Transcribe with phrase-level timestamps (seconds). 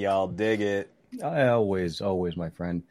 [0.00, 0.90] y'all dig it.
[1.22, 2.82] I always, always, my friend.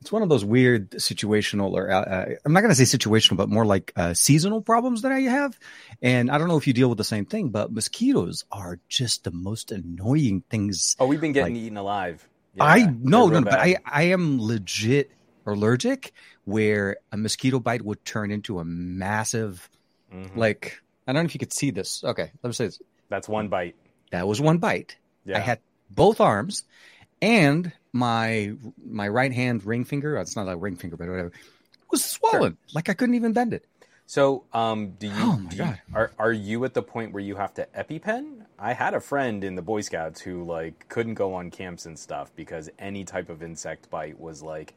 [0.00, 3.36] It's one of those weird situational, or uh, uh I'm not going to say situational,
[3.36, 5.56] but more like uh, seasonal problems that I have.
[6.02, 9.22] And I don't know if you deal with the same thing, but mosquitoes are just
[9.24, 10.96] the most annoying things.
[10.98, 12.28] Oh, we've been getting Like- eaten alive.
[12.54, 13.76] Yeah, I no, no, but I.
[13.86, 15.10] I am legit
[15.46, 16.12] allergic,
[16.44, 19.70] where a mosquito bite would turn into a massive,
[20.12, 20.36] Mhm.
[20.36, 22.04] like I don't know if you could see this.
[22.04, 22.80] Okay, let me say this.
[23.08, 23.76] that's one bite.
[24.10, 24.96] That was one bite.
[25.24, 25.38] Yeah.
[25.38, 25.60] I had
[25.94, 26.64] both arms
[27.20, 30.16] and my my right hand ring finger.
[30.16, 31.32] It's not a ring finger, but whatever.
[31.90, 32.56] Was swollen.
[32.74, 33.66] Like I couldn't even bend it.
[34.06, 37.22] So, um, do you, Oh my do you- are are you at the point where
[37.22, 38.44] you have to EpiPen?
[38.58, 41.98] I had a friend in the Boy Scouts who like couldn't go on camps and
[41.98, 44.74] stuff because any type of insect bite was like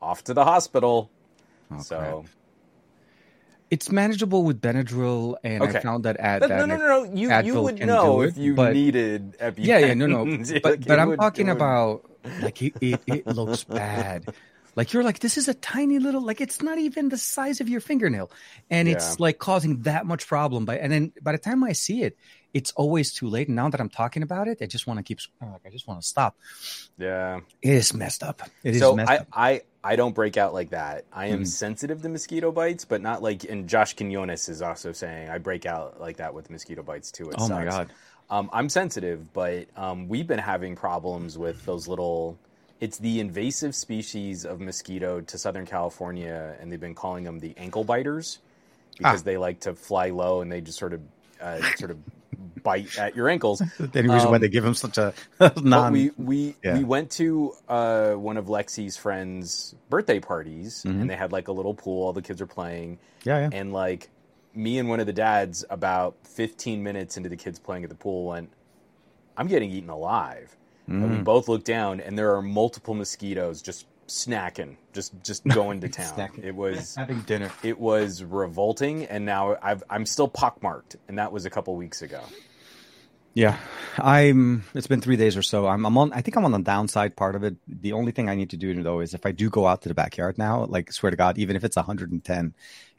[0.00, 1.10] off to the hospital.
[1.70, 2.37] Oh, so crap.
[3.70, 5.78] It's manageable with Benadryl, and Okay.
[5.78, 7.14] I found that at But that no, no, no, no.
[7.14, 9.54] You you would know do if you but- needed EpiPen.
[9.58, 10.24] Yeah, yeah, no, no.
[10.62, 12.08] But it but I'm would- talking about
[12.40, 14.24] like it, it, it looks bad.
[14.76, 17.68] Like you're like, this is a tiny little like it's not even the size of
[17.68, 18.30] your fingernail.
[18.70, 20.64] And it's like causing that much problem.
[20.64, 22.16] By and then by the time I see it,
[22.54, 23.48] it's always too late.
[23.48, 25.86] And now that I'm talking about it, I just want to keep like I just
[25.86, 26.36] want to stop.
[26.96, 27.40] Yeah.
[27.62, 28.42] It is messed up.
[28.64, 29.26] It is so messed I, up.
[29.32, 31.04] I I don't break out like that.
[31.12, 31.46] I am Mhm.
[31.46, 33.44] sensitive to mosquito bites, but not like.
[33.44, 37.28] And Josh Quinones is also saying I break out like that with mosquito bites too.
[37.30, 37.90] It Oh my god.
[38.30, 42.38] Um, I'm sensitive, but um, we've been having problems with those little.
[42.80, 47.54] It's the invasive species of mosquito to Southern California, and they've been calling them the
[47.56, 48.38] ankle biters
[48.98, 49.24] because Ah.
[49.24, 51.00] they like to fly low and they just sort of,
[51.40, 51.98] uh, sort of
[52.62, 53.60] bite at your ankles.
[53.78, 55.14] The only reason why Um, they give him such a
[55.62, 55.92] non.
[55.92, 56.76] we we yeah.
[56.78, 61.00] we went to uh, one of Lexi's friends' birthday parties, Mhm.
[61.00, 62.06] and they had like a little pool.
[62.06, 63.50] All the kids are playing, yeah, yeah.
[63.52, 64.10] and like
[64.54, 67.96] me and one of the dads, about 15 minutes into the kids playing at the
[67.96, 68.50] pool, went,
[69.36, 70.54] "I'm getting eaten alive."
[70.86, 71.24] And we Mhm.
[71.24, 76.30] both looked down, and there are multiple mosquitoes just snacking, just just going to town.
[76.42, 77.50] It was having dinner.
[77.62, 82.02] it was revolting, and now I've, I'm still pockmarked, and that was a couple weeks
[82.02, 82.20] ago.
[83.34, 83.56] Yeah,
[83.98, 84.64] I'm.
[84.74, 85.66] It's been three days or so.
[85.68, 85.84] I'm.
[85.86, 86.12] I'm on.
[86.12, 87.56] I think I'm on the downside part of it.
[87.68, 89.88] The only thing I need to do though is if I do go out to
[89.88, 92.54] the backyard now, like swear to God, even if it's 110,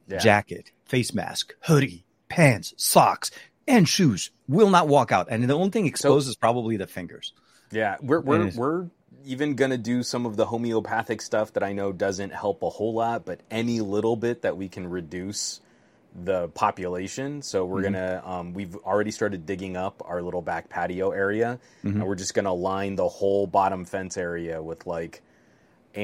[0.08, 0.18] Yeah.
[0.20, 3.32] jacket, face mask, hoodie, pants, socks,
[3.68, 5.28] and shoes, will not walk out.
[5.30, 7.34] And the only thing exposed is probably the fingers.
[7.72, 8.88] Yeah, we're we're we're
[9.26, 12.94] even gonna do some of the homeopathic stuff that I know doesn't help a whole
[12.94, 15.62] lot, but any little bit that we can reduce
[16.24, 17.42] the population.
[17.42, 17.84] So we're Mhm.
[17.84, 21.96] gonna um, we've already started digging up our little back patio area, Mhm.
[21.96, 25.22] and we're just gonna line the whole bottom fence area with like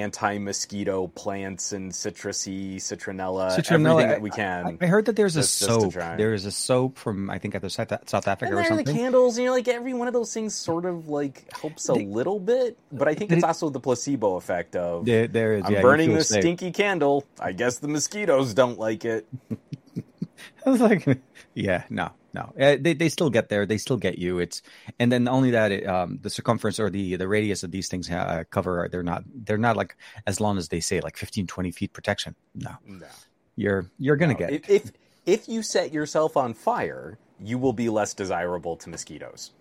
[0.02, 4.78] anti-mosquito plants and citrusy citronella, Citronella, everything that we can.
[4.82, 5.94] I, I heard that there's a Just- to soap.
[5.94, 8.92] There is a soap from I think either South, South Africa and or are the
[8.94, 12.06] candles, and you're like every one of those things sort of like helps a They-
[12.06, 15.64] little bit, but I think But it's also the placebo effect of There, there is.
[15.66, 16.42] I'm yeah, burning this safe.
[16.42, 17.26] stinky candle.
[17.40, 19.28] I guess the mosquitoes don't like it.
[20.66, 21.08] I was like,
[21.54, 22.54] yeah, no, no.
[22.60, 23.66] Uh, they they still get there.
[23.66, 24.40] They still get you.
[24.40, 24.62] It's
[25.00, 28.10] and then only that it, um, the circumference or the the radius of these things
[28.12, 28.88] uh, cover.
[28.92, 29.96] They're not they're not like
[30.28, 32.36] as long as they say like 15, 20 feet protection.
[32.54, 33.08] No, No.
[33.56, 34.40] you're you're gonna No.
[34.40, 34.92] get if, if
[35.26, 39.52] if you set yourself on fire, you will be less desirable to mosquitoes.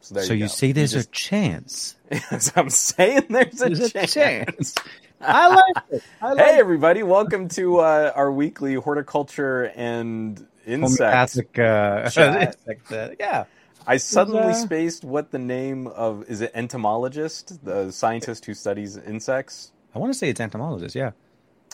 [0.00, 0.48] So there so you, go.
[0.48, 1.96] say there's just, a chance.
[2.56, 4.12] I'm saying there's a, There's a chance.
[4.14, 4.74] chance.
[5.20, 6.02] I like it.
[6.20, 11.34] I like Hey everybody, welcome to uh, our weekly horticulture and insects.
[11.34, 11.58] homeopathic.
[11.58, 12.02] Uh,
[12.40, 13.44] insect, uh, yeah.
[13.86, 18.96] I suddenly uh, spaced what the name of is it entomologist, the scientist who studies
[18.96, 19.72] insects.
[19.94, 20.94] I want to say it's entomologist.
[20.94, 21.12] Yeah.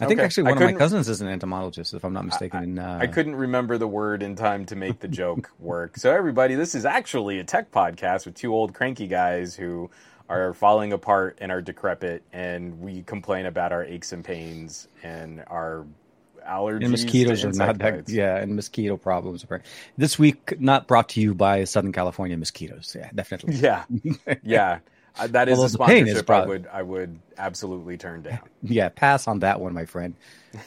[0.00, 0.25] I think Okay.
[0.25, 2.62] actually I one of my cousins is an entomologist, if I'm not mistaken.
[2.62, 5.97] in, uh, I couldn't remember the word in time to make the joke work.
[5.97, 9.91] So everybody, this is actually a tech podcast with two old cranky guys who
[10.28, 15.44] are falling apart and are decrepit, and we complain about our aches and pains and
[15.48, 15.84] our
[16.48, 16.82] allergies.
[16.82, 19.44] and mosquitoes to are not that yeah and mosquito problems
[19.97, 23.84] this week not brought to you by southern california mosquitoes yeah definitely Yeah,
[24.42, 24.78] yeah.
[25.19, 28.40] Uh, that is Although a pain is sponsorship I would I would absolutely turn down.
[28.62, 30.14] yeah pass on that one my friend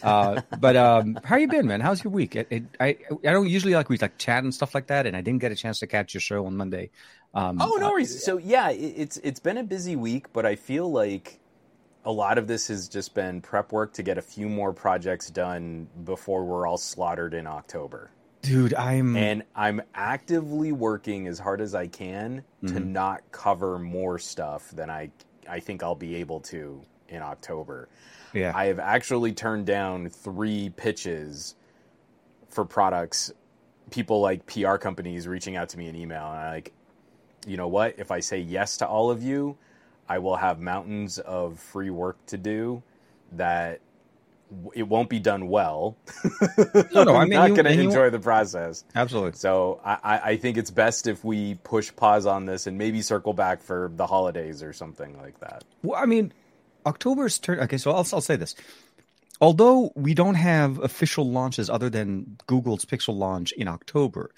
[0.03, 3.49] uh, but um how you been man how's your week it, it, i i don't
[3.49, 5.79] usually like we like chat and stuff like that and i didn't get a chance
[5.79, 6.91] to catch your show on monday
[7.33, 8.23] um Oh no uh, worries.
[8.23, 11.39] So yeah, it, it's it's been a busy week, but I feel like
[12.05, 15.29] a lot of this has just been prep work to get a few more projects
[15.29, 18.11] done before we're all slaughtered in October.
[18.41, 22.87] dude i'm And I'm actively working as hard as I can to Mhm.
[22.91, 25.09] not cover more stuff than I
[25.47, 27.87] I think I'll be able to in October.
[28.33, 31.55] yeah I have actually turned down three pitches
[32.49, 33.31] for products.
[33.91, 36.73] People like PR companies reaching out to me in email, and I like,
[37.47, 37.95] you know what?
[37.99, 39.57] If I say yes to all of you,
[40.07, 42.83] I will have mountains of free work to do
[43.33, 43.81] that
[44.73, 45.97] it won't be done well.
[46.93, 48.85] No, no, I I'm mean, not going to enjoy the process.
[48.95, 49.33] Absolutely.
[49.33, 53.01] So I, I I think it's best if we push pause on this and maybe
[53.01, 55.63] circle back for the holidays or something like that.
[55.83, 56.31] Well, I mean,
[56.85, 57.59] October's turn.
[57.59, 58.55] Okay, so I'll, I'll say this.
[59.41, 64.31] Although we don't have official launches other than Google's Pixel launch in October,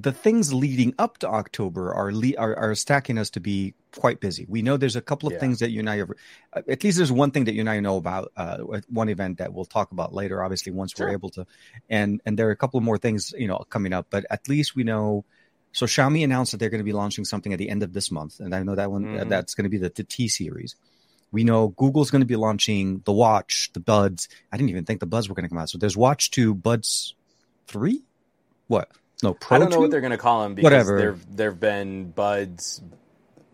[0.00, 4.20] the things leading up to October are le- are, are stacking us to be quite
[4.20, 4.46] busy.
[4.48, 5.40] We know there's a couple of Yeah.
[5.40, 6.10] things that you and I have,
[6.52, 8.58] uh, at least there's one thing that you and I know about, uh,
[8.90, 11.46] one event that we'll talk about later, obviously, once we're able to.
[11.90, 14.46] And, and there are a couple of more things, you know, coming up, but at
[14.48, 15.24] least we know.
[15.72, 18.10] So Xiaomi announced that they're going to be launching something at the end of this
[18.12, 18.38] month.
[18.40, 19.28] And I know that one, Mhm.
[19.28, 20.76] that's going to be the, the T series.
[21.32, 24.28] We know Google's going to be launching the watch, the buds.
[24.52, 25.70] I didn't even think the buds were going to come out.
[25.70, 27.14] So there's watch 2, buds
[27.66, 28.02] 3?
[28.68, 28.90] What?
[29.22, 29.80] No, Pro I don't know 2?
[29.82, 30.98] what they're going to call them because Whatever.
[30.98, 32.80] there there've been buds.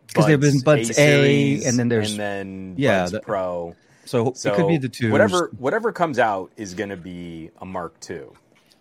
[0.06, 3.74] Because there've been Buds A, series, and then there's- and then yeah, Buds the- Pro.
[4.04, 5.10] So, So it could be the two.
[5.10, 8.24] Whatever whatever comes out is going to be a Mark II.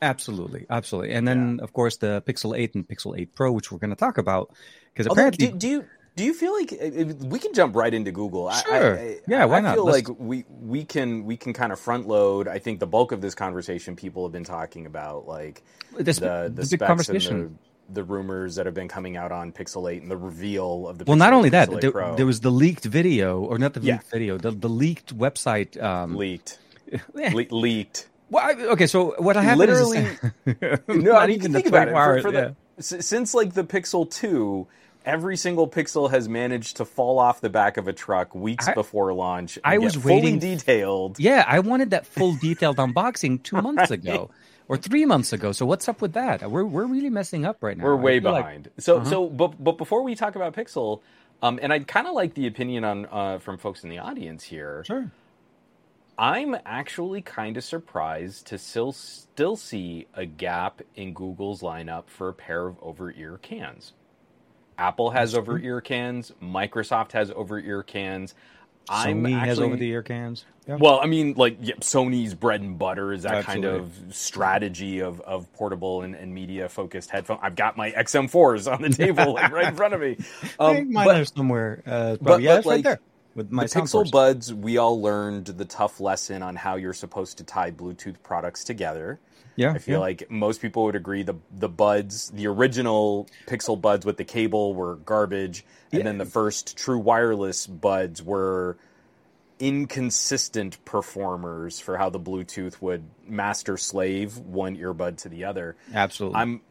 [0.02, 1.14] Absolutely, absolutely.
[1.14, 3.96] And then, of course, the Pixel 8 and Pixel 8 Pro, which we're going to
[3.96, 4.54] talk about,
[4.94, 8.12] because apparently, do, do you do you feel like uh, we can jump right into
[8.12, 8.50] Google?
[8.52, 8.98] Sure.
[8.98, 9.76] I, I, Yeah, why I not?
[9.76, 12.48] feel Let's- like we we can we can kind of front load.
[12.48, 15.64] I think the bulk of this conversation people have been talking about like
[15.98, 17.36] this, the the, specs conversation.
[17.40, 17.58] and
[17.90, 20.98] the, the rumors that have been coming out on Pixel 8 and the reveal of
[21.00, 23.82] the well, Pixel not only that, there, there was the leaked video, or not the
[23.82, 23.94] Yeah.
[23.96, 25.82] leaked video, the, the leaked website.
[25.82, 26.60] Um, leaked
[27.14, 28.08] Le- leaked.
[28.30, 30.20] well, I- okay, so what happened Literally, is,
[30.88, 31.92] No, not even can the think about it.
[31.94, 32.52] For, for yeah.
[32.78, 34.66] the, since like the Pixel 2,
[35.06, 38.74] every single Pixel has managed to fall off the back of a truck weeks I-
[38.74, 39.60] before launch.
[39.64, 41.20] I was fully waiting- detailed.
[41.20, 44.00] Yeah, I wanted that full detailed unboxing two months Right.
[44.00, 44.30] ago
[44.68, 45.52] or three months ago.
[45.52, 46.50] So what's up with that?
[46.50, 47.84] We're we're really messing up right now.
[47.84, 48.72] We're way feel like- behind.
[48.80, 49.10] So Uh-huh.
[49.10, 51.02] so but but before we talk about Pixel,
[51.42, 54.44] um, and I'd kind of like the opinion on uh, from folks in the audience
[54.44, 54.84] here.
[54.88, 55.12] sure.
[56.18, 62.30] I'm actually kind of surprised to still still see a gap in Google's lineup for
[62.30, 63.94] a pair of over-ear cans.
[64.78, 66.32] Apple has over-ear cans.
[66.42, 68.36] Microsoft has over-ear cans.
[68.90, 70.46] I'm Sony has over the ear cans.
[70.68, 70.76] Yeah.
[70.76, 75.22] Well, I mean, like yeah, Sony's bread and butter is that kind of strategy of,
[75.22, 77.40] of portable and, and media focused headphone.
[77.42, 80.18] I've got my XM4s on the table like, right in front of me.
[80.60, 81.84] I think Um, mine but- are somewhere.
[81.86, 83.00] Uh, but- yeah, but, it's right there
[83.36, 84.10] with my the Pixel.
[84.12, 88.64] Buds, we all learned the tough lesson on how you're supposed to tie Bluetooth products
[88.64, 89.20] together.
[89.56, 90.00] Yeah, I feel yeah.
[90.00, 94.74] like most people would agree the the buds, the original Pixel Buds with the cable
[94.74, 96.04] were garbage, and Yeah.
[96.06, 98.78] then the first true wireless buds were
[99.60, 105.76] inconsistent performers for how the Bluetooth would master slave one earbud to the other.
[105.94, 106.40] absolutely.
[106.40, 106.62] I'm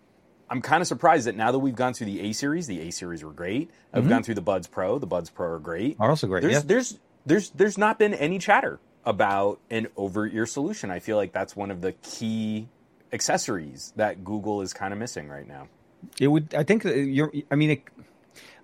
[0.53, 2.91] I'm kind of surprised that now that we've gone through the A series, the A
[2.93, 3.71] series were great.
[3.93, 4.09] I've Mhm.
[4.11, 6.43] gone through the Buds Pro, the Buds Pro are great are also great.
[6.43, 6.61] there's yeah.
[6.65, 10.91] there's there's there's not been any chatter about an over ear solution.
[10.91, 12.69] I feel like that's one of the key
[13.13, 15.69] accessories that Google is kind of missing right now.
[16.21, 16.55] It would.
[16.55, 17.33] I think you're.
[17.51, 17.83] I mean, it,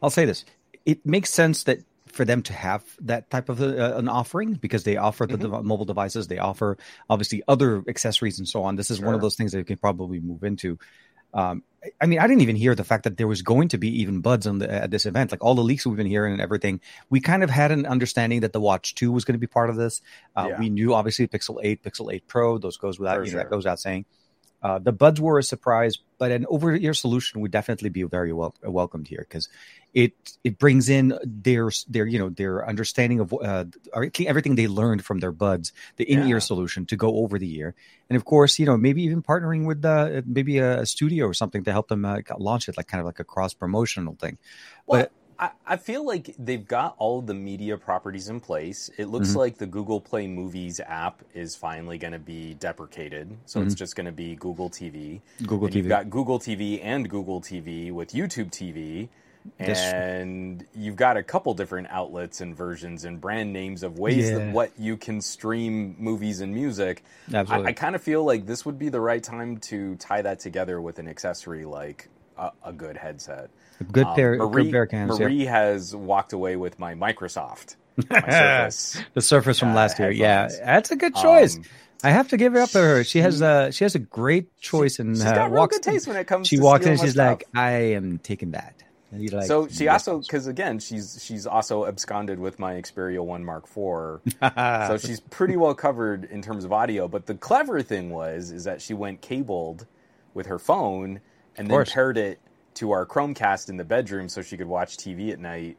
[0.03, 0.45] I'll say this.
[0.85, 4.83] It makes sense that for them to have that type of uh, an offering because
[4.85, 5.53] they offer the Mhm.
[5.53, 6.77] dev- mobile devices, they offer
[7.09, 8.77] obviously other accessories and so on.
[8.77, 10.79] This is one of those things that you can probably move into.
[11.35, 11.63] Um,
[12.01, 14.21] I- mean, I didn't even hear the fact that there was going to be even
[14.21, 15.31] buds on the, at this event.
[15.31, 18.41] Like all the leaks we've been hearing and everything, we kind of had an understanding
[18.41, 20.01] that the Watch Two was going to be part of this.
[20.37, 20.59] Uh, Yeah.
[20.59, 23.65] We knew obviously Pixel Eight, Pixel Eight Pro, those goes without you know, that goes
[23.65, 24.07] without saying.
[24.63, 28.55] Uh, the buds were a surprise, but an over-ear solution would definitely be very well
[28.63, 29.49] welcomed here because
[29.95, 30.13] it
[30.43, 35.21] it brings in their their you know their understanding of uh, everything they learned from
[35.21, 36.39] their buds, the in-ear Yeah.
[36.41, 37.75] solution to go over the ear,
[38.11, 41.63] and of course you know maybe even partnering with uh, maybe a, studio or something
[41.65, 44.39] to help them uh, launch it, like kind of like a cross promotional thing.
[44.87, 48.91] Well, But- I, I feel like they've got all of the media properties in place.
[48.99, 49.37] It looks Mhm.
[49.37, 53.79] like the Google Play Movies app is finally going to be deprecated, so it's Mhm.
[53.79, 55.21] just going to be Google TV.
[55.47, 55.77] Google and TV.
[55.79, 59.09] You've got Google TV and Google TV with YouTube TV.
[59.57, 59.81] That's.
[59.81, 64.39] And you've got a couple different outlets and versions and brand names of ways Yeah.
[64.39, 67.03] that what you can stream movies and music.
[67.33, 67.69] I, Absolutely.
[67.69, 70.81] I kind of feel like this would be the right time to tie that together
[70.83, 73.49] with an accessory like a, a good headset.
[73.85, 75.19] Good Um, pair, Marie, good pair of cans.
[75.19, 75.25] yeah.
[75.27, 77.77] Marie has walked away with my Microsoft,
[78.11, 79.03] my Surface.
[79.15, 80.11] The Surface from uh, last year.
[80.11, 81.57] Yeah, that's a good choice.
[81.57, 81.65] Um,
[82.05, 83.05] I have to give it up to her.
[83.05, 85.77] She has a she has a great choice and she's uh, got real walks.
[85.79, 86.47] good taste when it comes.
[86.47, 87.39] she walks in she's stuff.
[87.41, 88.75] like, "I am taking that."
[89.11, 93.43] Like, so she "Yes, also because again she's she's also absconded with my Xperia One
[93.45, 94.21] Mark IV.
[94.87, 97.09] So she's pretty well covered in terms of audio.
[97.09, 99.87] But the clever thing was is that she went cabled
[100.35, 101.21] with her phone
[101.57, 102.39] and then paired it
[102.79, 105.77] to our Chromecast in the bedroom so she could watch TV at night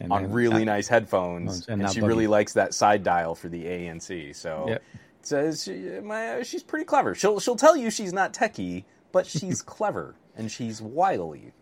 [0.00, 2.08] And on really nice headphones, and and, she buggy.
[2.08, 4.34] really likes that side dial for the ANC.
[4.36, 4.82] So Yep.
[5.20, 7.14] it says she, my, she's pretty clever.
[7.14, 11.52] She'll she'll tell you she's not techie, but she's clever and she's wily.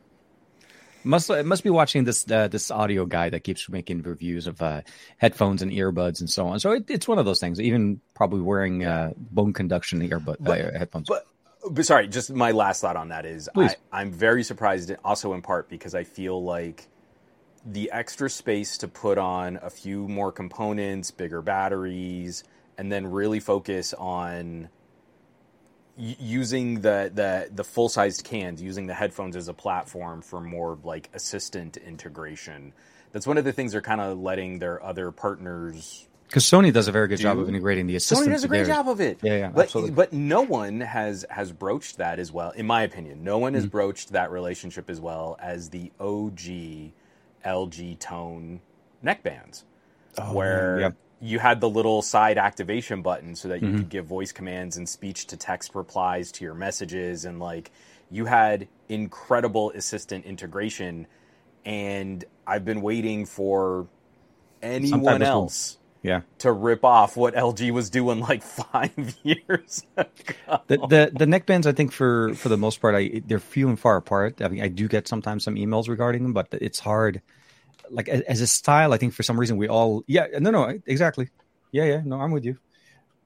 [1.05, 4.61] Must it must be watching this uh, this audio guy that keeps making reviews of
[4.61, 4.83] uh,
[5.17, 6.59] headphones and earbuds and so on.
[6.61, 7.61] So it, it's one of those things.
[7.61, 11.07] Even probably wearing uh, bone conduction earbud uh, headphones.
[11.09, 11.25] But,
[11.71, 13.75] but sorry, just my last thought on that is Please.
[13.93, 16.89] I, I'm very surprised, also in part because I feel like
[17.65, 22.45] the extra space to put on a few more components, bigger batteries,
[22.77, 24.69] and then really focus on
[25.97, 30.41] y- using the the the full sized cans, using the headphones as a platform for
[30.41, 32.73] more like assistant integration.
[33.13, 36.89] That's one of the things they're kind of letting their other partners Because Sony does
[36.89, 38.29] a very good job of integrating the assistant.
[38.29, 39.19] Sony does a great job of it.
[39.23, 39.93] Yeah, yeah, but, absolutely.
[39.93, 43.25] But no one has has broached that as well, in my opinion.
[43.25, 43.71] No one has Mm-hmm.
[43.71, 46.93] broached that relationship as well as the OG
[47.45, 48.61] LG Tone
[49.05, 49.65] neckbands,
[50.33, 50.91] where Oh, yeah.
[51.21, 53.79] you had the little side activation button so that you Mm-hmm.
[53.79, 57.71] could give voice commands and speech to text replies to your messages, and like
[58.11, 61.07] you had incredible assistant integration.
[61.65, 63.87] And I've been waiting for
[64.63, 66.21] anyone else Yeah.
[66.39, 70.09] to rip off what LG was doing like five years ago.
[70.69, 73.79] The, the the neckbands, I think for for the most part, I they're few and
[73.79, 74.41] far apart.
[74.41, 77.21] I mean, I do get sometimes some emails regarding them, but it's hard.
[77.91, 80.79] Like as, as a style, I think for some reason we all yeah no no
[80.87, 81.31] exactly
[81.73, 82.59] yeah yeah no I'm with you.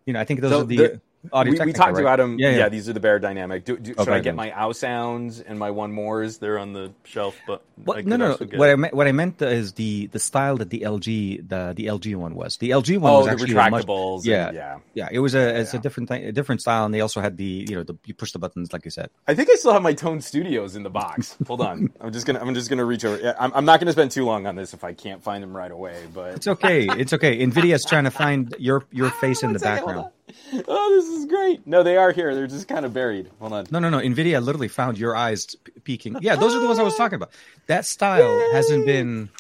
[0.06, 1.00] You know, I think those So are the, the-
[1.32, 1.52] audio.
[1.52, 2.00] we, we talked right?
[2.00, 2.38] about them.
[2.38, 2.68] Yeah, Yeah, yeah.
[2.68, 3.64] these are the Beyerdynamic.
[3.64, 6.38] Do, do, Oh, should I get my ow sounds and my one mores?
[6.38, 7.62] They're on the shelf, but
[7.92, 8.58] I no, no, no.
[8.58, 11.86] What I meant, what I meant is the the style that the LG the the
[11.86, 12.56] LG one was.
[12.56, 14.16] The LG one oh, was the actually a much- retractables.
[14.18, 14.50] and- yeah.
[14.52, 14.78] yeah.
[14.94, 15.80] yeah, it was a it's yeah.
[15.80, 18.14] a different thing, a different style, and they also had the you know the you
[18.14, 19.10] push the buttons like you said.
[19.28, 21.36] I think I still have my Tone Studios in the box.
[21.46, 23.20] Hold on, I'm just gonna I'm just gonna reach over.
[23.22, 25.56] Yeah, I'm, I'm not gonna spend too long on this if I can't find them
[25.56, 26.02] right away.
[26.12, 27.38] But It's okay, it's okay.
[27.44, 30.10] Nvidia's trying to find your your face in the background.
[30.68, 31.66] Oh, this is great.
[31.66, 32.34] No, they are here.
[32.34, 33.30] They're just kind of buried.
[33.40, 33.66] Hold on.
[33.70, 33.98] No, no, no.
[33.98, 36.16] Nvidia literally found your eyes peeking.
[36.20, 37.32] Yeah, those are the ones I was talking about.
[37.66, 39.30] That style hasn't been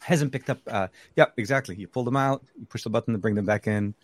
[0.00, 0.60] hasn't picked up.
[0.66, 1.76] Uh, yeah, exactly.
[1.76, 3.94] You pull them out, you push the button to bring them back in.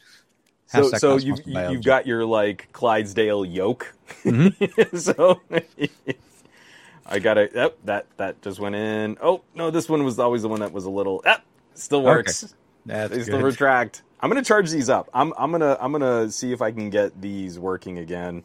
[0.66, 3.92] So, so you've, you've got your like Clydesdale yoke.
[4.24, 4.96] Mm-hmm.
[4.96, 5.40] so
[7.06, 9.18] I got to Yep, that that just went in.
[9.20, 11.22] Oh no, this one was always the one that was a little.
[11.24, 12.54] Yep, still works.
[12.86, 14.02] That's They still retract.
[14.22, 15.08] I'm gonna charge these up.
[15.14, 18.44] I'm I'm gonna I'm gonna see if I can get these working again.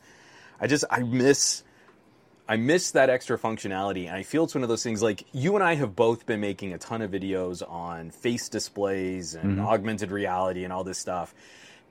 [0.60, 1.64] I just I miss
[2.48, 5.02] I miss that extra functionality, and I feel it's one of those things.
[5.02, 9.36] Like you and I have both been making a ton of videos on face displays
[9.36, 9.66] and Mm-hmm.
[9.66, 11.34] augmented reality and all this stuff,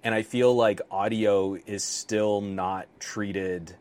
[0.03, 3.75] and I feel like audio is still not treated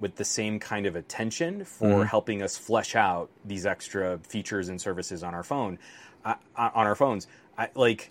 [0.00, 2.02] with the same kind of attention for Mm-hmm.
[2.04, 5.78] helping us flesh out these extra features and services on our phone,
[6.24, 7.26] uh, on our phones.
[7.58, 8.10] I, like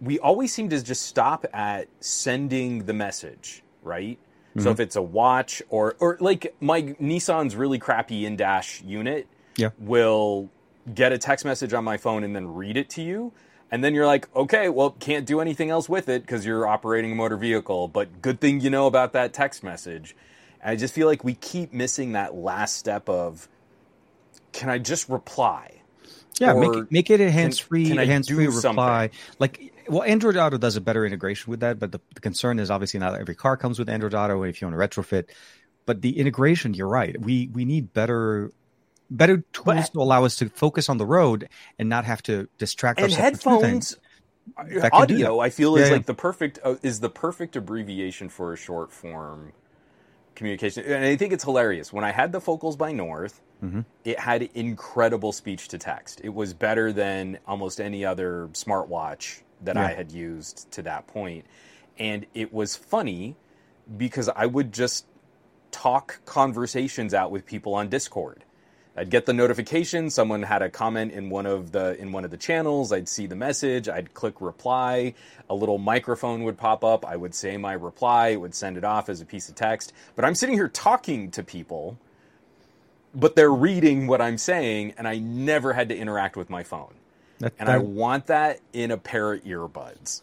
[0.00, 4.18] we always seem to just stop at sending the message, right?
[4.54, 4.68] So mm-hmm.
[4.70, 9.26] if it's a watch or or like my Nissan's really crappy in dash unit
[9.56, 9.70] Yeah.
[9.78, 10.50] will
[10.92, 13.32] get a text message on my phone and then read it to you.
[13.70, 17.12] And then you're like, okay, well, can't do anything else with it because you're operating
[17.12, 17.86] a motor vehicle.
[17.88, 20.16] But good thing you know about that text message.
[20.62, 23.46] And I just feel like we keep missing that last step of,
[24.52, 25.82] can I just reply?
[26.40, 29.10] Yeah, Or make it, make it a hands free, can I hands free reply.
[29.38, 32.70] Like, well, Android Auto does a better integration with that, but the, the concern is
[32.70, 34.42] obviously not every car comes with Android Auto.
[34.42, 35.24] If you want to retrofit,
[35.86, 37.18] but the integration, you're right.
[37.20, 38.52] We we need better
[39.10, 42.48] better tools But- to allow us to focus on the road and not have to
[42.58, 43.44] distract and ourselves.
[43.44, 43.96] with headphones
[44.82, 45.94] That audio i feel is yeah.
[45.96, 49.52] like the perfect uh, is the perfect abbreviation for a short form
[50.34, 53.80] communication and i think it's hilarious when i had the focals by north Mm-hmm.
[54.04, 59.76] it had incredible speech to text it was better than almost any other smartwatch that
[59.76, 61.44] i had used to that point
[61.98, 63.36] and it was funny
[63.96, 65.06] because i would just
[65.70, 68.44] talk conversations out with people on discord
[68.98, 70.10] I'd get the notification.
[70.10, 72.92] Someone had a comment in one of the in one of the channels.
[72.92, 73.88] I'd see the message.
[73.88, 75.14] I'd click reply.
[75.48, 77.06] A little microphone would pop up.
[77.06, 78.28] I would say my reply.
[78.28, 79.92] It would send it off as a piece of text.
[80.16, 81.96] But I'm sitting here talking to people,
[83.14, 86.94] but they're reading what I'm saying, and I never had to interact with my phone.
[87.40, 90.22] That- And I want that in a pair of earbuds.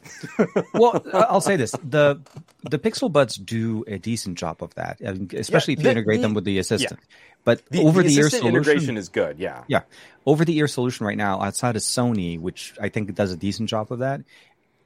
[0.74, 2.20] well, I'll say this: the
[2.64, 6.24] the Pixel Buds do a decent job of that, especially if you the- integrate the-
[6.24, 7.00] them with the assistant.
[7.46, 9.38] But The, over the the, ear solution, integration is good.
[9.38, 9.64] Yeah.
[9.68, 9.82] yeah,
[10.26, 13.70] over the ear solution right now, outside of Sony, which I think does a decent
[13.70, 14.22] job of that,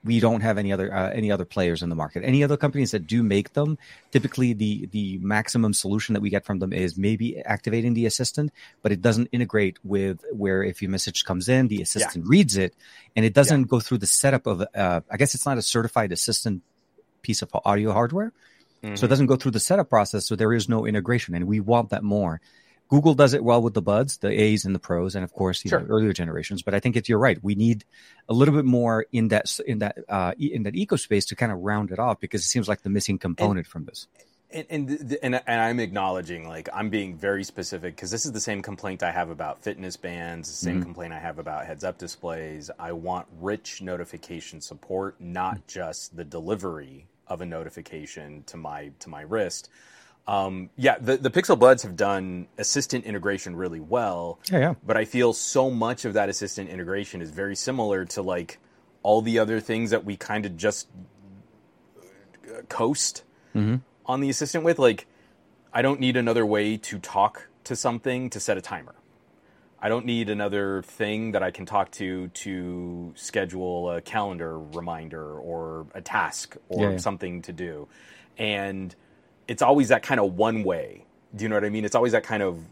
[0.03, 2.24] we don't have any other uh, any other players in the market.
[2.24, 3.77] Any other companies that do make them,
[4.12, 8.51] typically the the maximum solution that we get from them is maybe activating the assistant,
[8.82, 12.29] but it doesn't integrate with where if your message comes in, the assistant yeah.
[12.29, 12.75] reads it,
[13.15, 13.68] and it doesn't yeah.
[13.68, 14.65] go through the setup of.
[14.74, 16.63] Uh, I guess it's not a certified assistant
[17.22, 18.32] piece of audio hardware,
[18.84, 18.88] mm-hmm.
[18.88, 19.08] so it mm-hmm.
[19.08, 20.25] doesn't go through the setup process.
[20.25, 22.39] So there is no integration, and we want that more.
[22.89, 25.62] Google does it well with the buds, the A's and the pros, and of course,
[25.62, 25.79] sure.
[25.79, 26.63] know, earlier generations.
[26.63, 27.41] But I think it's you're right.
[27.41, 27.86] We need
[28.27, 31.60] a little bit more in that in that uh, in that ecospace to kind of
[31.60, 34.08] round it off because it seems like the missing component and, from this.
[34.50, 38.41] And and, and and I'm acknowledging like I'm being very specific because this is the
[38.41, 40.84] same complaint I have about fitness bands, the same mm-hmm.
[40.84, 42.72] complaint I have about heads up displays.
[42.79, 45.67] I want rich notification support, not mm-hmm.
[45.67, 49.69] just the delivery of a notification to my to my wrist.
[50.29, 54.38] Um, yeah, the, the Pixel Buds have done assistant integration really well.
[54.51, 54.74] Yeah, yeah.
[54.86, 58.59] But I feel so much of that assistant integration is very similar to like
[59.01, 60.88] all the other things that we kind of just
[62.67, 63.24] coast
[63.55, 63.77] mm-hmm.
[64.05, 64.77] on the assistant with.
[64.77, 65.07] Like,
[65.74, 68.93] I don't need another way to talk to something to set a timer.
[69.81, 75.39] I don't need another thing that I can talk to to schedule a calendar reminder
[75.39, 76.98] or a task or yeah, yeah.
[76.98, 77.88] something to do.
[78.38, 78.95] And
[79.50, 81.06] it's always that kind of one way.
[81.36, 81.84] Do you know what I mean?
[81.84, 82.63] It's always that kind of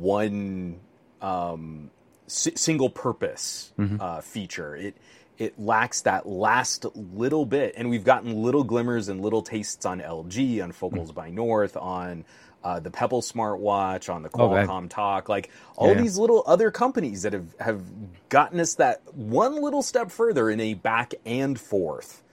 [0.00, 0.80] one
[1.22, 1.90] um,
[2.26, 4.00] s- single purpose mm-hmm.
[4.00, 4.76] uh, feature.
[4.76, 4.96] It
[5.38, 10.00] it lacks that last little bit, and we've gotten little glimmers and little tastes on
[10.00, 11.16] LG, on Focals mm-hmm.
[11.16, 12.24] by North, on
[12.62, 16.02] uh, the Pebble smartwatch, on the oh, Qualcomm oh, Talk, like all yeah.
[16.02, 17.82] these little other companies that have have
[18.28, 22.23] gotten us that one little step further in a back and forth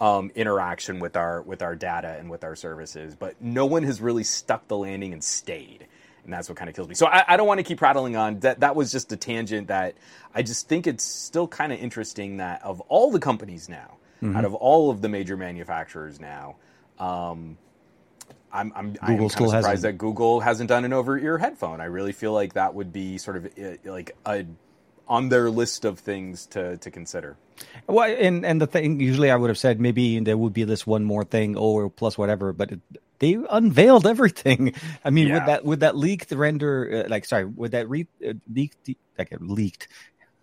[0.00, 4.00] um, interaction with our with our data and with our services, but no one has
[4.00, 5.86] really stuck the landing and stayed,
[6.24, 6.94] and that's what kind of kills me.
[6.94, 8.40] So I, I don't want to keep rattling on.
[8.40, 9.68] That that was just a tangent.
[9.68, 9.94] That
[10.34, 14.36] I just think it's still kind of interesting that of all the companies now, mm-hmm.
[14.36, 16.56] out of all of the major manufacturers now.
[16.98, 17.58] Um,
[18.52, 19.82] I'm, I'm, Google I'm of surprised hasn't.
[19.82, 21.82] that Google hasn't done an over-ear headphone.
[21.82, 24.46] I really feel like that would be sort of uh, like a
[25.08, 27.36] on their list of things to to consider.
[27.86, 30.86] Well, and and the thing usually I would have said maybe there would be this
[30.86, 32.80] one more thing or plus whatever, but it,
[33.18, 34.74] they unveiled everything.
[35.04, 35.34] I mean, yeah.
[35.34, 39.32] with that with that leaked render, uh, like sorry, with that re- uh, leaked like
[39.40, 39.88] leaked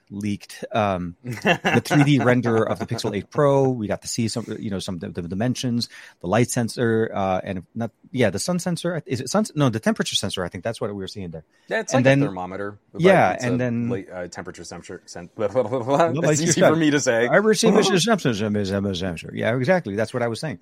[0.10, 3.70] leaked um, the 3D render of the Pixel 8 Pro.
[3.70, 5.90] We got to see some, you know, some of the dimensions,
[6.22, 9.02] the light sensor, uh, and not yeah, the sun sensor.
[9.06, 9.46] Is it sun?
[9.56, 10.44] No, the temperature sensor.
[10.44, 11.44] I think that's what we were seeing there.
[11.68, 12.78] Yeah, it's and like then, a thermometer.
[12.98, 15.02] Yeah, and then late, uh, temperature sensor.
[15.06, 17.28] Sen- that's easy for me to say.
[17.28, 19.32] I received a sensor.
[19.34, 19.96] Yeah, exactly.
[19.96, 20.60] That's what I was saying.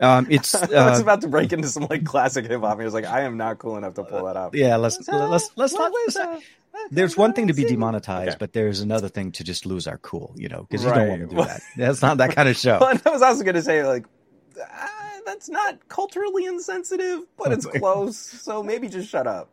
[0.00, 0.54] Um, it's.
[0.54, 2.78] Uh, I was about to break into some like classic hip hop.
[2.78, 4.54] I was like, I am not cool enough to pull that up.
[4.54, 5.92] Yeah, let's let's let's, let's not.
[5.92, 6.44] Let's,
[6.90, 8.36] there's one thing to be demonetized, okay.
[8.38, 10.94] but there's another thing to just lose our cool, you know, because right.
[10.94, 11.60] you don't want to do that.
[11.76, 12.78] That's not that kind of show.
[12.80, 14.06] well, I was also going to say, like,
[14.60, 14.88] uh,
[15.26, 18.16] that's not culturally insensitive, but it's close.
[18.16, 19.50] so maybe just shut up.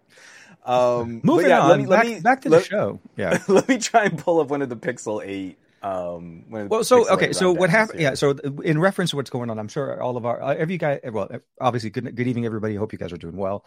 [0.65, 2.99] Um, Moving yeah, on, let me, let back, me, back to let, the show.
[3.17, 7.10] Yeah, let me try and pull up one of the Pixel Eight um well so
[7.10, 10.15] okay so what happened yeah so in reference to what's going on i'm sure all
[10.15, 11.27] of our uh, every guy well
[11.60, 13.65] obviously good, good evening everybody hope you guys are doing well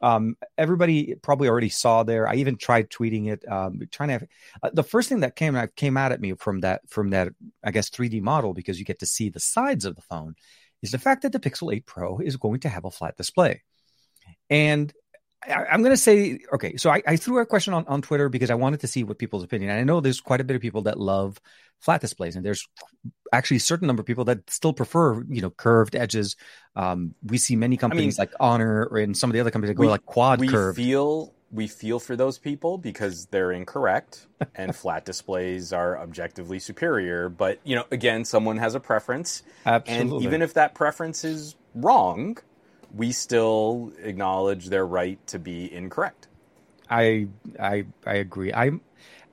[0.00, 2.28] um, everybody probably already saw there.
[2.28, 4.12] I even tried tweeting it, um, trying to.
[4.14, 4.24] Have,
[4.62, 7.28] uh, the first thing that came came out at me from that from that
[7.64, 10.34] I guess 3D model because you get to see the sides of the phone
[10.82, 13.62] is the fact that the Pixel 8 Pro is going to have a flat display,
[14.50, 14.92] and
[15.46, 16.76] I, am going to say okay.
[16.76, 19.18] So I, I, threw a question on on Twitter because I wanted to see what
[19.18, 19.70] people's opinion.
[19.70, 21.40] And I know there's quite a bit of people that love
[21.80, 22.66] flat displays, and there's
[23.32, 26.36] actually a certain number of people that still prefer you know curved edges.
[26.74, 29.50] Um, we see many companies I mean, like Honor or in some of the other
[29.50, 30.76] companies that go like quad we curved.
[30.76, 37.28] Feel we feel for those people because they're incorrect and flat displays are objectively superior.
[37.28, 40.16] But you know, again, someone has a preference, Absolutely.
[40.16, 42.38] and even if that preference is wrong,
[42.94, 46.28] we still acknowledge their right to be incorrect.
[46.88, 48.52] I I I agree.
[48.52, 48.80] I'm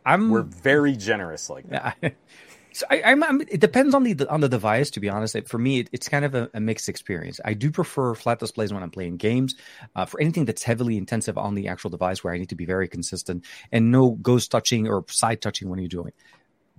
[0.05, 1.97] I'm we're very generous like that.
[2.73, 4.91] so I, am it depends on the on the device.
[4.91, 7.39] To be honest, for me, it, it's kind of a, a, mixed experience.
[7.45, 9.55] I do prefer flat displays when I'm playing games.
[9.95, 12.65] Uh, for anything that's heavily intensive on the actual device, where I need to be
[12.65, 16.11] very consistent and no ghost touching or side touching when you're doing.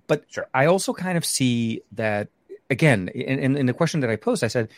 [0.06, 0.48] But sure.
[0.52, 2.28] I also kind of see that
[2.68, 4.44] again in, in, in the question that I posed.
[4.44, 4.70] I said,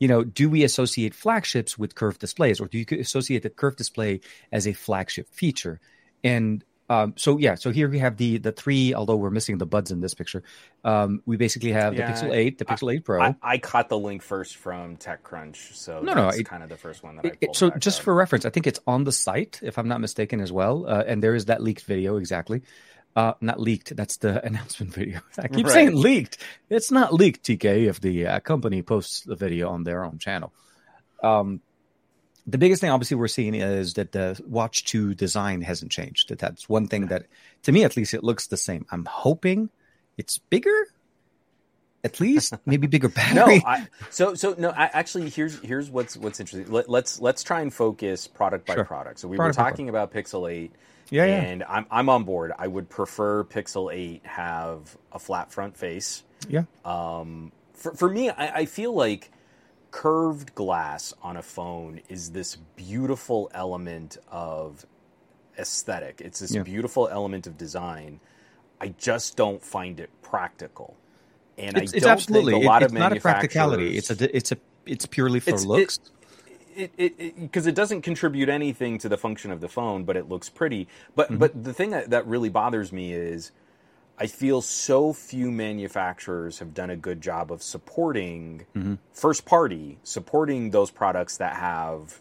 [0.00, 3.76] you know, do we associate flagships with curved displays, or do you associate the curved
[3.76, 5.78] display as a flagship feature?
[6.24, 8.94] And um, so yeah, so here we have the the three.
[8.94, 10.42] Although we're missing the buds in this picture,
[10.82, 13.22] um, we basically have yeah, the Pixel Eight, the Pixel I, Eight Pro.
[13.22, 16.76] I, I, caught the link first from TechCrunch, so no, no, it's kind of the
[16.76, 17.56] first one that it, I pulled.
[17.56, 18.04] So just up.
[18.06, 20.84] for reference, I think it's on the site, if I'm not mistaken, as well.
[20.84, 22.62] Uh, and there is that leaked video exactly.
[23.16, 23.94] Uh, not leaked.
[23.96, 25.20] That's the announcement video.
[25.38, 25.72] I keep Right.
[25.74, 26.38] saying leaked.
[26.68, 30.52] It's not leaked, TK, if the uh, company posts the video on their own channel.
[31.22, 31.60] Um,
[32.46, 36.28] the biggest thing, obviously, we're seeing is that the Watch 2 design hasn't changed.
[36.30, 37.26] That That's one thing that,
[37.64, 38.86] to me at least, it looks the same.
[38.90, 39.70] I'm hoping
[40.16, 40.86] it's bigger,
[42.02, 43.14] at least, maybe bigger No,
[43.46, 43.62] battery.
[43.66, 44.70] I, so so no.
[44.70, 46.72] I, actually, here's here's what's what's interesting.
[46.72, 48.84] Let, let's let's try and focus product by Sure.
[48.84, 49.20] product.
[49.20, 50.72] So we Product were talking about Pixel Eight,
[51.10, 51.40] Yeah, yeah.
[51.42, 52.52] and I'm I'm on board.
[52.58, 56.22] I would prefer Pixel Eight have a flat front face.
[56.48, 56.64] yeah.
[56.84, 59.30] Um, for for me, I, I feel like
[59.90, 64.86] curved glass on a phone is this beautiful element of
[65.58, 66.20] aesthetic.
[66.24, 66.62] It's this Yeah.
[66.62, 68.20] beautiful element of design.
[68.80, 70.96] I just don't find it practical.
[71.58, 72.52] And It's, I don't absolutely.
[72.54, 73.96] think a lot it- lot it's of not a practicality.
[73.98, 74.36] It's a.
[74.36, 74.56] It's a.
[74.86, 75.96] It's purely for It's- looks.
[75.98, 76.10] it
[76.96, 80.48] it because it, doesn't contribute anything to the function of the phone, but it looks
[80.48, 80.88] pretty.
[81.14, 81.38] But Mm-hmm.
[81.38, 83.52] but the thing that, that really bothers me is
[84.18, 88.94] I feel so few manufacturers have done a good job of supporting Mm-hmm.
[89.12, 92.20] first party, supporting those products that have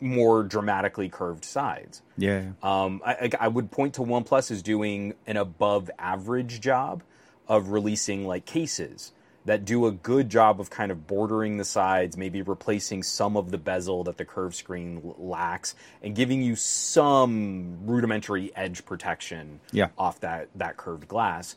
[0.00, 2.02] more dramatically curved sides.
[2.18, 2.50] yeah.
[2.62, 7.02] Um, I, I- I would point to OnePlus as doing an above average job
[7.48, 9.12] of releasing like cases
[9.46, 13.50] that do a good job of kind of bordering the sides, maybe replacing some of
[13.50, 19.60] the bezel that the curved screen l- lacks, and giving you some rudimentary edge protection
[19.72, 19.88] Yeah.
[19.96, 21.56] off that that curved glass.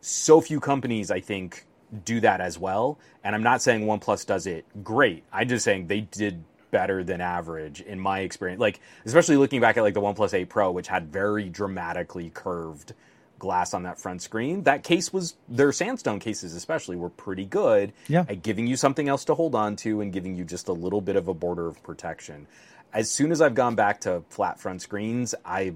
[0.00, 1.66] So few companies, I think,
[2.04, 2.98] do that as well.
[3.24, 5.24] And I'm not saying OnePlus does it great.
[5.32, 8.60] I'm just saying they did better than average in my experience.
[8.60, 12.92] Like especially looking back at like the OnePlus 8 Pro, which had very dramatically curved
[13.40, 14.62] glass on that front screen.
[14.62, 18.24] That case was their sandstone cases especially were pretty good Yeah.
[18.28, 21.00] at giving you something else to hold on to and giving you just a little
[21.00, 22.46] bit of a border of protection.
[22.92, 25.74] As soon as I've gone back to flat front screens, I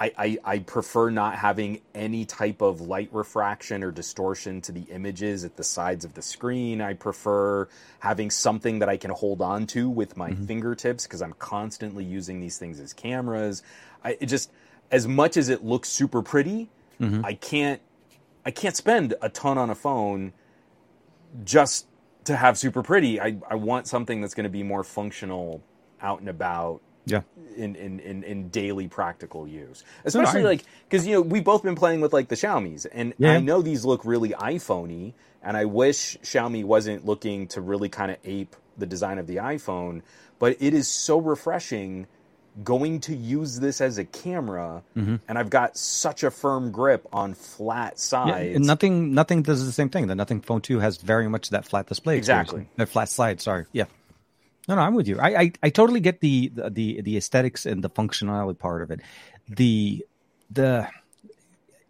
[0.00, 4.82] I, I, I prefer not having any type of light refraction or distortion to the
[4.82, 6.80] images at the sides of the screen.
[6.80, 10.44] I prefer having something that I can hold on to with my mm-hmm.
[10.44, 13.62] fingertips because I'm constantly using these things as cameras.
[14.04, 14.52] I it just
[14.90, 16.68] as much as it looks super pretty,
[17.00, 17.24] mm-hmm.
[17.24, 17.80] I can't
[18.44, 20.32] I can't spend a ton on a phone
[21.44, 21.86] just
[22.24, 23.20] to have super pretty.
[23.20, 25.62] I, I want something that's going to be more functional
[26.00, 27.22] out and about Yeah.
[27.56, 29.82] in, in, in, in daily practical use.
[29.84, 32.86] no, Especially I- like because you know we've both been playing with like the Xiaomi's,
[32.86, 33.32] and Yeah.
[33.32, 38.10] I know these look really iPhoney, and I wish Xiaomi wasn't looking to really kind
[38.10, 40.02] of ape the design of the iPhone,
[40.38, 42.06] but it is so refreshing
[42.64, 45.16] going to use this as a camera mm-hmm.
[45.28, 48.56] and I've got such a firm grip on flat Yeah, sides.
[48.56, 50.06] and nothing, nothing does the same thing.
[50.06, 52.16] The Nothing Phone Two has very much that flat display.
[52.16, 52.68] Exactly.
[52.76, 53.40] the flat slide.
[53.40, 53.84] Sorry, yeah.
[54.68, 55.18] No, no, I'm with you.
[55.18, 58.90] I, I, I totally get the, the the the aesthetics and the functionality part of
[58.90, 59.00] it.
[59.48, 60.04] The
[60.50, 60.88] the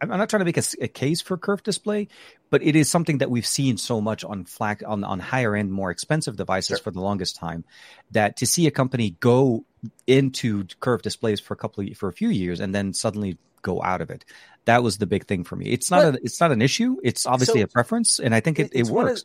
[0.00, 2.09] I'm not trying to make a case for curved display,
[2.50, 5.72] but it is something that we've seen so much on flat on on higher end,
[5.72, 6.84] more expensive devices Sure.
[6.84, 7.64] for the longest time.
[8.12, 9.64] That to see a company go
[10.06, 13.82] into curved displays for a couple of for a few years and then suddenly go
[13.82, 14.24] out of it,
[14.66, 15.66] that was the big thing for me.
[15.66, 16.96] It's not But- a it's not an issue.
[17.02, 19.24] It's obviously So- a preference, and I think it, It- it of- works.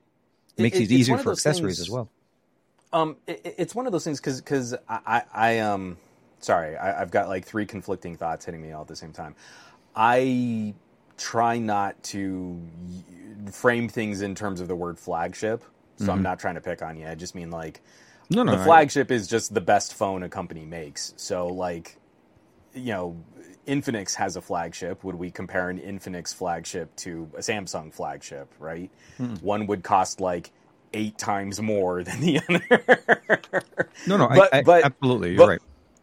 [0.57, 2.09] makes it- it, easier for accessories things- as well.
[2.91, 5.97] Um, it, it- it's one of those things because because I, I I um
[6.41, 9.35] sorry I, I've got like three conflicting thoughts hitting me all at the same time.
[9.95, 10.73] I
[11.17, 12.61] try not to
[13.51, 15.63] frame things in terms of the word flagship,
[15.97, 16.23] so I'm mm-hmm.
[16.23, 17.07] not trying to pick on you.
[17.07, 17.81] I just mean like
[18.29, 21.13] No, no, the I- flagship is just the best phone a company makes.
[21.17, 21.97] So like
[22.73, 23.23] you know.
[23.65, 25.05] Infinix has a flagship.
[25.05, 28.53] Would we compare an Infinix flagship to a Samsung flagship?
[28.59, 28.91] Right,
[29.39, 30.51] one would cost like
[30.93, 33.63] eight times more than the other.
[34.05, 35.61] no, no, but- I, I, but- absolutely, you're but- right.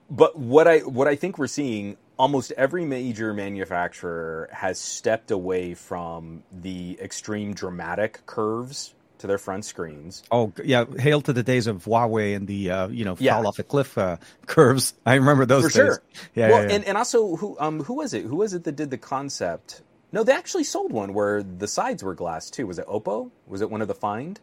[0.09, 5.75] But what I what I think we're seeing, almost every major manufacturer has stepped away
[5.75, 10.23] from the extreme dramatic curves to their front screens.
[10.31, 13.35] Oh yeah, hail to the days of Huawei and the uh, you know Yeah.
[13.37, 14.95] fall off a cliff uh, curves.
[15.05, 15.75] I remember those For days.
[15.77, 16.03] sure.
[16.35, 16.75] Yeah, well, yeah, yeah.
[16.77, 18.25] and and also who um who was it?
[18.25, 19.83] Who was it that did the concept?
[20.13, 22.67] No, they actually sold one where the sides were glass too.
[22.67, 23.31] Was it Oppo?
[23.47, 24.41] Was it one of the Find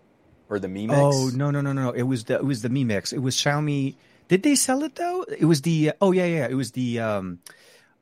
[0.49, 0.99] or the Mi Mix?
[0.99, 1.91] Oh no no no no!
[1.91, 3.11] It was the it was the Mi Mix.
[3.13, 3.95] It was Xiaomi.
[4.29, 5.23] Did they sell it though?
[5.23, 6.47] It was the oh yeah yeah.
[6.47, 7.39] It was the um.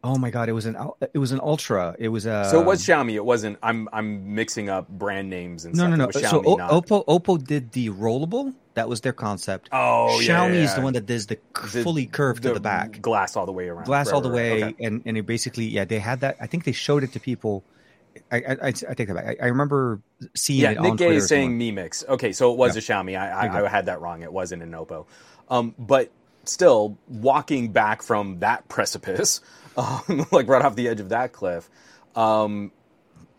[0.07, 0.49] Oh my god!
[0.49, 0.77] It was an
[1.13, 1.95] it was an Ultra.
[1.97, 3.13] It was a So it was Xiaomi.
[3.15, 3.57] It wasn't.
[3.63, 5.89] I'm I'm mixing up brand names and no stuff.
[5.89, 6.05] no no.
[6.07, 8.53] Was So o- not- Oppo Oppo did the rollable.
[8.75, 9.69] That was their concept.
[9.71, 11.39] Oh, yeah, Xiaomi yeah, is the one that does the,
[11.71, 13.01] The- fully curved to the back.
[13.01, 14.73] glass all the way around, glass Right, all the way, right.
[14.75, 14.85] Okay.
[14.85, 16.37] and and it basically yeah they had that.
[16.39, 17.63] I think they showed it to people.
[18.31, 19.25] I I, I, I take that back.
[19.41, 20.01] I, I remember
[20.35, 22.03] seeing Yeah, it Nick on Gay is saying Mi Mix.
[22.07, 22.99] Okay, so it was Yeah.
[22.99, 23.19] a Xiaomi.
[23.19, 24.21] I, I, I had that wrong.
[24.21, 25.07] It wasn't an Oppo.
[25.49, 26.11] Um, but
[26.43, 29.41] still, walking back from that precipice,
[29.77, 31.69] um, like right off the edge of that cliff.
[32.15, 32.71] Um,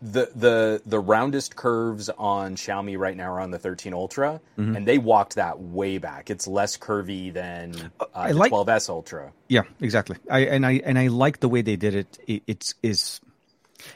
[0.01, 4.75] the the the roundest curves on Xiaomi right now are on the 13 Ultra, mm-hmm.
[4.75, 6.29] and they walked that way back.
[6.29, 9.33] It's less curvy than uh, uh the like, 12s Ultra.
[9.47, 10.17] Yeah, exactly.
[10.29, 12.19] I and I and I like the way they did it.
[12.27, 13.21] it it's is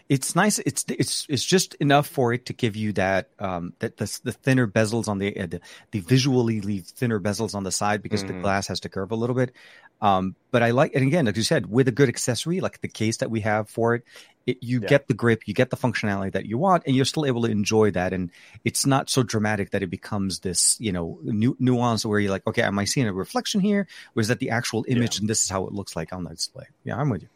[0.09, 0.59] it's nice.
[0.59, 4.31] It's it's it's just enough for it to give you that um that the, the
[4.31, 8.23] thinner bezels on the, uh, the the visually leave thinner bezels on the side because
[8.23, 8.37] mm-hmm.
[8.37, 9.53] the glass has to curve a little bit.
[10.01, 12.87] Um, but I like, and again, like you said, with a good accessory like the
[12.87, 14.03] case that we have for it,
[14.47, 14.87] it you yeah.
[14.87, 17.51] get the grip, you get the functionality that you want, and you're still able to
[17.51, 18.11] enjoy that.
[18.11, 18.31] And
[18.65, 22.47] it's not so dramatic that it becomes this, you know, nu- nuance where you're like,
[22.47, 25.21] okay, am I seeing a reflection here, or is that the actual image, yeah.
[25.21, 26.65] and this is how it looks like on the display?
[26.83, 27.29] Yeah, I'm with you.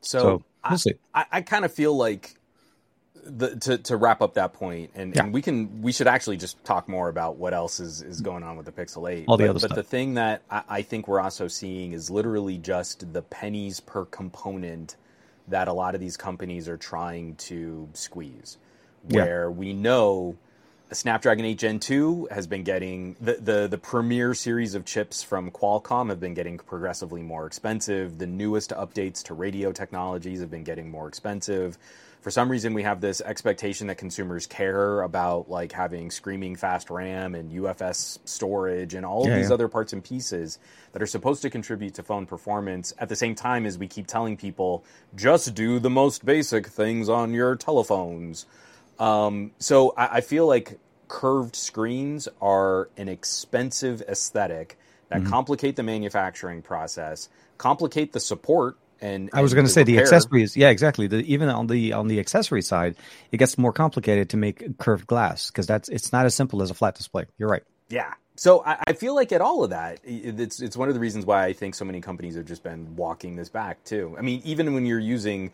[0.00, 0.94] So, so we'll see.
[1.14, 2.34] I, I kind of feel like
[3.24, 5.24] the, to to wrap up that point, and, yeah.
[5.24, 8.42] and we can we should actually just talk more about what else is, is going
[8.42, 9.24] on with the Pixel Eight.
[9.28, 9.76] All the but, other but stuff.
[9.76, 14.04] the thing that I, I think we're also seeing is literally just the pennies per
[14.04, 14.96] component
[15.48, 18.58] that a lot of these companies are trying to squeeze.
[19.08, 19.48] Where yeah.
[19.48, 20.36] we know
[20.92, 25.50] Snapdragon 8 Gen 2 has been getting the, the the premier series of chips from
[25.50, 28.18] Qualcomm have been getting progressively more expensive.
[28.18, 31.76] The newest updates to radio technologies have been getting more expensive
[32.26, 36.90] for some reason we have this expectation that consumers care about like having screaming fast
[36.90, 39.54] RAM and UFS storage and all of these yeah.
[39.54, 40.58] other parts and pieces
[40.90, 44.08] that are supposed to contribute to phone performance at the same time as we keep
[44.08, 48.44] telling people just do the most basic things on your telephones.
[48.98, 50.78] Um, so I, I feel like
[51.08, 54.78] curved screens are an expensive aesthetic
[55.08, 55.30] that mm-hmm.
[55.30, 57.28] complicate the manufacturing process,
[57.58, 59.96] complicate the support and, I was going to say repair.
[59.96, 60.56] the accessories.
[60.56, 61.06] Yeah, exactly.
[61.06, 62.96] The, even on the on the accessory side,
[63.30, 66.70] it gets more complicated to make curved glass because that's it's not as simple as
[66.70, 67.26] a flat display.
[67.36, 67.62] You're right.
[67.88, 68.14] Yeah.
[68.36, 71.24] So I, I, feel like at all of that, it's it's one of the reasons
[71.24, 74.14] why I think so many companies have just been walking this back too.
[74.18, 75.52] I mean, even when you're using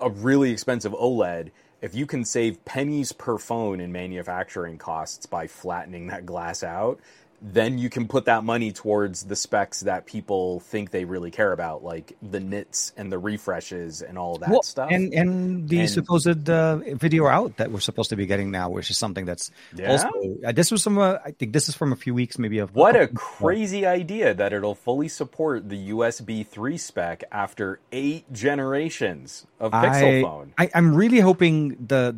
[0.00, 1.50] a really expensive OLED,
[1.82, 7.00] if you can save pennies per phone in manufacturing costs by flattening that glass out,
[7.42, 11.52] then you can put that money towards the specs that people think they really care
[11.52, 14.90] about, like the nits and the refreshes and all that well, stuff.
[14.90, 18.68] And and the and, supposed uh, video out that we're supposed to be getting now,
[18.68, 19.92] which is something that's yeah.
[19.92, 20.10] also
[20.46, 22.74] uh, this was from uh, I think this is from a few weeks, maybe of
[22.74, 29.46] what a crazy idea that it'll fully support the USB three spec after eight generations
[29.58, 30.54] of Pixel I, phone.
[30.58, 32.16] I, am really hoping the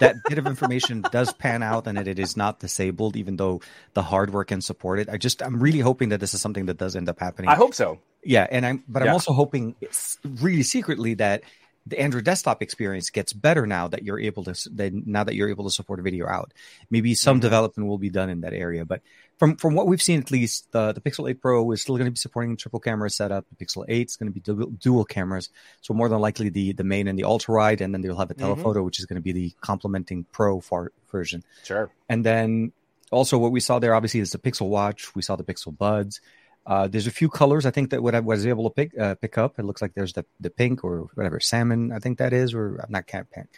[0.00, 3.60] that bit of information does pan out and that it is not disabled, even though
[3.94, 5.08] the hardware can support it.
[5.08, 7.48] I just I'm really hoping that this is something that does end up happening.
[7.48, 8.00] I hope so.
[8.22, 9.08] Yeah, and I'm but yeah.
[9.08, 9.76] I'm also hoping
[10.24, 11.42] really secretly that
[11.86, 14.54] the Android desktop experience gets better now that you're able to
[15.06, 16.52] now that you're able to support video out.
[16.90, 17.42] Maybe some mm-hmm.
[17.42, 19.00] development will be done in that area, but
[19.38, 22.10] from from what we've seen at least, the the Pixel 8 Pro is still going
[22.10, 23.46] to be supporting triple camera setup.
[23.48, 25.48] The Pixel 8 is going to be dual, dual, cameras,
[25.80, 28.30] so more than likely the the main and the ultra wide, and then they'll have
[28.30, 28.44] a mm-hmm.
[28.44, 28.86] telephoto, mm-hmm.
[28.86, 31.42] which is going to be the complementing Pro far version.
[31.64, 31.90] Sure.
[32.08, 32.72] And then
[33.10, 35.14] also, what we saw there obviously is the Pixel Watch.
[35.14, 36.20] We saw the Pixel Buds.
[36.66, 39.14] Uh, there's a few colors I think that what I was able to pick uh,
[39.14, 39.58] pick up.
[39.58, 41.90] It looks like there's the the pink or whatever salmon.
[41.90, 43.48] I think that is, or I'm not cat pink.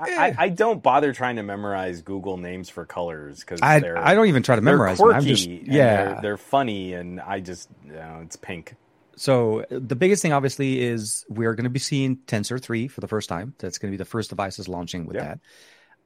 [0.00, 4.28] I, I, don't bother trying to memorize Google names for colors because I I don't
[4.28, 5.10] even try to memorize them.
[5.10, 8.76] I'm just yeah, they're, they're, funny, and I just you know, it's pink.
[9.16, 13.08] So the biggest thing, obviously, is we're going to be seeing Tensor three for the
[13.08, 13.54] first time.
[13.58, 15.40] That's going to be the first devices launching with that.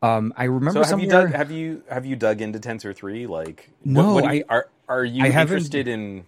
[0.03, 0.83] Um, I remember.
[0.83, 3.29] So have you dug, have you have you dug into Tensor three?
[3.29, 6.25] Like, no, what, what you, are are you interested in?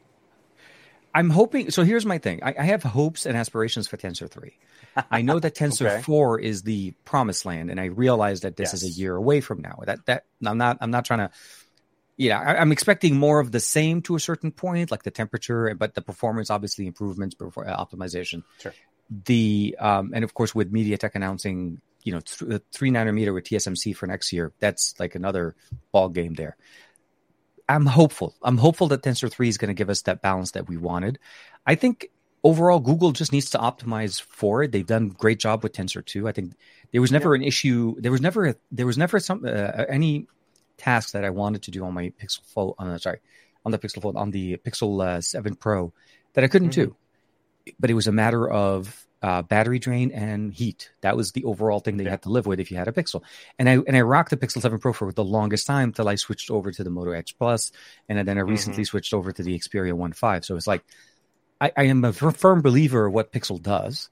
[1.12, 1.70] I'm hoping.
[1.70, 2.40] So here's my thing.
[2.42, 4.58] I, I, have hopes and aspirations for Tensor three.
[5.10, 6.02] I know that Tensor okay.
[6.02, 8.82] four is the promised land, and I realize that this yes.
[8.82, 9.80] is a year away from now.
[9.84, 10.78] That that I'm not.
[10.80, 11.30] I'm not trying to.
[12.16, 15.74] Yeah, I, am expecting more of the same to a certain point, like the temperature,
[15.74, 18.44] but the performance, obviously, improvements, before uh, optimization.
[18.60, 18.72] Sure.
[19.24, 23.96] The um, and of course with MediaTek announcing you know th- three nanometer with TSMC
[23.96, 24.52] for next year.
[24.60, 25.56] That's like another
[25.90, 26.56] ball game there.
[27.68, 28.34] I'm hopeful.
[28.42, 31.18] I'm hopeful that Tensor 3 is going to give us that balance that we wanted.
[31.66, 32.10] I think
[32.42, 34.70] overall Google just needs to optimize for it.
[34.72, 36.28] They've done a great job with Tensor 2.
[36.28, 36.52] I think
[36.92, 37.40] there was never yeah.
[37.40, 37.94] an issue.
[37.98, 40.26] There was never a, there was never some uh, any
[40.76, 42.74] task that I wanted to do on my Pixel Fold.
[42.78, 43.20] Uh, sorry,
[43.64, 45.92] on the Pixel Fold on the Pixel uh, 7 Pro
[46.34, 46.90] that I couldn't mm-hmm.
[46.90, 46.96] do.
[47.80, 50.90] But it was a matter of uh, battery drain and heat.
[51.00, 52.08] That was the overall thing that yeah.
[52.08, 53.22] you had to live with if you had a Pixel.
[53.58, 56.16] And I and I rocked the Pixel 7 Pro for the longest time till I
[56.16, 57.72] switched over to the Moto Edge Plus,
[58.06, 58.88] and then I recently mm-hmm.
[58.88, 60.44] switched over to the Xperia 1.5.
[60.44, 60.84] So it's like
[61.58, 64.10] I, I am a firm believer of what Pixel does,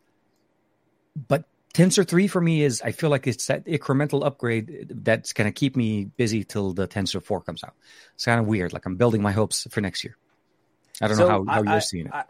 [1.29, 1.44] but
[1.75, 5.53] Tensor 3 for me is I feel like it's that incremental upgrade that's going to
[5.53, 7.75] keep me busy till the Tensor 4 comes out.
[8.14, 8.72] It's kind of weird.
[8.72, 10.16] Like I'm building my hopes for next year.
[11.03, 12.12] I don't so know how, how I, you're seeing it.
[12.12, 12.25] I,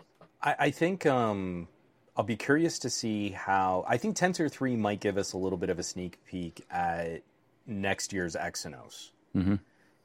[0.58, 1.68] I think um,
[2.16, 3.84] I'll be curious to see how.
[3.88, 7.22] I think Tensor 3 might give us a little bit of a sneak peek at
[7.66, 9.10] next year's Exynos.
[9.36, 9.56] Mm-hmm.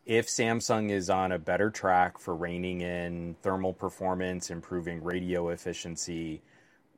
[0.06, 6.42] If Samsung is on a better track for reining in thermal performance, improving radio efficiency,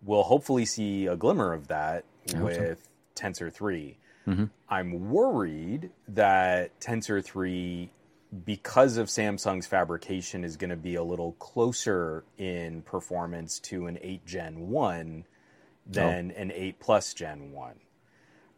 [0.03, 3.25] we'll hopefully see a glimmer of that with so.
[3.27, 3.97] Tensor 3.
[4.27, 4.45] Mm-hmm.
[4.69, 7.89] I'm worried that Tensor 3
[8.45, 13.97] because of Samsung's fabrication is going to be a little closer in performance to an
[14.01, 15.25] 8 Gen 1
[15.87, 16.41] than oh.
[16.41, 17.73] an 8 Plus Gen 1.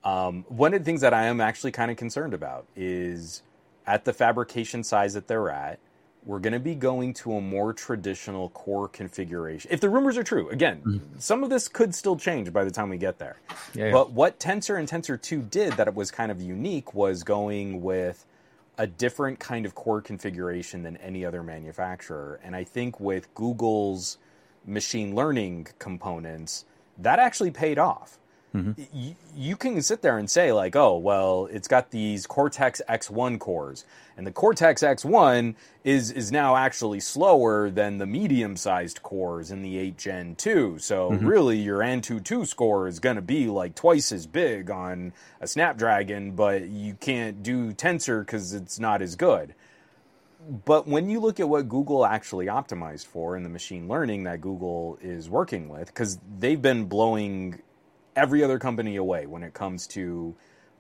[0.03, 3.43] Um, one of the things that I am actually kind of concerned about is
[3.88, 5.79] at the fabrication size that they're at,
[6.23, 9.71] we're going to be going to a more traditional core configuration.
[9.71, 11.17] If the rumors are true, again, mm-hmm.
[11.17, 13.38] some of this could still change by the time we get there.
[13.73, 13.91] Yeah, yeah.
[13.91, 17.81] But what Tensor and Tensor 2 did that it was kind of unique was going
[17.81, 18.25] with
[18.82, 22.39] a different kind of core configuration than any other manufacturer.
[22.44, 24.17] And I think with Google's
[24.65, 26.65] machine learning components,
[26.98, 28.17] that actually paid off.
[28.53, 28.81] Mm-hmm.
[28.93, 33.39] You, you can sit there and say, like, oh, well, it's got these Cortex X1
[33.39, 33.85] cores,
[34.17, 39.61] and the Cortex X1 is is now actually slower than the medium sized cores in
[39.61, 40.79] the 8 Gen 2.
[40.79, 41.25] So, mm-hmm.
[41.25, 46.31] really, your Antutu score is going to be like twice as big on a Snapdragon,
[46.31, 49.55] but you can't do Tensor because it's not as good.
[50.65, 54.41] But when you look at what Google actually optimized for in the machine learning that
[54.41, 57.61] Google is working with, because they've been blowing
[58.15, 60.36] every other company away when it comes to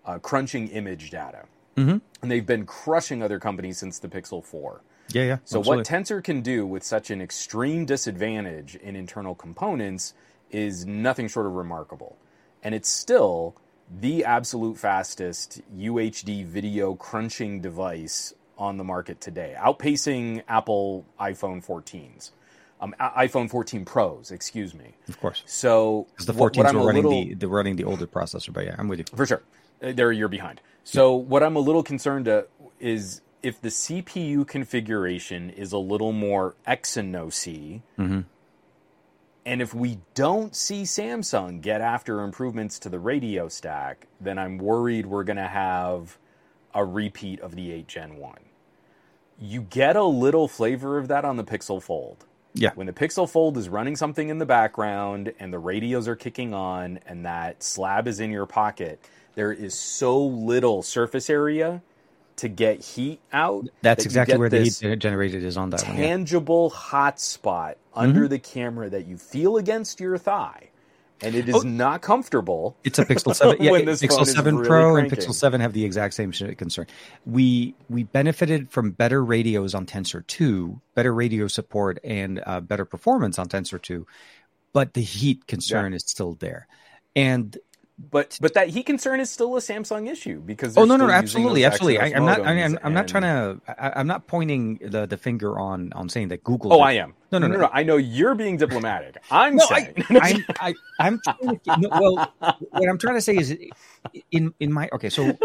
[0.05, 1.45] uh, crunching image data.
[1.77, 1.97] Mm-hmm.
[2.21, 4.81] And they've been crushing other companies since the Pixel 4.
[5.09, 5.37] Yeah, yeah.
[5.43, 5.77] So, absolutely.
[5.77, 10.13] what Tensor can do with such an extreme disadvantage in internal components
[10.49, 12.17] is nothing short of remarkable.
[12.63, 13.55] And it's still
[13.99, 22.31] the absolute fastest UHD video crunching device on the market today, outpacing Apple iPhone 14s
[22.81, 24.95] um, iPhone 14 Pros, excuse me.
[25.07, 25.43] Of course.
[25.45, 28.75] So because the 14s were running little, the they're running the older processor, but yeah,
[28.77, 29.43] I'm with you for sure.
[29.81, 30.61] Uh, they're a year behind.
[30.83, 31.23] So yeah.
[31.23, 32.47] what I'm a little concerned to,
[32.79, 38.21] is if the CPU configuration is a little more Exynosy, mm-hmm.
[39.45, 44.57] and if we don't see Samsung get after improvements to the radio stack, then I'm
[44.57, 46.17] worried we're going to have
[46.73, 48.35] a repeat of the 8 Gen 1.
[49.39, 52.71] You get a little flavor of that on the Pixel Fold yeah.
[52.75, 56.53] When the Pixel Fold is running something in the background and the radios are kicking
[56.53, 58.99] on and that slab is in your pocket,
[59.35, 61.81] there is so little surface area
[62.37, 63.65] to get heat out.
[63.81, 66.79] That's that exactly where the heat generated is on that tangible one, yeah.
[66.79, 68.29] hot spot under mm-hmm.
[68.29, 70.70] the camera that you feel against your thigh
[71.23, 72.77] and it is oh, not comfortable.
[72.83, 73.57] It's a Pixel Seven.
[73.61, 75.11] Yeah, Pixel Seven really Pro cranking.
[75.11, 76.87] and Pixel Seven have the exact same concern.
[77.25, 82.85] We we benefited from better radios on Tensor Two, better radio support, and uh, better
[82.85, 84.07] performance on Tensor Two,
[84.73, 85.97] but the heat concern yeah.
[85.97, 86.67] is still there.
[87.15, 87.57] And
[88.09, 91.13] but but that heat concern is still a Samsung issue because oh no no, no
[91.13, 94.79] absolutely absolutely I, am not I am I'm not trying to I, am not pointing
[94.81, 96.73] the, the finger on on saying that Google.
[96.73, 97.13] Oh, I am.
[97.31, 99.17] No no, no no no I know you're being diplomatic.
[99.31, 102.33] I'm no, saying I, I, I am trying to, no, well
[102.69, 103.55] what I'm trying to say is
[104.31, 105.37] in in my okay so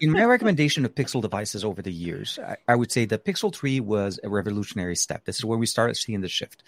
[0.00, 3.54] in my recommendation of Pixel devices over the years I, I would say the Pixel
[3.54, 5.24] 3 was a revolutionary step.
[5.24, 6.62] This is where we started seeing the shift.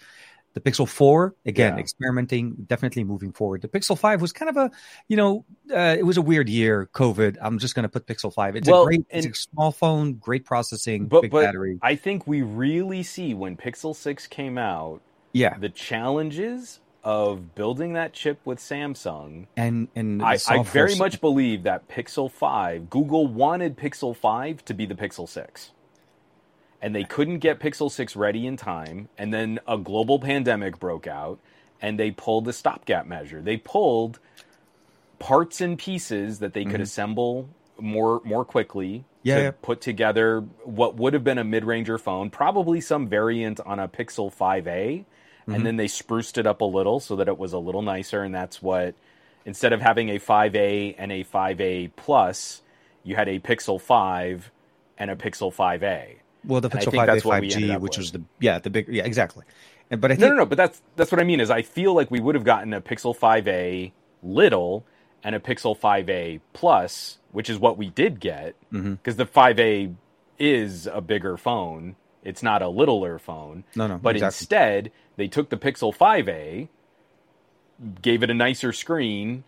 [0.53, 1.79] The Pixel 4, again, yeah.
[1.79, 3.61] experimenting, definitely moving forward.
[3.61, 4.71] The Pixel 5 was kind of a,
[5.07, 7.37] you know, uh, it was a weird year, COVID.
[7.41, 8.55] I'm just going to put Pixel 5.
[8.57, 11.79] It's well, a great, and, it's a small phone, great processing, but, big but battery.
[11.81, 17.93] I think we really see when Pixel 6 came out, yeah, the challenges of building
[17.93, 19.47] that chip with Samsung.
[19.57, 24.73] And and I, I, very much believe that Pixel 5, Google wanted Pixel 5 to
[24.73, 25.71] be the Pixel 6
[26.83, 29.07] and they couldn't get Pixel 6 ready in time.
[29.17, 31.39] And then a global pandemic broke out,
[31.81, 33.41] and they pulled the stopgap measure.
[33.41, 34.19] They pulled
[35.17, 36.81] parts and pieces that they could mm-hmm.
[36.83, 39.51] assemble more more quickly yeah, to yeah.
[39.61, 44.31] put together what would have been a mid-ranger phone, probably some variant on a Pixel
[44.31, 45.53] 5a, mm-hmm.
[45.53, 48.23] and then they spruced it up a little so that it was a little nicer
[48.23, 48.93] and that's what
[49.45, 52.61] instead of having a 5a and a 5a plus,
[53.03, 54.51] you had a Pixel 5
[54.97, 56.17] and a Pixel 5a.
[56.45, 57.97] Well, the Pixel 5a 5G, which with.
[57.97, 59.45] was the yeah the big yeah exactly.
[59.89, 61.61] And, but I think, no no no, but that's that's what I mean is I
[61.61, 63.91] feel like we would have gotten a Pixel 5a
[64.21, 64.85] little
[65.23, 69.15] and a Pixel 5a plus, which is what we did get because mm-hmm.
[69.15, 69.95] the 5a
[70.39, 71.95] is a bigger phone.
[72.23, 73.63] It's not a littler phone.
[73.75, 73.97] No no.
[73.97, 74.25] But exactly.
[74.25, 76.67] instead, they took the Pixel 5a,
[78.01, 79.43] gave it a nicer screen,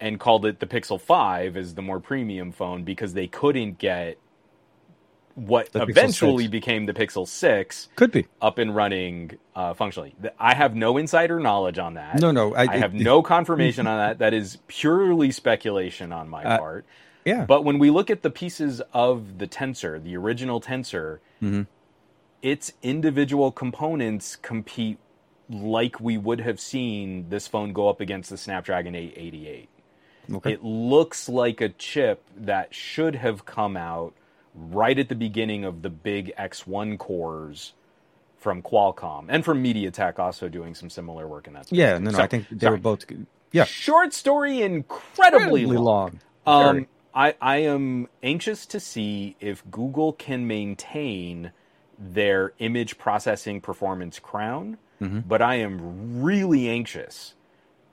[0.00, 4.18] and called it the Pixel 5 as the more premium phone because they couldn't get
[5.36, 8.26] what The eventually became the Pixel 6 Could be.
[8.42, 10.14] up and running uh, functionally.
[10.40, 12.20] I have no insider knowledge on that.
[12.20, 12.54] No, no.
[12.54, 14.18] I, I have it- no confirmation on that.
[14.18, 16.86] That is purely speculation on my Uh, part.
[17.24, 17.44] Yeah.
[17.44, 21.62] But when we look at the pieces of the tensor, the original tensor, Mm-hmm.
[22.42, 24.98] its individual components compete
[25.50, 29.68] like we would have seen this phone go up against the Snapdragon 888.
[30.34, 30.52] okay.
[30.54, 34.14] It looks like a chip that should have come out
[34.56, 37.74] right at the beginning of the big X1 cores
[38.38, 41.66] from Qualcomm and from MediaTek also doing some similar work in that.
[41.66, 41.78] space.
[41.78, 41.98] yeah.
[41.98, 42.16] No, no.
[42.16, 42.72] So- I think they sorry.
[42.72, 43.04] were both.
[43.52, 43.64] Yeah.
[43.64, 46.20] Short story, incredibly, Incredibly long.
[46.46, 46.68] long.
[46.78, 51.52] Um, I, I am anxious to see if Google can maintain
[51.98, 55.20] their image processing performance crown, Mm-hmm.
[55.28, 57.34] but I am really anxious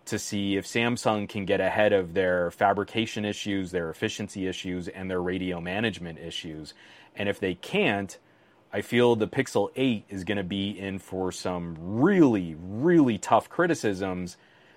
[0.05, 5.09] to see if Samsung can get ahead of their fabrication issues, their efficiency issues, and
[5.09, 6.73] their radio management issues.
[7.15, 8.17] And if they can't,
[8.71, 13.49] I feel the Pixel 8 is going to be in for some really, really tough
[13.49, 14.35] criticisms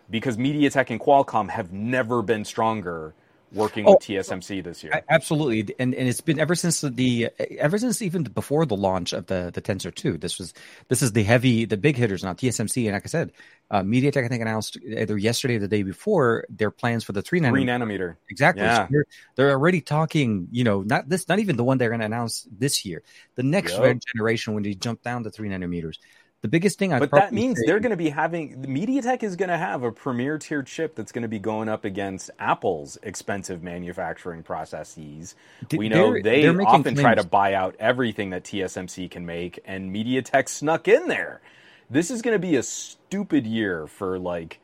[0.08, 3.14] because MediaTek and Qualcomm have never been stronger
[3.56, 5.02] working Oh, with TSMC this year.
[5.08, 9.26] Absolutely, and and it's been ever since the ever since even before the launch of
[9.26, 10.16] the the Tensor Two.
[10.18, 10.54] This was
[10.88, 12.34] this is the heavy, the big hitters now.
[12.34, 13.32] TSMC and like I said,
[13.70, 17.22] uh, MediaTek I think announced either yesterday or the day before their plans for the
[17.22, 17.66] three Three nanometer.
[17.66, 18.16] nanometer.
[18.28, 18.68] Exactly.
[18.68, 20.48] So they're, they're already talking.
[20.50, 23.02] You know, not this, not even the one they're going to announce this year.
[23.36, 23.98] The next Yep.
[24.14, 25.98] generation when they jump down to three nanometers.
[26.42, 29.48] The biggest thing I But that means they're going to be having MediaTek is going
[29.48, 33.62] to have a premier tier chip that's going to be going up against Apple's expensive
[33.62, 35.34] manufacturing processes.
[35.74, 39.60] We know they're- they they're often try to buy out everything that TSMC can make,
[39.64, 41.40] and MediaTek snuck in there.
[41.88, 44.60] This is going to be a stupid year for like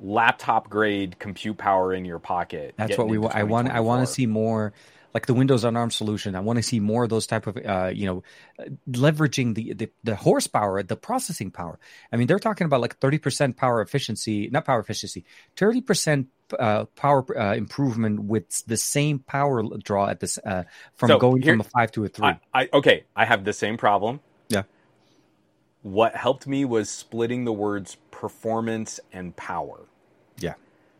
[0.00, 2.74] laptop grade compute power in your pocket.
[2.76, 3.18] That's what we.
[3.28, 3.70] I want.
[3.70, 4.72] I want to see more,
[5.14, 6.34] like the Windows on ARM solution.
[6.34, 8.22] I want to see more of those type of, uh, you know,
[8.88, 11.78] leveraging the, the the horsepower, the processing power.
[12.12, 15.24] I mean, they're talking about like thirty percent power efficiency, not power efficiency,
[15.56, 20.64] thirty percent uh, power uh, improvement with the same power draw at this uh,
[20.96, 22.26] from So, going here- from a five to a three.
[22.28, 24.20] I, I okay, I have the same problem.
[24.48, 24.62] Yeah.
[25.82, 29.80] What helped me was splitting the words performance and power.
[30.38, 30.54] yeah,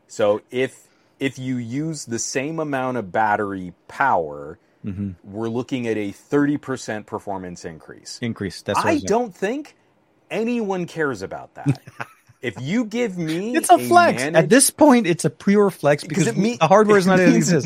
[0.09, 0.89] So if
[1.21, 5.11] if you use the same amount of battery power, Mm-hmm.
[5.23, 8.19] we're looking at a 30% performance increase.
[8.21, 8.63] increase.
[8.63, 9.77] That's I don't think
[10.29, 11.81] anyone cares about that.
[12.43, 14.19] if you give me It's a flex.
[14.19, 17.19] managed- At this point, it's a pure flex because it mean- the hardware is not
[17.19, 17.65] going to exist.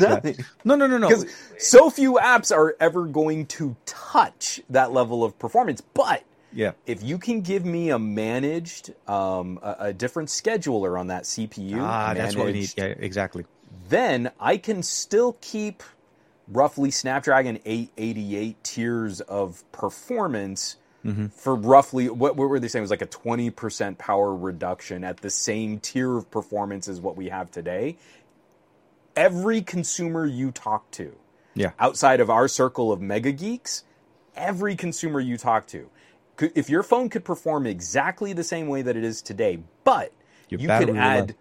[0.63, 1.09] No, no, no, no.
[1.57, 6.21] so few apps are ever going to touch that level of performance, but
[6.57, 6.71] Yeah.
[6.87, 11.77] if you can give me a managed, um, a, a different scheduler on that CPU,
[11.79, 12.73] Ah, that's what we need.
[12.75, 13.45] Yeah, exactly.
[13.89, 15.83] then I can still keep
[16.47, 21.27] roughly Snapdragon 888 tiers of performance Mm-hmm.
[21.27, 25.17] for roughly what, what were they saying it was like a 20% power reduction at
[25.17, 27.97] the same tier of performance as what we have today.
[29.15, 31.15] Every consumer you talk to,
[31.55, 31.71] Yeah.
[31.79, 33.83] outside of our circle of mega geeks,
[34.35, 35.89] every consumer you talk to,
[36.41, 40.11] if your phone could perform exactly the same way that it is today, but
[40.49, 41.33] Your you could add last.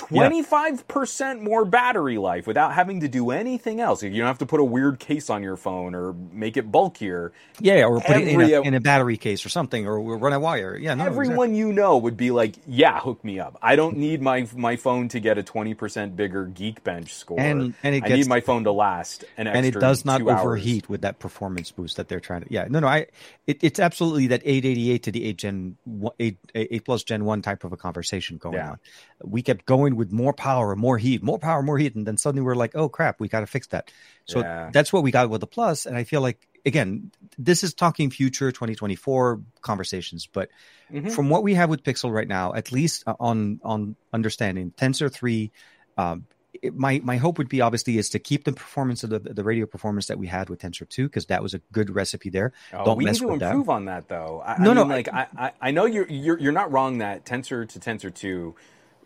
[0.00, 4.02] 25% more battery life without having to do anything else.
[4.02, 7.32] You don't have to put a weird case on your phone or make it bulkier.
[7.60, 10.32] Yeah, yeah, or put it in a, in a battery case or something, or run
[10.32, 10.76] a wire.
[10.76, 13.58] Yeah, no, Everyone you know would be like, "Yeah, hook me up.
[13.62, 17.38] I don't need my my phone to get a 20% bigger Geekbench score.
[17.40, 20.18] And- and it I need my phone to last an extra and it does not
[20.18, 22.46] two hours." overheat with that performance boost that they're trying to.
[22.50, 23.06] Yeah, no, no, I.
[23.46, 27.42] It, it's absolutely that 888 to the 8 Gen one- 8, 8 plus Gen one
[27.42, 28.70] type of a conversation going Yeah.
[28.70, 28.78] on.
[29.22, 32.42] We kept going with more power, more heat, more power, more heat, and then suddenly
[32.42, 33.90] we're like, oh crap, we got to fix that.
[34.26, 34.70] So Yeah.
[34.72, 38.10] that's what we got with the Plus, and I feel like again, this is talking
[38.10, 40.50] future 2024 conversations, but
[40.92, 41.10] Mhm.
[41.10, 45.12] from what we have with Pixel right now, at least uh, on on understanding Tensor
[45.12, 45.52] three,
[45.96, 46.26] um,
[46.62, 49.44] it, my my hope would be obviously is to keep the performance of the the
[49.44, 52.52] radio performance that we had with Tensor two because that was a good recipe there.
[52.74, 53.52] Oh, Don't we need mess to with that.
[53.52, 54.42] improve on that, though.
[54.44, 57.24] I, No, I no, like I, I, I know you're, you're you're not wrong that
[57.24, 58.54] Tensor to Tensor two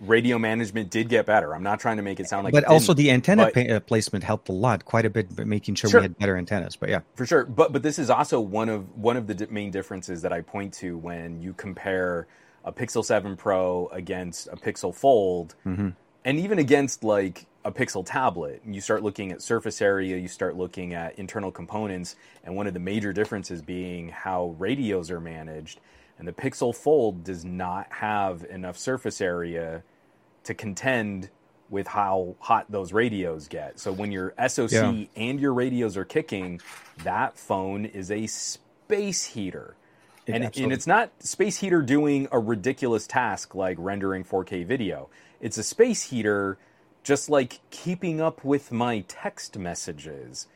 [0.01, 1.55] radio management did get better.
[1.55, 3.80] I'm not trying to make it sound like, but also the antenna but- pa- uh,
[3.80, 6.01] placement helped a lot, quite a bit, by making sure Sure.
[6.01, 6.76] we had better antennas.
[6.76, 7.45] But yeah, for sure.
[7.45, 10.74] But but this is also one of one of the main differences that I point
[10.74, 12.26] to when you compare
[12.64, 15.90] a Pixel Seven Pro against a Pixel Fold, Mm-hmm.
[16.24, 18.61] and even against like a Pixel tablet.
[18.66, 22.74] You start looking at surface area, you start looking at internal components, and one of
[22.74, 25.80] the major differences being how radios are managed.
[26.18, 29.82] And the Pixel Fold does not have enough surface area
[30.44, 31.30] to contend
[31.70, 33.80] with how hot those radios get.
[33.80, 35.04] So when your SoC Yeah.
[35.16, 36.60] and your radios are kicking,
[37.02, 39.74] that phone is a space heater.
[40.26, 45.08] And, and absolutely- it's not space heater doing a ridiculous task like rendering 4K video.
[45.40, 46.58] It's a space heater
[47.02, 50.46] just like keeping up with my text messages.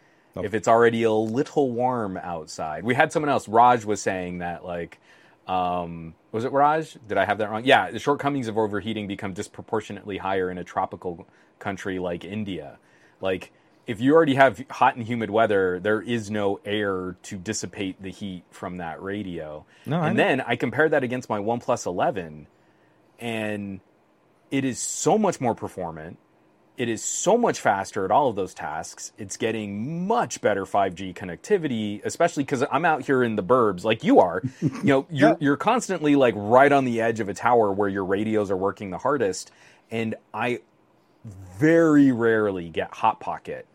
[0.41, 2.85] If it's already a little warm outside.
[2.85, 5.01] We had someone else, Raj was saying that like
[5.49, 6.97] um, was it Raj?
[7.09, 7.65] Did I have that wrong?
[7.65, 11.27] Yeah, the shortcomings of overheating become disproportionately higher in a tropical
[11.59, 12.79] country like India.
[13.21, 13.51] Like,
[13.87, 18.11] if you already have hot and humid weather, there is no air to dissipate the
[18.11, 19.65] heat from that radio.
[19.87, 20.23] No, and know.
[20.23, 22.47] then I compared that against my OnePlus 11,
[23.19, 23.81] and
[24.51, 26.19] it is so much more performant.
[26.79, 29.13] It is so much faster at all of those tasks.
[29.19, 34.05] It's getting much better 5G connectivity, especially because I'm out here in the burbs like
[34.05, 34.43] you are.
[34.63, 35.35] You know, you're, Yeah.
[35.41, 38.91] you're constantly like right on the edge of a tower where your radios are working
[38.91, 39.51] the hardest.
[39.91, 40.61] And I
[41.59, 43.67] very rarely get Hot Pocket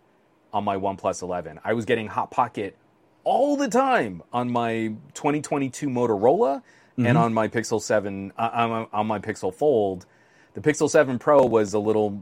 [0.54, 1.60] on my OnePlus 11.
[1.64, 2.78] I was getting Hot Pocket
[3.26, 6.62] all the time on my 2022 Motorola
[6.98, 10.06] and on my Pixel 7 uh, on my Pixel Fold.
[10.54, 12.22] The Pixel 7 Pro was a little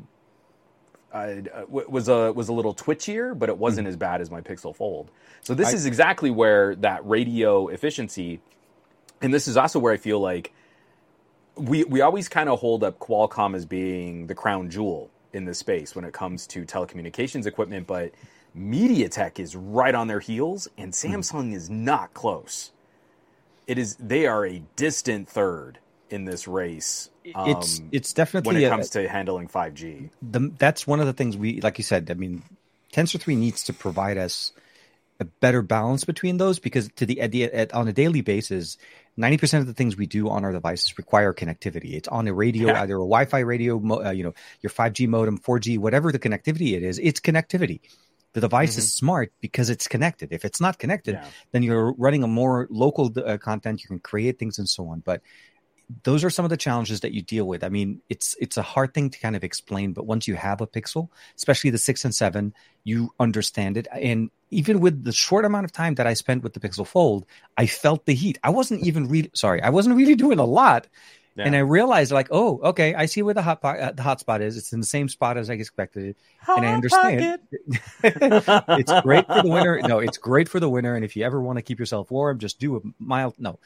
[1.14, 4.76] uh, was a was a little twitchier, but it wasn't as bad as my Pixel
[4.76, 5.12] Fold.
[5.42, 8.40] So this I- is exactly where that radio efficiency,
[9.22, 10.54] and this is also where I feel like
[11.56, 15.60] we we always kind of hold up Qualcomm as being the crown jewel in this
[15.60, 18.12] space when it comes to telecommunications equipment, but
[18.58, 22.72] MediaTek is right on their heels, and Samsung is not close.
[23.68, 27.10] It is they are a distant third in this race.
[27.24, 30.10] It's um, it's definitely when it a- comes to handling 5G.
[30.22, 32.42] the, that's one of the things we like you said i mean
[32.94, 34.52] tensor 3 needs to provide us
[35.20, 38.78] a better balance between those because to the, at the at, on a daily basis
[39.20, 42.70] 90% of the things we do on our devices require connectivity it's on a radio
[42.70, 42.82] Yeah.
[42.82, 46.74] either a wi-fi radio mo- uh, you know your 5g modem 4g whatever the connectivity
[46.76, 47.82] it is it's connectivity
[48.34, 51.26] the device is smart because it's connected if it's not connected Yeah.
[51.52, 55.02] then you're running a more local uh, content you can create things and so on
[55.06, 55.22] but
[56.04, 57.64] those are some of the challenges that you deal with.
[57.64, 60.62] I mean, it's it's a hard thing to kind of explain, but once you have
[60.62, 63.88] a Pixel, especially the six and seven, you understand it.
[63.92, 67.26] And even with the short amount of time that I spent with the Pixel Fold,
[67.58, 68.40] I felt the heat.
[68.44, 70.88] I wasn't even really sorry, I wasn't really doing a lot.
[71.36, 71.46] Yeah.
[71.46, 74.20] And I realized, like, oh, okay, I see where the hot po- uh, the hot
[74.20, 74.58] spot is.
[74.58, 77.40] It's in the same spot as I expected, and I understand.
[78.04, 79.80] it's great for the winter.
[79.82, 80.94] No, it's great for the winter.
[80.94, 83.36] And if you ever want to keep yourself warm, just do a mild.
[83.40, 83.60] No,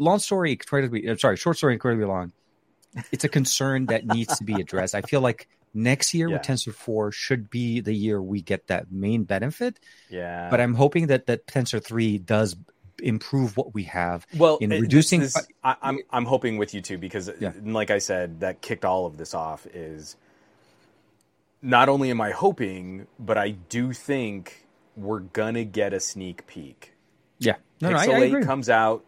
[0.00, 1.08] long story incredibly.
[1.08, 2.32] uh, Sorry, short story incredibly long.
[3.12, 4.94] It's a concern that needs to be addressed.
[4.96, 6.54] I feel like next year with Yeah.
[6.54, 9.78] Tensor Four should be the year we get that main benefit.
[10.08, 10.48] Yeah.
[10.50, 12.56] But I'm hoping that that Tensor Three does
[13.00, 14.26] improve what we have.
[14.36, 17.52] well, in reducing- is- I, I'm I'm hoping with you too because, Yeah.
[17.64, 19.66] like I said, that kicked all of this off.
[19.72, 20.16] Is
[21.62, 26.94] not only am I hoping, but I do think we're gonna get a sneak peek.
[27.38, 28.44] Yeah, no, no, I, Pixel I 8 agree.
[28.44, 29.04] comes out,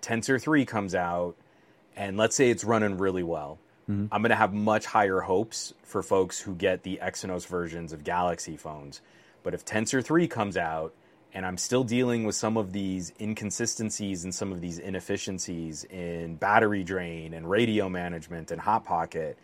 [0.00, 1.36] Tensor 3 comes out,
[1.96, 3.58] and let's say it's running really well.
[3.90, 4.06] Mm-hmm.
[4.12, 8.04] I'm going to have much higher hopes for folks who get the Exynos versions of
[8.04, 9.00] Galaxy phones.
[9.42, 10.94] But if Tensor 3 comes out
[11.32, 16.36] and I'm still dealing with some of these inconsistencies and some of these inefficiencies in
[16.36, 19.38] battery drain and radio management and Hot Pocket,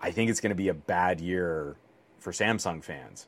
[0.00, 1.76] I think it's going to be a bad year
[2.18, 3.26] for Samsung fans.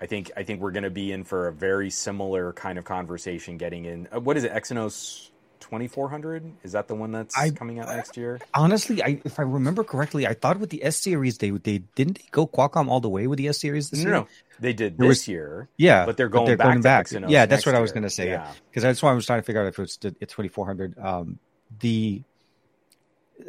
[0.00, 2.84] I think I think we're going to be in for a very similar kind of
[2.84, 4.08] conversation getting in.
[4.14, 4.52] Uh, what is it?
[4.52, 5.30] Exynos
[5.60, 6.52] 2400?
[6.62, 8.40] Is that the one that's I- coming out next year?
[8.54, 12.18] Honestly, I, if I remember correctly, I thought with the S series they they didn't
[12.18, 14.18] they go Qualcomm all the way with the S series this No, year.
[14.20, 14.26] no,
[14.60, 15.68] they did There this was- year.
[15.76, 18.28] Yeah, but they're going back to Exynos Yeah, that's what I was going to say.
[18.30, 18.50] Yeah.
[18.70, 20.98] because that's why I was trying to figure out if it's it's twenty four hundred.
[20.98, 21.38] Um,
[21.80, 22.22] the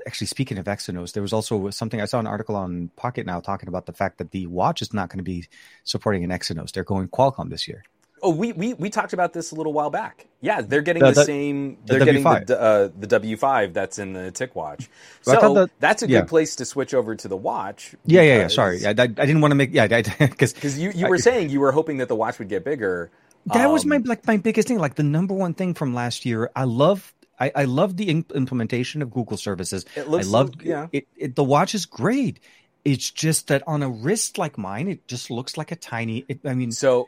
[0.05, 3.67] actually speaking of Exynos, there was also something I saw an article on Pocketnow talking
[3.69, 5.47] about the fact that the watch is not going to be
[5.83, 6.71] supporting an Exynos.
[6.71, 7.83] They're going Qualcomm this year.
[8.21, 10.27] Oh, we, we we talked about this a little while back.
[10.41, 11.77] Yeah, they're getting The- the, the- same.
[11.85, 14.87] They're getting the uh, the W5 that's in the TicWatch.
[15.21, 16.23] So that's a good yeah.
[16.23, 17.95] place to switch over to the watch.
[18.05, 18.47] Yeah, yeah, yeah.
[18.47, 21.49] Sorry, I, I, I didn't want to make yeah because Because you, you were saying
[21.49, 23.11] you were hoping that the watch would get bigger.
[23.47, 26.25] that was my Um, like my biggest thing like the number one thing from last
[26.25, 30.29] year i love i, I love the im- implementation of google services It looks i
[30.29, 30.87] love yeah.
[30.91, 32.41] it, it the watch is great
[32.83, 36.41] it's just that on a wrist like mine it just looks like a tiny it,
[36.45, 37.07] i mean So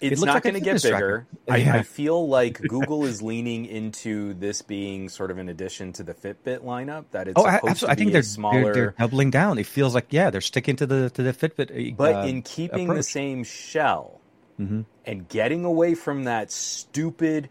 [0.00, 1.26] it's not like going to get bigger.
[1.48, 1.76] I, Yeah.
[1.76, 6.14] I feel like Google is leaning into this being sort of an addition to the
[6.14, 7.04] Fitbit lineup.
[7.12, 7.74] That it's oh absolutely.
[7.80, 8.62] to I think they're, smaller.
[8.62, 11.92] they're they're doubling down it feels like yeah they're sticking to the to the fitbit
[11.92, 14.20] uh, but uh, in keeping the same shell
[14.60, 14.84] Mhm.
[15.04, 17.48] and getting away from that stupid,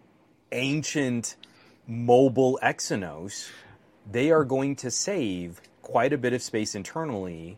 [0.54, 1.36] ancient
[1.88, 3.50] mobile Exynos,
[4.10, 7.58] they are going to save quite a bit of space internally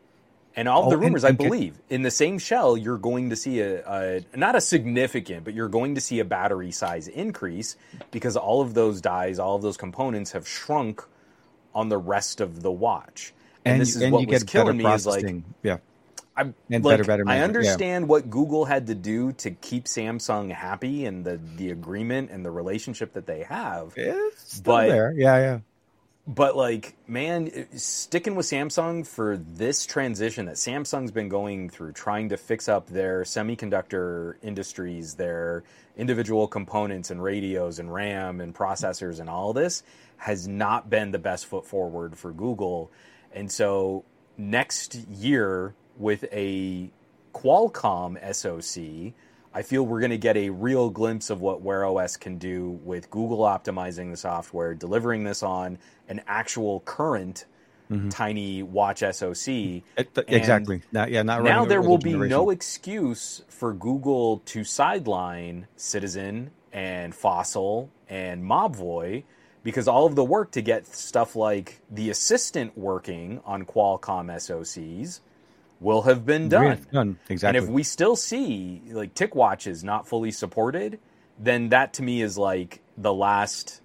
[0.58, 3.30] And all Oh, the rumors, I and get- believe, in the same shell, you're going
[3.32, 7.08] to see a, a not a significant, but you're going to see a battery size
[7.10, 7.76] increase
[8.12, 11.04] because all of those dies, all of those components have shrunk
[11.74, 13.34] on the rest of the watch.
[13.66, 15.26] And, and, this is and what was killing me is like
[15.62, 15.78] yeah.
[16.38, 17.44] And like, better- better I memory, yeah.
[17.46, 22.46] understand what Google had to do to keep Samsung happy and the the agreement and
[22.46, 23.94] the relationship that they have.
[23.98, 25.14] It's still But- there.
[25.18, 25.60] Yeah, yeah.
[26.28, 31.92] But like, man, eh, sticking with Samsung for this transition that Samsung's been going through,
[31.92, 35.64] trying to fix up their semiconductor industries, their
[35.96, 39.84] individual components and radios and RAM and processors and all this,
[40.18, 42.92] has not been the best foot forward for Google.
[43.32, 44.04] And so
[44.36, 46.90] next year with a
[47.36, 49.14] Qualcomm SoC,
[49.54, 52.72] I feel we're going to get a real glimpse of what Wear OS can do
[52.84, 55.78] with Google optimizing the software, delivering this on
[56.08, 57.46] an actual current
[57.90, 58.10] mm-hmm.
[58.10, 59.84] tiny watch SoC.
[60.28, 60.82] Exactly.
[60.92, 62.30] Not, yeah, not Now there will be generation.
[62.30, 69.24] no excuse for Google to sideline Citizen and Fossil and Mobvoi
[69.64, 75.22] because all of the work to get stuff like the assistant working on Qualcomm SoCs
[75.80, 76.86] will have been done.
[76.92, 77.20] Done.
[77.30, 77.58] Exactly.
[77.58, 81.00] And if we still see like TicWatches not fully supported,
[81.40, 83.82] then that to me is like the last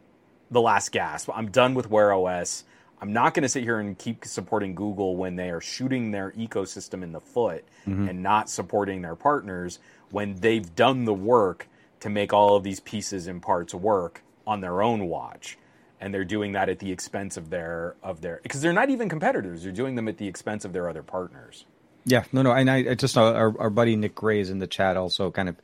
[0.51, 1.31] the last gasp.
[1.35, 2.65] I'm done with Wear OS.
[3.01, 6.33] I'm not going to sit here and keep supporting Google when they are shooting their
[6.33, 7.65] ecosystem in the foot
[8.09, 9.79] and not supporting their partners
[10.11, 11.67] when they've done the work
[12.01, 15.57] to make all of these pieces and parts work on their own watch.
[16.01, 19.09] And they're doing that at the expense of their of their because they're not even
[19.09, 19.63] competitors.
[19.63, 21.67] They're doing them at the expense of their other partners.
[22.05, 24.59] Yeah, no, no, and I, I just saw our, our buddy Nick Gray is in
[24.59, 25.57] the chat also kind of,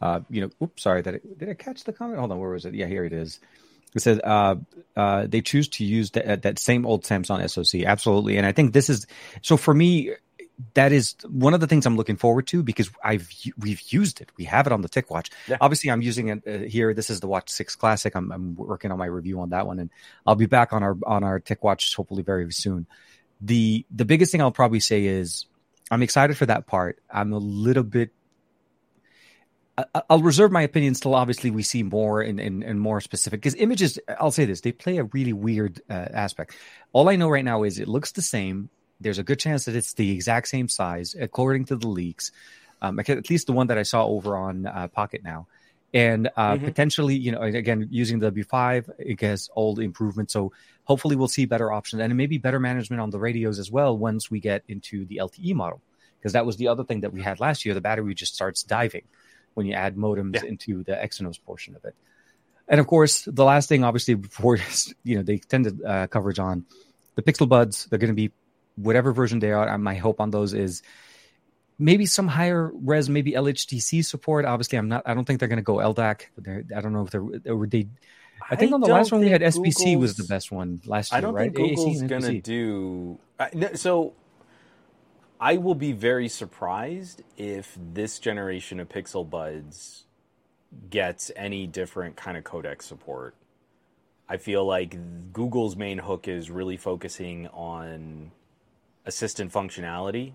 [0.00, 2.18] uh, you know, oops, sorry, that did I catch the comment?
[2.18, 2.74] Hold on, where was it?
[2.74, 3.40] Yeah, here it is.
[3.94, 4.56] It said uh,
[4.96, 8.72] uh, they choose to use that that same old Samsung SoC, absolutely, and I think
[8.72, 9.06] this is
[9.42, 10.12] so for me.
[10.74, 13.28] That is one of the things I'm looking forward to because I've
[13.58, 14.30] we've used it.
[14.36, 15.30] We have it on the TicWatch.
[15.48, 15.56] Yeah.
[15.60, 16.94] Obviously, I'm using it uh, here.
[16.94, 18.14] This is the Watch Six Classic.
[18.14, 19.90] I'm, I'm working on my review on that one, and
[20.24, 22.86] I'll be back on our on our TicWatch hopefully very soon.
[23.40, 25.46] The the biggest thing I'll probably say is
[25.90, 27.02] I'm excited for that part.
[27.10, 28.10] I'm a little bit.
[30.10, 33.54] I'll reserve my opinions till obviously we see more and, and, and more specific because
[33.54, 33.98] images.
[34.20, 36.54] I'll say this: they play a really weird uh, aspect.
[36.92, 38.68] All I know right now is it looks the same.
[39.00, 42.32] There's a good chance that it's the exact same size, according to the leaks.
[42.82, 45.46] Um, at least the one that I saw over on uh, Pocketnow,
[45.94, 46.64] and uh, Mhm.
[46.64, 50.34] potentially, you know, again using the W5, it has old improvements.
[50.34, 50.52] So
[50.84, 54.30] hopefully, we'll see better options and maybe better management on the radios as well once
[54.30, 55.80] we get into the LTE model
[56.18, 57.74] because that was the other thing that we had last year.
[57.74, 59.04] The battery just starts diving
[59.54, 60.48] when you add modems Yeah.
[60.48, 61.94] into the Exynos portion of it.
[62.68, 64.58] And of course, the last thing, obviously, before
[65.04, 66.64] you know, the extended uh, coverage on
[67.14, 68.32] the Pixel Buds, they're going to be
[68.76, 69.76] whatever version they are.
[69.78, 70.82] My hope on those is
[71.78, 74.44] maybe some higher res, maybe LHDC support.
[74.44, 75.02] Obviously, I'm not.
[75.04, 76.22] I don't think they're going to go LDAC.
[76.38, 77.54] They're, I don't know if they're.
[77.54, 77.88] Or they,
[78.50, 81.18] I think on the last one we had SBC was the best one last year,
[81.18, 81.54] I don't right?
[81.54, 83.18] think Google's going to do.
[83.38, 84.14] Uh, no, so
[85.42, 90.04] I will be very surprised if this generation of Pixel Buds
[90.88, 93.34] gets any different kind of codec support.
[94.28, 94.96] I feel like
[95.32, 98.30] Google's main hook is really focusing on
[99.04, 100.34] assistant functionality.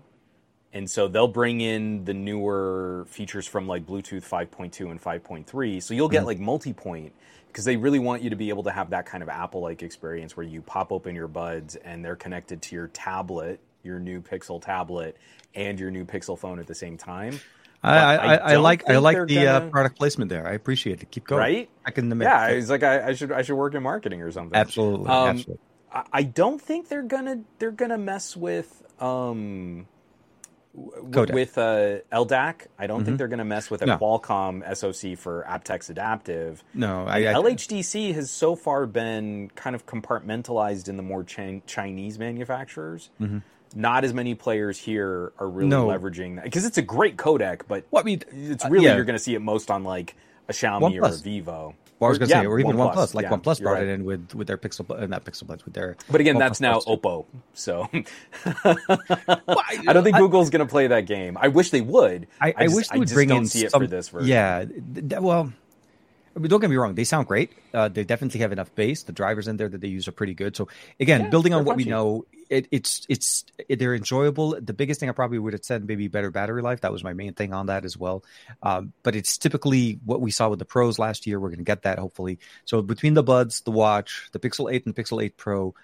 [0.74, 5.82] And so they'll bring in the newer features from like Bluetooth 5.2 and 5.3.
[5.82, 6.26] So you'll get mm-hmm.
[6.26, 7.14] like multi point
[7.46, 9.82] because they really want you to be able to have that kind of Apple like
[9.82, 13.58] experience where you pop open your buds and they're connected to your tablet,
[13.88, 15.16] your new Pixel tablet,
[15.54, 17.40] and your new Pixel phone at the same time.
[17.82, 20.46] I, I, I I, I like I like the uh, gonna- product placement there.
[20.46, 21.10] I appreciate it.
[21.10, 21.40] Keep going.
[21.40, 21.70] Right?
[21.96, 22.28] In the mix.
[22.28, 24.54] Yeah, it's like I, I should I should work in marketing or something.
[24.56, 25.08] absolutely.
[25.08, 25.58] Um, absolutely.
[25.92, 29.86] I I don't think they're gonna they're gonna mess with um
[30.74, 32.66] w- with uh, LDAC.
[32.78, 33.96] I don't think they're gonna mess with a No.
[33.98, 36.62] Qualcomm SoC for aptX Adaptive.
[36.74, 41.62] No, I, I LHDC has so far been kind of compartmentalized in the more Chin-
[41.66, 43.10] Chinese manufacturers.
[43.74, 45.86] Not as many players here are really No.
[45.88, 48.96] leveraging that because it's a great codec, but Well, I mean, it's uh, really yeah.
[48.96, 50.14] you're going to see it most on like
[50.48, 51.74] a Xiaomi or a Vivo.
[51.98, 53.72] Well, I was going to yeah, say, or even OnePlus, OnePlus, like yeah, OnePlus brought
[53.72, 53.82] right.
[53.82, 55.96] it in with with their Pixel, uh, not Pixel Buds, with their.
[56.08, 56.86] But again, that's now Buds.
[56.86, 57.26] Oppo.
[57.54, 57.88] So
[58.64, 61.36] I don't think Google's going to play that game.
[61.40, 62.28] I wish they would.
[62.40, 64.28] I, I, just- wish they would just bring in see it some, for this version.
[64.28, 64.64] Yeah,
[65.18, 65.52] well,
[66.38, 67.50] I mean, don't get me wrong; they sound great.
[67.74, 69.02] Uh, they definitely have enough bass.
[69.02, 70.54] The drivers in there that they use are pretty good.
[70.54, 70.68] So
[71.00, 74.56] again, Yeah, building on what we know, it, it's it's it, they're enjoyable.
[74.60, 76.82] The biggest thing I probably would have said maybe better battery life.
[76.82, 78.22] That was my main thing on that as well.
[78.62, 81.40] Um, but it's typically what we saw with the pros last year.
[81.40, 82.38] We're going to get that hopefully.
[82.64, 85.74] So between the buds, the watch, the Pixel Eight, and Pixel Eight Pro.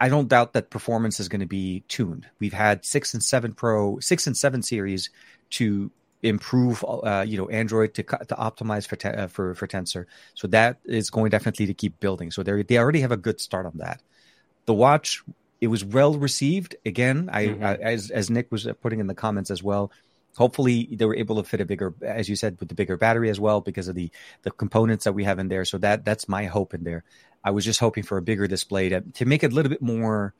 [0.00, 2.24] I don't doubt that performance is going to be tuned.
[2.38, 5.10] We've had six and seven Pro, six and seven series
[5.50, 5.90] to
[6.22, 10.06] improve, uh, you know, Android to to optimize for te- uh, for for Tensor.
[10.34, 12.30] So that is going definitely to keep building.
[12.30, 14.02] So they they already have a good start on that.
[14.66, 15.22] The watch,
[15.60, 16.76] it was well received.
[16.84, 17.62] Again, I, Mhm.
[17.62, 19.90] I as as Nick was putting in the comments as well.
[20.36, 23.28] Hopefully, they were able to fit a bigger, as you said, with the bigger battery
[23.30, 24.10] as well because of the
[24.42, 25.64] the components that we have in there.
[25.64, 27.02] So that that's my hope in there.
[27.42, 29.82] I was just hoping for a bigger display to to make it a little bit
[29.82, 30.34] more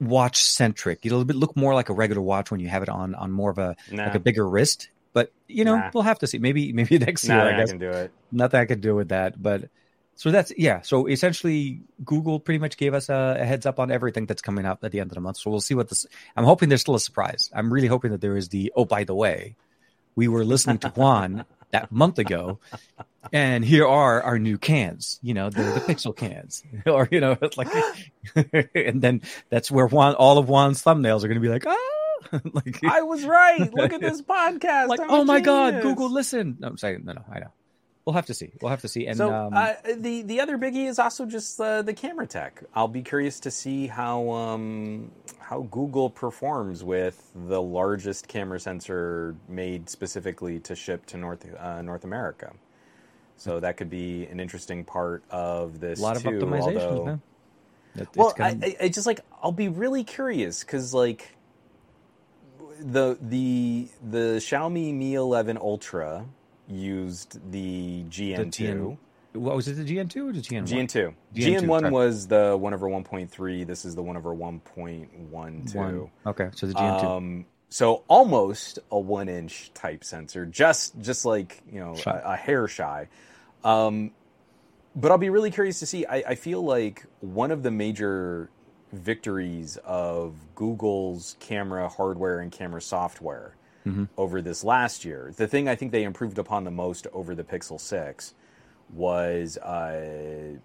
[0.00, 1.00] watch centric.
[1.06, 3.50] It'll bit- look more like a regular watch when you have it on on more
[3.50, 4.88] of a Nah, like a bigger wrist.
[5.14, 5.90] But you know, Nah.
[5.94, 6.36] we'll have to see.
[6.38, 7.40] Maybe maybe next year.
[7.40, 8.12] I I guess can do it.
[8.30, 9.40] nothing I can do with that.
[9.42, 9.70] But
[10.16, 10.82] so that's yeah.
[10.82, 14.66] So essentially, Google pretty much gave us a, a heads up on everything that's coming
[14.66, 15.38] up at the end of the month.
[15.38, 16.04] So we'll see what this.
[16.36, 17.50] I'm hoping there's still a surprise.
[17.54, 18.70] I'm really hoping that there is the.
[18.76, 19.56] Oh, by the way,
[20.14, 22.58] we were listening to Juan that month ago,
[23.32, 25.18] and here are our new cans.
[25.22, 27.68] You know, the, the Pixel cans, or you know, it's like,
[28.74, 31.76] and then that's where Juan, all of Juan's thumbnails are going to be like, ah,
[32.52, 33.72] like, I was right.
[33.72, 34.88] Look at this podcast.
[34.88, 35.82] like, I'm oh my god.
[35.82, 36.56] Google, listen.
[36.58, 37.52] No, I'm saying, no, no, I know.
[38.04, 38.52] We'll have to see.
[38.60, 39.06] We'll have to see.
[39.06, 42.62] And so um, uh, the the other biggie is also just uh, the camera tech.
[42.74, 49.36] I'll be curious to see how um, how Google performs with the largest camera sensor
[49.48, 52.52] made specifically to ship to North uh, North America.
[53.38, 56.28] So that could be an interesting part of this a lot of too.
[56.28, 57.22] optimizations, although, man.
[57.96, 61.33] It- well, kinda- I, I, I just like I'll be really curious because like
[62.80, 66.26] the the the Xiaomi Mi 11 Ultra
[66.68, 68.50] used the GN2.
[68.50, 68.98] GN
[69.34, 69.74] what was it?
[69.74, 70.66] The GN two or the GN one?
[70.66, 71.14] GN2.
[71.34, 71.90] GN2, GN1 sorry.
[71.92, 73.66] was the 1 over 1.3.
[73.66, 75.74] This is the 1 over 1.12.
[75.74, 76.10] One.
[76.26, 77.06] Okay, so the GN two.
[77.06, 82.36] Um, so almost a one inch type sensor, just just like you know a, a
[82.36, 83.08] hair shy.
[83.64, 84.12] Um,
[84.94, 86.06] but I'll be really curious to see.
[86.06, 88.48] I, I feel like one of the major
[88.96, 94.08] victories of Google's camera hardware and camera software Mhm.
[94.16, 97.44] over this last year, the thing I think they improved upon the most over the
[97.44, 98.34] Pixel Six
[98.92, 100.56] was uh,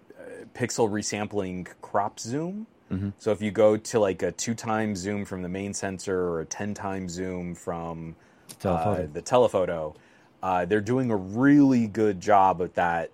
[0.54, 2.66] pixel resampling crop zoom.
[2.90, 3.12] Mhm.
[3.18, 6.40] So if you go to like a two times zoom from the main sensor or
[6.40, 8.16] a ten times zoom from
[8.58, 9.02] Telephoto.
[9.04, 9.94] uh, the telephoto,
[10.42, 13.10] uh, they're doing a really good job at that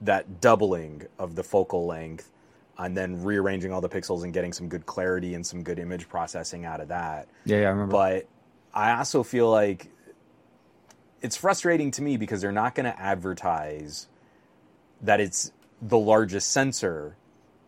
[0.00, 2.31] that doubling of the focal length,
[2.82, 6.08] and then rearranging all the pixels and getting some good clarity and some good image
[6.08, 7.28] processing out of that.
[7.44, 7.92] yeah, yeah, I remember.
[7.92, 8.28] But
[8.74, 9.88] I also feel like
[11.20, 14.08] it's frustrating to me because they're not going to advertise
[15.02, 17.16] that it's the largest sensor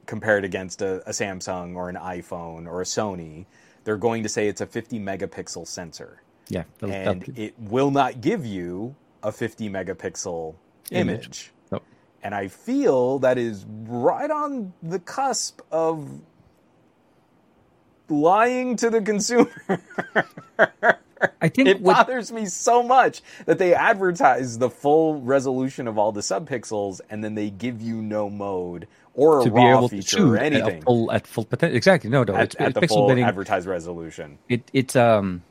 [0.07, 3.47] compared against a, a Samsung or an iPhone or a Sony.
[3.85, 8.47] They're going to say it's a 50 megapixel sensor, yeah, and it will not give
[8.47, 10.55] you a 50 megapixel
[10.91, 11.25] Image.
[11.25, 11.53] image.
[12.25, 16.09] And I feel that is right on the cusp of
[18.09, 19.51] lying to the consumer.
[21.41, 25.99] I think It what bothers me so much that they advertise the full resolution of
[25.99, 29.89] all the subpixels and then they give you no mode or a to be able
[29.89, 31.77] to feature shoot or at anything full at full potential.
[31.77, 32.11] Exactly.
[32.11, 33.25] No, no, at, it's, at it's the full bidding.
[33.25, 34.39] advertised resolution.
[34.49, 35.43] it it's um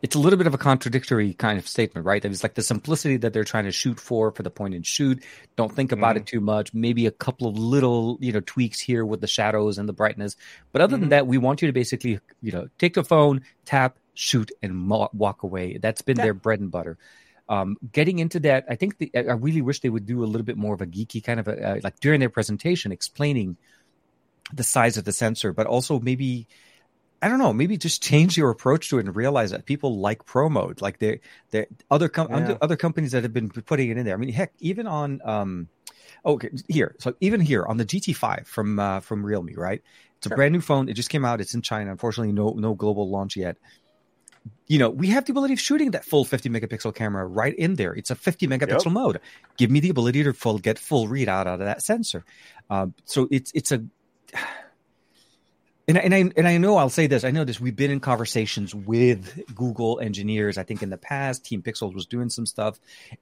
[0.00, 2.24] it's a little bit of a contradictory kind of statement, right?
[2.24, 5.22] It's like the simplicity that they're trying to shoot for for the point and shoot.
[5.56, 6.22] Don't think about Mm-hmm.
[6.22, 6.72] it too much.
[6.72, 10.36] Maybe a couple of little, you know, tweaks here with the shadows and the brightness.
[10.72, 11.00] But other Mm-hmm.
[11.00, 14.76] than that, we want you to basically, you know, take the phone, tap, shoot, and
[14.76, 15.78] mo- walk away.
[15.78, 16.24] That's been Yeah.
[16.24, 16.96] their bread and butter.
[17.48, 20.44] Um, getting into that, I think the, I really wish they would do a little
[20.44, 23.56] bit more of a geeky kind of a, uh, like during their presentation, explaining
[24.52, 26.46] the size of the sensor, but also maybe
[27.20, 30.24] I don't know, maybe just change your approach to it and realize that people like
[30.24, 32.56] pro mode, like they they other com- Yeah.
[32.60, 34.14] other companies that have been putting it in there.
[34.14, 35.68] I mean, heck, even on um,
[36.24, 39.82] okay, here, so even here on the GT5 from uh, from Realme, right?
[40.18, 40.36] It's a Sure.
[40.36, 40.88] brand new phone.
[40.88, 41.40] It just came out.
[41.40, 41.90] It's in China.
[41.90, 43.56] Unfortunately, no no global launch yet.
[44.68, 47.74] You know, we have the ability of shooting that full 50 megapixel camera right in
[47.74, 47.94] there.
[47.94, 48.92] It's a 50 megapixel Yep.
[48.92, 49.20] mode.
[49.56, 52.24] Give me the ability to full get full readout out of that sensor.
[52.70, 53.84] Um, so it's it's a
[55.88, 57.24] and I, and I and I know I'll say this.
[57.24, 57.58] I know this.
[57.58, 60.58] We've been in conversations with Google engineers.
[60.58, 62.78] I think in the past, Team Pixels was doing some stuff,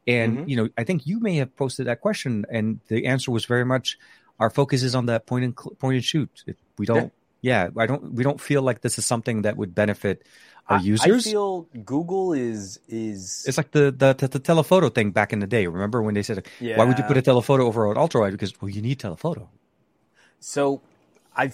[0.06, 0.48] and Mhm.
[0.48, 3.64] you know, I think you may have posted that question, and the answer was very
[3.64, 3.98] much
[4.38, 6.28] our focus is on that point and point and shoot.
[6.46, 7.12] It, we don't.
[7.40, 7.70] Yeah.
[7.76, 8.12] I don't.
[8.12, 10.26] We don't feel like this is something that would benefit
[10.68, 11.26] our users.
[11.26, 15.38] I feel Google is is it's like the, the the the telephoto thing back in
[15.38, 15.66] the day.
[15.68, 16.76] Remember when they said, yeah.
[16.76, 19.48] "Why would you put a telephoto over an ultra wide?" Because well, you need telephoto.
[20.40, 20.82] So
[21.36, 21.52] I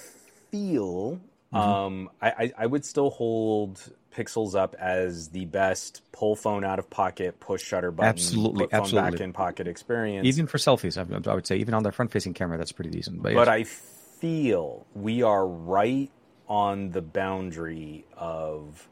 [0.52, 1.20] feel
[1.52, 1.70] Mm-hmm.
[1.70, 3.80] um, I, I, I would still hold
[4.14, 8.70] Pixels up as the best pull phone out of pocket, push shutter button, Absolutely, put
[8.70, 9.24] phone back absolutely.
[9.24, 10.26] in pocket experience.
[10.26, 13.22] Even for selfies, I, would say, even on their front facing camera, that's pretty decent.
[13.22, 13.48] But, but yes.
[13.48, 16.10] I feel we are right
[16.48, 18.88] on the boundary of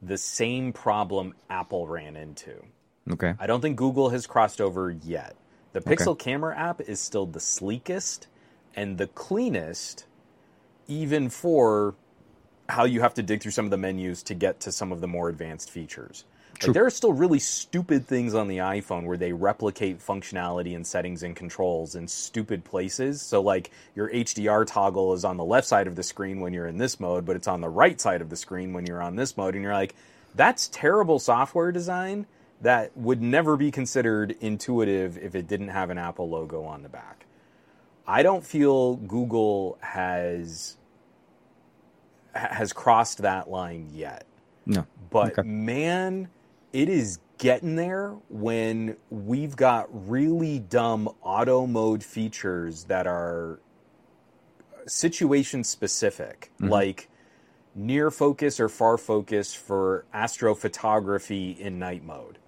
[0.00, 2.54] the same problem Apple ran into.
[3.10, 3.34] Okay.
[3.38, 5.34] I don't think Google has crossed over yet.
[5.72, 8.26] The Pixel camera app is still the sleekest
[8.74, 10.06] and the cleanest,
[10.90, 11.94] even for
[12.68, 15.00] how you have to dig through some of the menus to get to some of
[15.00, 16.24] the more advanced features.
[16.62, 20.86] Like, there are still really stupid things on the iPhone where they replicate functionality and
[20.86, 23.22] settings and controls in stupid places.
[23.22, 26.66] So, like, your HDR toggle is on the left side of the screen when you're
[26.66, 29.16] in this mode, but it's on the right side of the screen when you're on
[29.16, 29.54] this mode.
[29.54, 29.94] And you're like,
[30.34, 32.26] that's terrible software design
[32.60, 36.90] that would never be considered intuitive if it didn't have an Apple logo on the
[36.90, 37.24] back.
[38.06, 40.76] I don't feel Google has
[42.34, 44.26] has crossed that line yet.
[44.66, 44.86] No.
[45.10, 45.48] But Okay.
[45.48, 46.28] man,
[46.72, 53.60] it is getting there when we've got really dumb auto mode features that are
[54.86, 56.68] situation specific, mm-hmm.
[56.70, 57.08] like
[57.74, 62.38] near focus or far focus for astrophotography in night mode.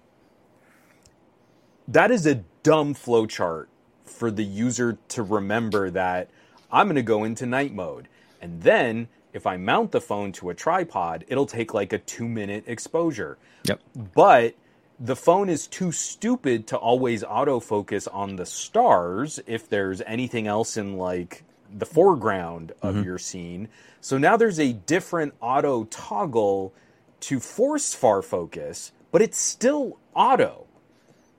[1.87, 3.67] That is a dumb flowchart
[4.05, 6.29] for the user to remember that
[6.71, 8.07] I'm going to go into night mode.
[8.41, 12.27] And then if I mount the phone to a tripod, it'll take like a two
[12.27, 13.37] minute exposure.
[13.65, 13.81] Yep.
[14.15, 14.55] But
[14.99, 20.77] the phone is too stupid to always autofocus on the stars if there's anything else
[20.77, 21.43] in like
[21.75, 23.03] the foreground of mm-hmm.
[23.03, 23.69] your scene.
[24.01, 26.73] So now there's a different auto toggle
[27.21, 30.67] to force far focus, but it's still auto.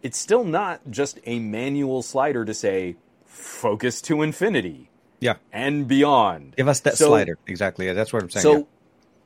[0.03, 4.91] It's still not just a manual slider to say focus to infinity
[5.25, 5.37] Yeah.
[5.53, 6.55] and beyond.
[6.57, 7.39] Give us that So- slider.
[7.47, 7.87] Exactly.
[7.87, 8.43] Yeah, that's what I'm saying.
[8.43, 8.65] So, yeah.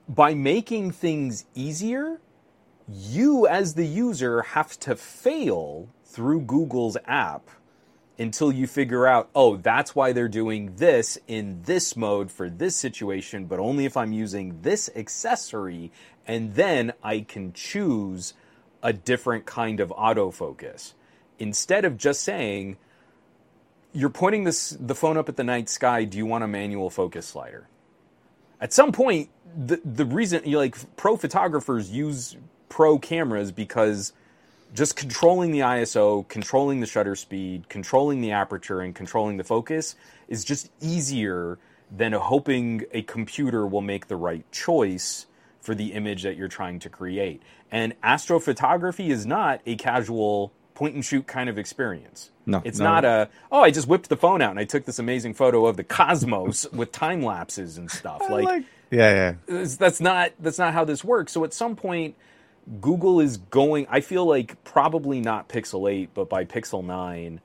[0.09, 2.21] by making things easier,
[2.89, 7.51] you as the user have to fail through Google's app
[8.17, 12.77] until you figure out, oh, that's why they're doing this in this mode for this
[12.77, 15.91] situation, but only if I'm using this accessory,
[16.27, 18.35] and then I can choose
[18.83, 20.95] a different kind of autofocus.
[21.41, 22.77] Instead of just saying,
[23.93, 26.91] you're pointing this the phone up at the night sky, do you want a manual
[26.91, 27.69] focus slider?
[28.61, 32.37] at some point the the reason you like pro photographers use
[32.69, 34.13] pro cameras because
[34.75, 39.95] just controlling the ISO, controlling the shutter speed, controlling the aperture and controlling the focus
[40.29, 41.59] is just easier
[41.91, 45.25] than hoping a computer will make the right choice
[45.63, 47.43] for the image that you're trying to create.
[47.73, 52.31] And astrophotography is not a casual point and shoot kind of experience.
[52.49, 52.85] No, it's no.
[52.87, 55.67] not a oh I just whipped the phone out and I took this amazing photo
[55.67, 58.23] of the cosmos with time lapses and stuff.
[58.29, 59.65] Like, yeah, yeah.
[59.79, 61.33] that's not that's not how this works.
[61.33, 62.17] So at some point,
[62.81, 63.87] Google is going.
[63.91, 67.41] I feel like probably not Pixel Eight, but by Pixel Nine,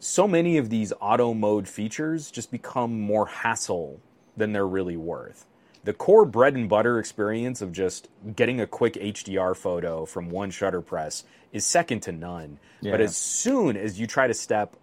[0.00, 4.00] so many of these auto mode features just become more hassle
[4.36, 5.46] than they're really worth.
[5.86, 10.50] The core bread and butter experience of just getting a quick HDR photo from one
[10.50, 11.22] shutter press
[11.52, 12.58] is second to none.
[12.90, 14.76] But as soon as you try to step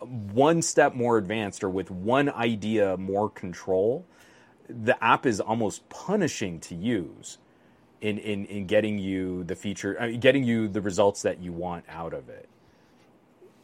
[0.00, 4.04] one step more advanced or with one idea more control,
[4.68, 7.38] the app is almost punishing to use
[8.00, 11.52] in, in, in getting you the feature, I mean, getting you the results that you
[11.52, 12.48] want out of it.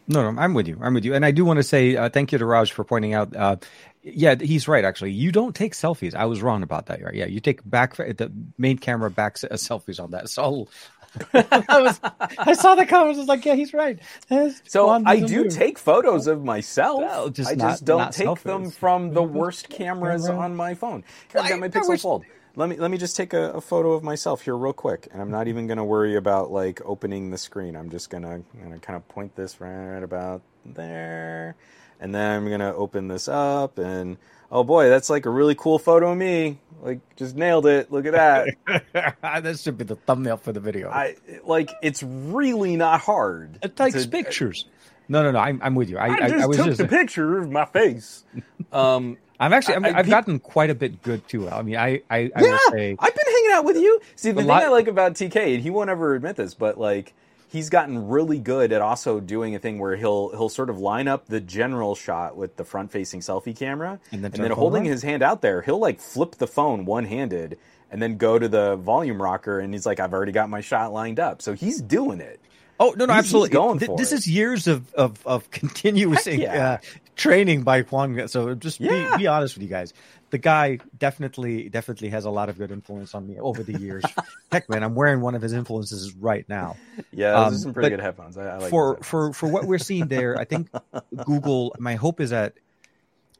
[0.07, 0.79] No, no, I'm with you.
[0.83, 2.85] I'm with you, and I do want to say uh, thank you to Raj for
[2.85, 3.35] pointing out.
[3.35, 3.57] Uh,
[4.05, 4.85] yeah, he's right.
[4.85, 6.15] Actually, you don't take selfies.
[6.15, 7.01] I was wrong about that.
[7.15, 10.29] Yeah, you take back the main camera back uh, selfies on that.
[10.29, 10.69] So
[11.33, 12.01] I was,
[12.39, 13.19] I saw the comments.
[13.19, 13.99] I was like, yeah, he's right.
[14.29, 15.51] That's So I do do.
[15.51, 17.01] take photos of myself.
[17.01, 20.75] Well, just I not- just don't not take them from the worst cameras on my
[20.75, 21.05] phone.
[21.33, 22.25] Here, I've got my I- I Pixel wish- Fold.
[22.57, 25.21] Let me let me just take a, a photo of myself here real quick, and
[25.21, 27.75] I'm not even going to worry about like opening the screen.
[27.75, 31.57] I'm just gonna gonna kind of point this right about there,
[32.05, 34.19] and then I'm gonna open this up, and
[34.53, 36.59] oh boy, that's like a really cool photo of me.
[36.83, 37.91] Like just nailed it.
[37.91, 39.17] Look at that.
[39.23, 40.91] that should be the thumbnail for the video.
[40.91, 43.59] I like it's really not hard.
[43.63, 44.67] it takes to- pictures.
[45.09, 45.39] No, no, no.
[45.39, 45.99] I'm, I'm with you.
[45.99, 46.79] I, I just I was took just.
[46.79, 48.25] the picture of my face.
[48.71, 49.77] Um, I'm actually.
[49.77, 51.49] I- have gotten quite a bit good too.
[51.49, 52.97] I mean, I, I, I yeah, will say.
[52.99, 54.01] I've been hanging out with you.
[54.17, 56.79] See, the thing lot- I like about TK, and he won't ever admit this, but
[56.79, 57.15] like
[57.55, 61.09] he's gotten really good at also doing a thing where he'll he'll sort of line
[61.09, 64.83] up the general shot with the front facing selfie camera, And then and then holding
[64.83, 64.93] around?
[64.93, 67.59] his hand out there, he'll like flip the phone one handed.
[67.91, 70.93] And then go to the volume rocker, and he's like, "I've already got my shot
[70.93, 72.41] lined up." So he's doing it.
[72.81, 73.51] Oh no, no, He's- he's absolutely.
[73.51, 74.17] going Th- for this it.
[74.17, 76.73] is years of of, of continuous yeah.
[76.73, 76.79] uh,
[77.15, 78.27] training by Juan.
[78.27, 79.13] So just Yeah.
[79.13, 79.95] be, be honest with you guys.
[80.35, 84.03] The guy definitely definitely has a lot of good influence on me over the years.
[84.51, 86.75] Heck, man, I'm wearing one of his influences right now.
[87.13, 88.37] Yeah, those Um, are some pretty good headphones.
[88.37, 90.71] I, I like for those for for what we're seeing there, I think
[91.25, 91.77] Google.
[91.79, 92.55] My hope is that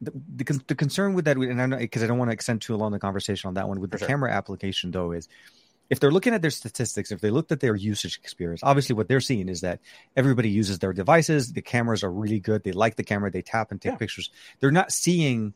[0.01, 2.61] the, the, the concern with that, and I know because I don't want to extend
[2.61, 4.07] too long the conversation on that one with For the sure.
[4.07, 5.27] camera application though is
[5.89, 9.09] if they're looking at their statistics, if they looked at their usage experience, obviously what
[9.09, 9.81] they're seeing is that
[10.15, 11.53] everybody uses their devices.
[11.53, 12.63] The cameras are really good.
[12.63, 13.31] They like the camera.
[13.31, 13.97] They tap and take Yeah.
[13.97, 14.31] pictures.
[14.59, 15.53] They're not seeing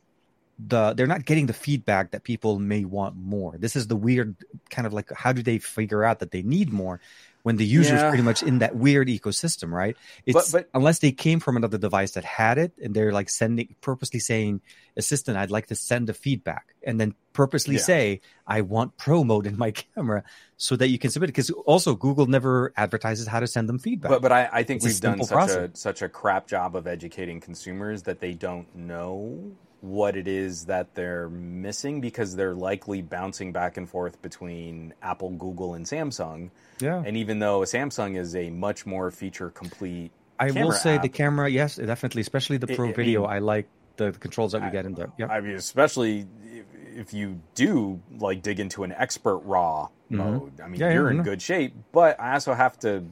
[0.68, 3.56] the they're not getting the feedback that people may want more.
[3.58, 4.36] This is the weird
[4.70, 7.00] kind of like how do they figure out that they need more
[7.44, 8.10] when the user's Yeah.
[8.10, 9.96] pretty much in that weird ecosystem, right?
[10.26, 13.74] It's but- unless they came from another device that had it and they're like sending
[13.80, 14.60] purposely saying,
[14.98, 17.82] Assistant, I'd like to send a feedback and then purposely Yeah.
[17.82, 20.24] say, I want pro mode in my camera
[20.58, 21.32] so that you can submit it.
[21.34, 24.10] Because also Google never advertises how to send them feedback.
[24.12, 25.72] But but I, I think It's we've done such process.
[25.74, 30.66] a such a crap job of educating consumers that they don't know what it is
[30.66, 36.50] that they're missing because they're likely bouncing back and forth between Apple, Google, and Samsung.
[36.80, 37.02] yeah.
[37.06, 41.10] And even though a Samsung is a much more feature complete, I will say the
[41.10, 43.22] camera, yes, definitely, especially the Pro I Video.
[43.22, 43.68] mean- I like
[43.98, 45.12] the, the controls that we get in there.
[45.18, 45.28] Yeah.
[45.28, 46.66] I mean, especially if,
[47.10, 50.60] if you do like dig into an expert raw mode.
[50.62, 50.74] I mean, Mm-hmm.
[50.76, 51.24] Yeah, yeah, you're in no.
[51.24, 51.74] good shape.
[51.92, 53.04] But I also have to,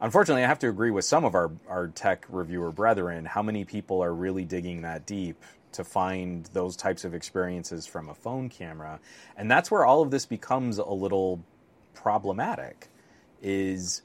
[0.00, 3.24] unfortunately, I have to agree with some of our our tech reviewer brethren.
[3.24, 5.42] How many people are really digging that deep
[5.72, 9.00] to find those types of experiences from a phone camera?
[9.36, 11.44] And that's where all of this becomes a little
[11.94, 12.88] problematic.
[13.42, 14.02] Is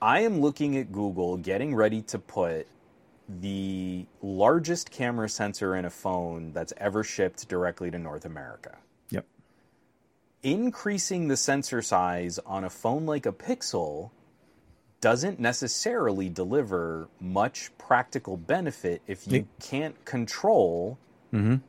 [0.00, 2.66] I am looking at Google getting ready to put
[3.28, 8.78] the largest camera sensor in a phone that's ever shipped directly to North America.
[9.10, 9.26] Yep.
[10.42, 14.10] Increasing the sensor size on a phone like a Pixel
[15.02, 20.96] doesn't necessarily deliver much practical benefit if you can't control
[21.34, 21.60] Mhm.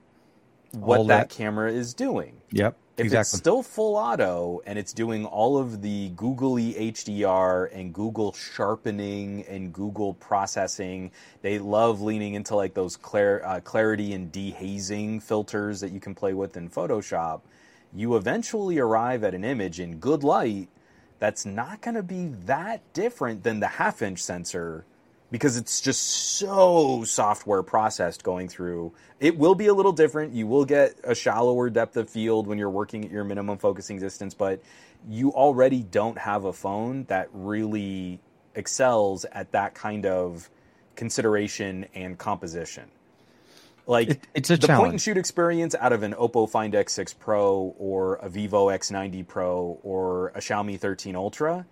[0.71, 2.37] what that that- camera is doing.
[2.51, 2.77] Yep.
[2.95, 8.33] If it's still full auto and it's doing all of the googly HDR and Google
[8.33, 11.09] sharpening and Google processing,
[11.41, 16.13] they love leaning into like those clar- uh, clarity and dehazing filters that you can
[16.13, 17.41] play with in Photoshop.
[17.95, 20.69] You eventually arrive at an image in good light
[21.19, 24.85] that's not going to be that different than the half inch sensor
[25.31, 26.03] because it's just
[26.37, 28.93] so software processed going through.
[29.19, 30.33] It will be a little different.
[30.33, 33.97] You will get a shallower depth of field when you're working at your minimum focusing
[33.99, 34.61] distance, but
[35.09, 38.19] you already don't have a phone that really
[38.53, 40.51] excels at that kind of
[40.95, 42.91] consideration and composition.
[43.85, 47.17] Like It- it's a the point and shoot experience out of an Oppo Find X6
[47.19, 51.65] Pro or a Vivo X90 Pro or a Xiaomi 13 Ultra,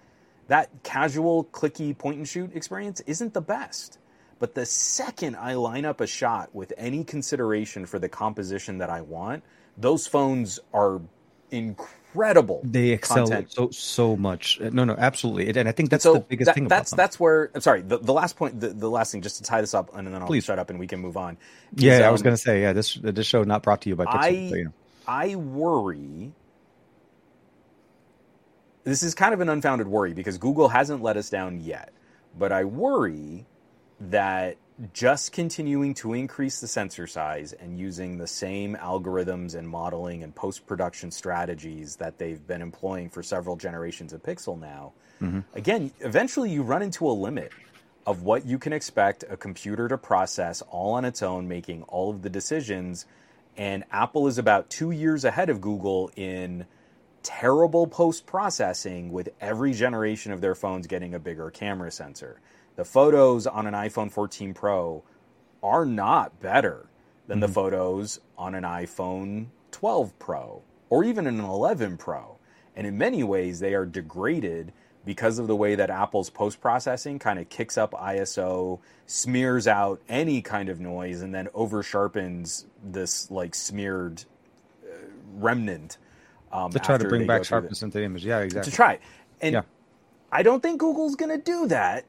[0.48, 3.98] that casual clicky point and shoot experience isn't the best.
[4.40, 8.90] But the second I line up a shot with any consideration for the composition that
[8.90, 9.44] I want,
[9.78, 11.00] those phones are
[11.52, 11.96] incredible.
[12.64, 13.52] They excel content.
[13.52, 14.60] so so much.
[14.62, 15.50] Uh, No, no, absolutely.
[15.60, 17.82] And I think that's so the biggest that- thing about that's that's where I'm sorry.
[17.82, 20.16] The, the last point, the, the last thing, just to tie this up, and then
[20.22, 20.44] I'll Please.
[20.46, 21.38] shut up and we can move on.
[21.76, 23.90] yeah, is, I was um, going to say, yeah, this this show not brought to
[23.90, 24.16] you by Pixel.
[24.16, 24.74] I but, you know.
[25.08, 26.32] I worry.
[28.84, 31.92] This is kind of an unfounded worry because Google hasn't let us down yet,
[32.38, 33.46] but I worry
[34.10, 34.58] that
[34.94, 40.34] just continuing to increase the sensor size and using the same algorithms and modeling and
[40.34, 45.40] post production strategies that they've been employing for several generations of Pixel now, mm-hmm.
[45.54, 47.52] again, eventually you run into a limit
[48.08, 52.10] of what you can expect a computer to process all on its own, making all
[52.10, 53.06] of the decisions.
[53.58, 56.66] And Apple is about two years ahead of Google in
[57.22, 62.40] terrible post processing with every generation of their phones getting a bigger camera sensor.
[62.82, 65.04] The photos on an iPhone 14 Pro
[65.62, 66.88] are not better
[67.28, 72.40] than the photos on an iPhone 12 Pro or even an 11 Pro.
[72.76, 74.74] And in many ways, they are degraded
[75.06, 80.02] because of the way that Apple's post processing kind of kicks up ISO, smears out
[80.10, 84.24] any kind of noise, and then over sharpens this like smeared
[84.84, 84.96] uh,
[85.36, 86.00] remnant.
[86.52, 88.26] Um, to try to bring back sharpness into the image.
[88.26, 88.72] Yeah, exactly.
[88.72, 89.00] to try.
[89.40, 89.62] And Yeah.
[90.32, 92.06] I don't think Google's going to do that.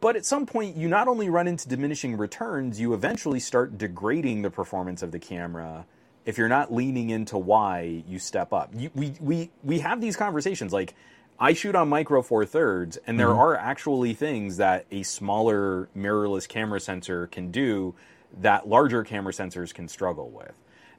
[0.00, 4.42] But at some point, you not only run into diminishing returns, you eventually start degrading
[4.42, 5.86] the performance of the camera
[6.24, 8.70] if you're not leaning into why you step up.
[8.74, 10.94] You, we, we, we have these conversations like
[11.38, 13.40] I shoot on micro four thirds, and there mm-hmm.
[13.40, 17.94] are actually things that a smaller mirrorless camera sensor can do
[18.40, 20.52] that larger camera sensors can struggle with.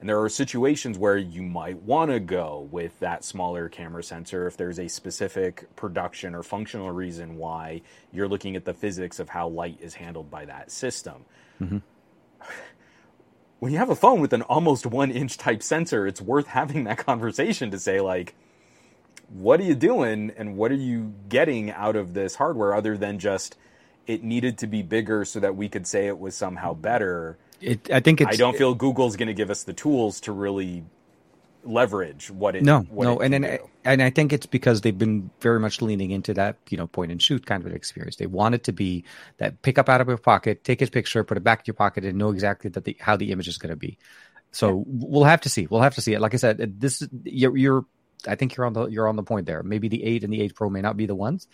[0.04, 4.48] And there are situations where you might want to go with that smaller camera sensor
[4.48, 9.30] if there's a specific production or functional reason why you're looking at the physics of
[9.30, 11.24] how light is handled by that system.
[11.62, 11.78] Mm-hmm.
[13.60, 16.84] When you have a phone with an almost one inch type sensor, it's worth having
[16.84, 18.36] that conversation to say, like,
[19.30, 23.20] what are you doing and what are you getting out of this hardware other than
[23.20, 23.56] just
[24.06, 27.90] it needed to be bigger so that we could say it was somehow better It,
[27.92, 28.34] I think it's.
[28.34, 30.84] I don't feel Google's going to give us the tools to really
[31.64, 32.64] leverage what it.
[32.64, 33.70] No, what no, it and and, do.
[33.86, 37.12] and I think it's because they've been very much leaning into that, you know, point
[37.12, 38.18] and shoot kind of an experience.
[38.18, 39.06] They want it to be
[39.38, 41.76] that pick up out of your pocket, take a picture, put it back in your
[41.76, 43.98] pocket, and know exactly that the how the image is going to be.
[44.52, 45.68] So we'll have to see.
[45.68, 46.22] We'll have to see it.
[46.22, 47.86] Like I said, this is you're, you're.
[48.28, 49.64] I think you're on the you're on the point there.
[49.64, 51.48] Maybe the eight and the eight Pro may not be the ones,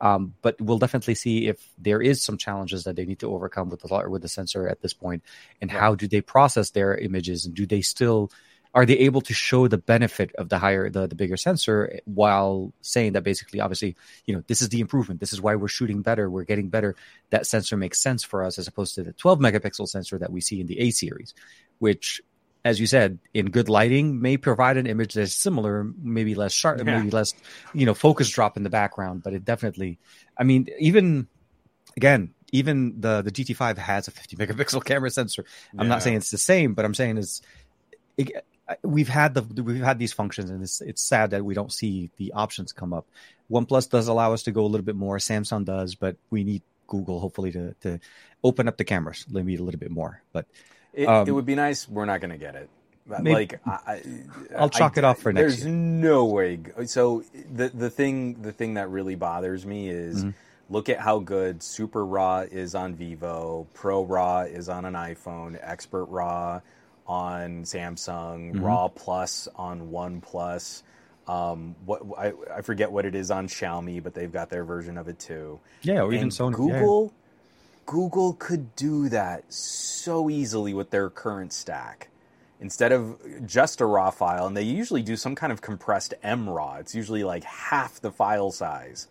[0.00, 3.70] um, but we'll definitely see if there is some challenges that they need to overcome
[3.70, 5.22] with the with the sensor at this point,
[5.60, 5.80] and Right.
[5.80, 8.30] how do they process their images, and do they still
[8.74, 12.72] are they able to show the benefit of the higher the, the bigger sensor while
[12.82, 16.02] saying that basically obviously you know this is the improvement this is why we're shooting
[16.02, 16.96] better we're getting better
[17.30, 20.40] that sensor makes sense for us as opposed to the 12 megapixel sensor that we
[20.40, 21.34] see in the a series
[21.78, 22.20] which
[22.64, 26.78] as you said in good lighting may provide an image that's similar maybe less sharp
[26.78, 26.84] Yeah.
[26.98, 27.34] maybe less
[27.74, 29.98] you know focus drop in the background but it definitely
[30.38, 31.28] i mean even
[31.96, 35.44] again even the the gt5 has a 50 megapixel camera sensor
[35.78, 35.88] i'm Yeah.
[35.88, 37.42] not saying it's the same but i'm saying is
[38.16, 38.30] it,
[38.82, 42.10] we've had the we've had these functions and it's it's sad that we don't see
[42.16, 43.06] the options come up
[43.50, 46.62] oneplus does allow us to go a little bit more samsung does but we need
[46.86, 48.00] google hopefully to to
[48.42, 50.46] open up the cameras maybe a little bit more but
[50.94, 51.88] It, Um, it would be nice.
[51.88, 52.68] We're not going to get it.
[53.06, 54.02] Maybe- like I, I-
[54.56, 55.74] I'll chalk I- it off for next There's year.
[55.74, 56.60] no way.
[56.86, 57.22] So
[57.54, 60.34] the the thing the thing that really bothers me is Mhm.
[60.70, 65.58] look at how good Super RAW is on Vivo, Pro RAW is on an iPhone,
[65.60, 66.60] Expert RAW
[67.06, 68.64] on Samsung, Mhm.
[68.64, 70.82] RAW Plus on OnePlus.
[71.28, 74.96] Um, what I, I forget what it is on Xiaomi, but they've got their version
[74.96, 75.60] of it too.
[75.82, 76.80] yeah or even And sony yeah.
[77.86, 82.08] Google, could do that so easily with their current stack.
[82.60, 86.80] Instead of just a raw file, and they usually do some kind of compressed MRAW.
[86.80, 89.08] It's usually like half the file size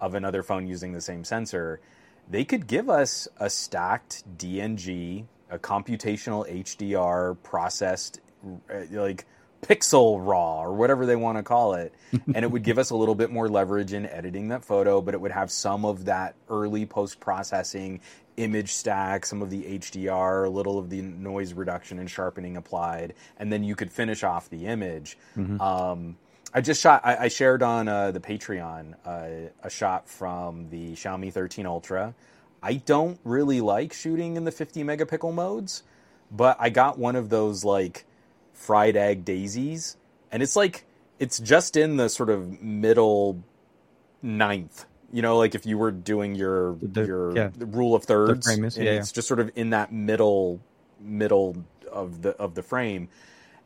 [0.00, 1.80] of another phone using the same sensor.
[2.28, 8.20] They could give us a stacked DNG, a computational HDR processed,
[8.90, 9.26] like
[9.62, 12.96] pixel raw or whatever they want to call it and it would give us a
[12.96, 16.34] little bit more leverage in editing that photo but it would have some of that
[16.48, 18.00] early post processing
[18.36, 23.14] image stack some of the hdr a little of the noise reduction and sharpening applied
[23.38, 25.16] and then you could finish off the image.
[25.60, 26.16] Um,
[26.54, 30.92] i just shot i, I shared on uh, the patreon uh, a shot from the
[30.92, 32.14] xiaomi 13 ultra.
[32.62, 35.82] I don't really like shooting in the 50 megapixel modes
[36.30, 38.04] but i got one of those like
[38.56, 39.96] fried egg daisies,
[40.32, 40.84] and it's like
[41.20, 43.42] it's just in the sort of middle
[44.22, 44.86] ninth.
[45.12, 47.50] You know, like if you were doing your The- your yeah.
[47.58, 50.60] rule of thirds, is- and yeah, it's just sort of in that middle
[51.00, 51.56] middle
[51.92, 53.08] of the of the frame,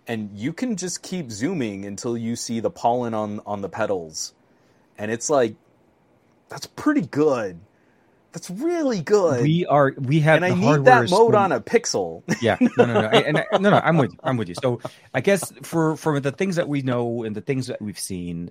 [0.07, 4.35] and you can just keep zooming until you see the pollen on on the petals,
[4.99, 5.55] and it's like
[6.51, 7.59] that's pretty good.
[8.33, 9.43] That's really good.
[9.43, 12.23] we are we have and I need that mode on a pixel.
[12.43, 12.57] yeah.
[12.61, 13.09] No no no.
[13.09, 14.19] I- and I, no no i'm with you.
[14.23, 14.55] I'm with you.
[14.63, 14.81] So
[15.13, 18.51] i guess for for the things that we know and the things that we've seen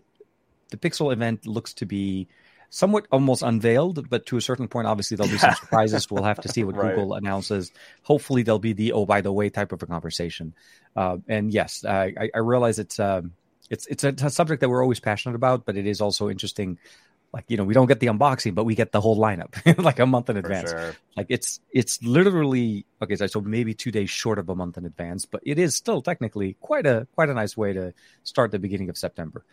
[0.70, 2.28] the pixel event looks to be
[2.72, 6.12] somewhat almost unveiled but to a certain point obviously there'll be some surprises.
[6.12, 6.94] We'll have to see what Right.
[6.96, 7.72] google announces.
[8.04, 10.54] Hopefully there'll be the oh by the way type of a conversation.
[10.96, 13.34] Uh, and yes I, I- realize it's um
[13.70, 16.78] it's it's a subject that we're always passionate about but it is also interesting
[17.32, 19.54] like you know we don't get the unboxing but we get the whole lineup
[19.84, 20.96] like a month in advance sure.
[21.16, 25.26] like it's it's literally okay so- maybe two days short of a month in advance
[25.26, 28.90] but it is still technically quite a quite a nice way to start the beginning
[28.90, 29.44] of september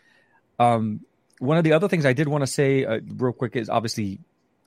[0.59, 1.01] um
[1.39, 4.19] one of the other things i did want to say uh, real quick is obviously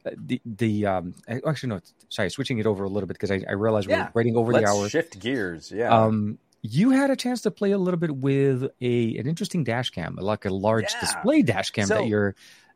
[0.07, 1.15] uh, the the um
[1.47, 4.05] actually no sorry switching it over a little bit because i, I realized Yeah.
[4.15, 5.71] we're waiting over Let's the hour shift gears.
[5.75, 5.91] Yeah.
[6.05, 9.91] um you had a chance to play a little bit with a an interesting dash
[9.91, 11.01] cam like a large Yeah.
[11.01, 12.35] display dash cam So- that you're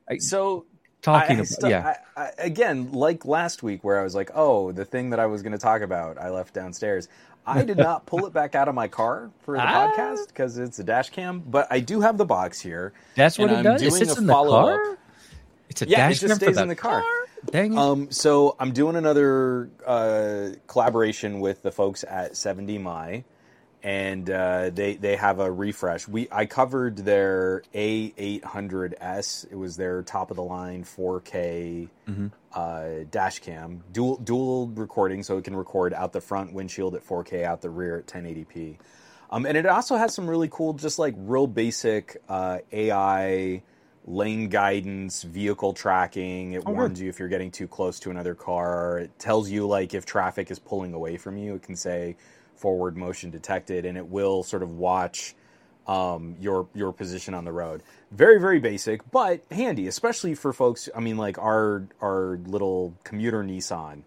[0.09, 0.67] I- so
[1.03, 4.31] talking I- about stu- yeah I, I, again, like last week, where I was like,
[4.35, 7.09] "Oh, the thing that I was going to talk about, I left downstairs."
[7.47, 9.93] I did not pull it back out of my car for the Ah.
[9.95, 12.95] podcast because it's a dash cam, but I do have the box here.
[13.17, 14.97] that's what it I'm does it sits a in the car
[15.69, 17.03] it's a Yeah, it dash just cam for stays in the car.
[17.51, 23.25] dang it Um, so I'm doing another uh, collaboration with the folks at 70 Mai,
[23.85, 26.09] and uh, they they have a refresh.
[26.09, 29.47] We I covered their A800S.
[29.51, 32.31] It was their top of the line 4K Mhm.
[32.55, 37.03] uh, dash cam, dual dual recording, so it can record out the front windshield at
[37.03, 38.79] 4K, out the rear at 1080p.
[39.31, 43.63] Um, and it also has some really cool, just like real basic uh, AI
[44.07, 46.53] lane guidance, vehicle tracking.
[46.53, 46.73] It Oh, good.
[46.75, 48.99] warns you if you're getting too close to another car.
[48.99, 51.55] It tells you like if traffic is pulling away from you.
[51.55, 52.17] It can say
[52.65, 55.35] forward motion detected, and it will sort of watch
[55.87, 57.83] um, your your position on the road.
[58.11, 60.89] Very very basic, but handy, especially for folks.
[60.97, 64.03] I mean, like our our little commuter Nissan.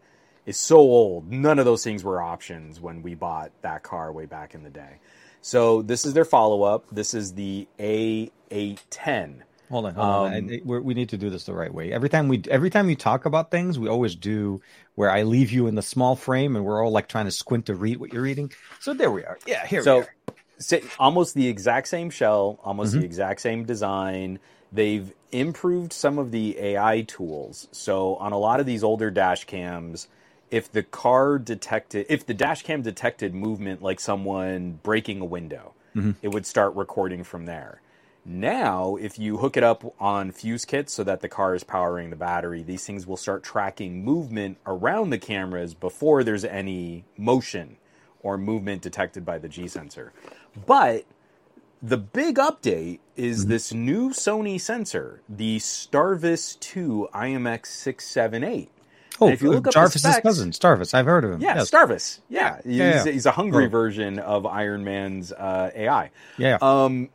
[0.48, 1.32] is so old.
[1.32, 4.72] None of those things were options when we bought that car way back in the
[4.72, 4.94] day.
[5.42, 6.86] So this is their follow up.
[6.92, 7.68] This is the
[8.52, 9.42] A810.
[9.70, 10.34] Hold on, hold on.
[10.34, 11.92] I, Um, I- we're, we need to do this the right way.
[11.92, 14.62] Every time we, every time you talk about things, we always do
[14.98, 17.68] where I leave you in the small frame, and we're all like trying to squint
[17.68, 18.52] to read what you're reading.
[18.80, 19.38] So there we are.
[19.45, 20.07] Yeah, here we So,
[20.98, 23.02] almost the exact same shell, almost Mm-hmm.
[23.02, 24.40] the exact same design.
[24.72, 27.68] They've improved some of the AI tools.
[27.72, 30.07] So on a lot of these older dash cams,
[30.49, 35.74] if the car detected, if the dash cam detected movement like someone breaking a window,
[35.95, 36.11] Mm-hmm.
[36.24, 37.82] it would start recording from there.
[38.30, 42.10] Now, if you hook it up on fuse kits so that the car is powering
[42.10, 47.78] the battery, these things will start tracking movement around the cameras before there's any motion
[48.22, 50.12] or movement detected by the G sensor.
[50.66, 51.06] But
[51.82, 53.49] the big update is Mm-hmm.
[53.49, 58.68] this new Sony sensor, the Starvis 2 IMX678.
[59.20, 60.94] Oh, and if you look up specs- cousin, Starvis.
[60.94, 61.41] I've heard of him.
[61.41, 61.72] Yeah, yes.
[61.72, 62.20] Starvis.
[62.30, 63.12] Yeah, Yeah, yeah, he's, yeah.
[63.14, 63.70] he's a hungry Oh.
[63.70, 66.12] version of Iron Man's uh, AI.
[66.38, 66.58] yeah.
[66.62, 67.10] Um,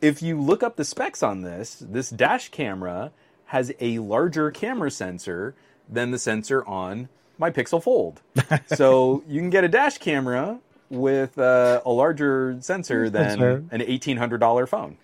[0.00, 3.12] if you look up the specs on this, this dash camera
[3.46, 5.54] has a larger camera sensor
[5.88, 7.08] than the sensor on
[7.38, 8.20] my Pixel Fold.
[8.66, 14.16] so you can get a dash camera with uh, a larger sensor than an eighteen
[14.16, 14.96] hundred dollar phone.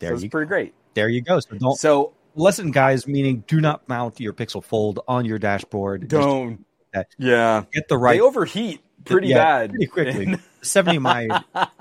[0.00, 0.74] there so it's you pretty great.
[0.94, 1.40] there you go.
[1.40, 3.06] So don't So listen, guys.
[3.06, 6.08] Meaning, do not mount your Pixel Fold on your dashboard.
[6.08, 6.64] Don't.
[7.18, 9.70] Yeah, get the right they overheat pretty yeah, bad.
[9.70, 10.36] pretty quickly.
[10.62, 11.30] Seventy might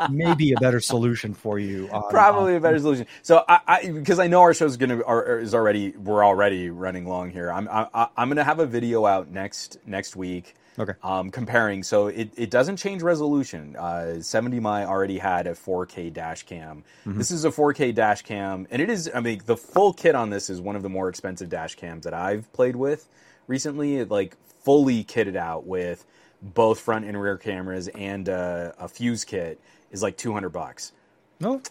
[0.10, 1.90] may be a better solution for you.
[1.90, 3.08] On, Probably on- a better solution.
[3.22, 7.08] So I, I because I know our show's gonna are, is already we're already running
[7.08, 7.50] long here.
[7.52, 10.56] I'm I, I'm gonna have a video out next next week.
[10.78, 10.94] Okay.
[11.04, 13.76] Um, comparing, so it, it doesn't change resolution.
[13.76, 16.84] Uh, 70 Mai already had a 4K dash cam.
[17.06, 19.08] This is a 4K dash cam, and it is.
[19.14, 22.06] I mean, the full kit on this is one of the more expensive dash cams
[22.06, 23.08] that I've played with
[23.46, 23.98] recently.
[23.98, 26.04] It like fully kitted out with
[26.44, 29.60] both front and rear cameras and uh, a fuse kit
[29.92, 30.92] is like 200 bucks.
[31.40, 31.62] No,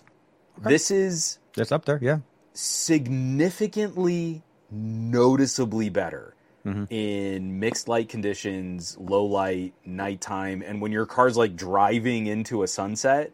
[0.59, 1.99] This is that's up there.
[2.03, 2.19] Yeah.
[2.55, 6.35] significantly noticeably better
[6.65, 6.85] Mm-hmm.
[6.95, 12.69] in mixed light conditions, low light, nighttime, and when your car's like driving into a
[12.69, 13.33] sunset,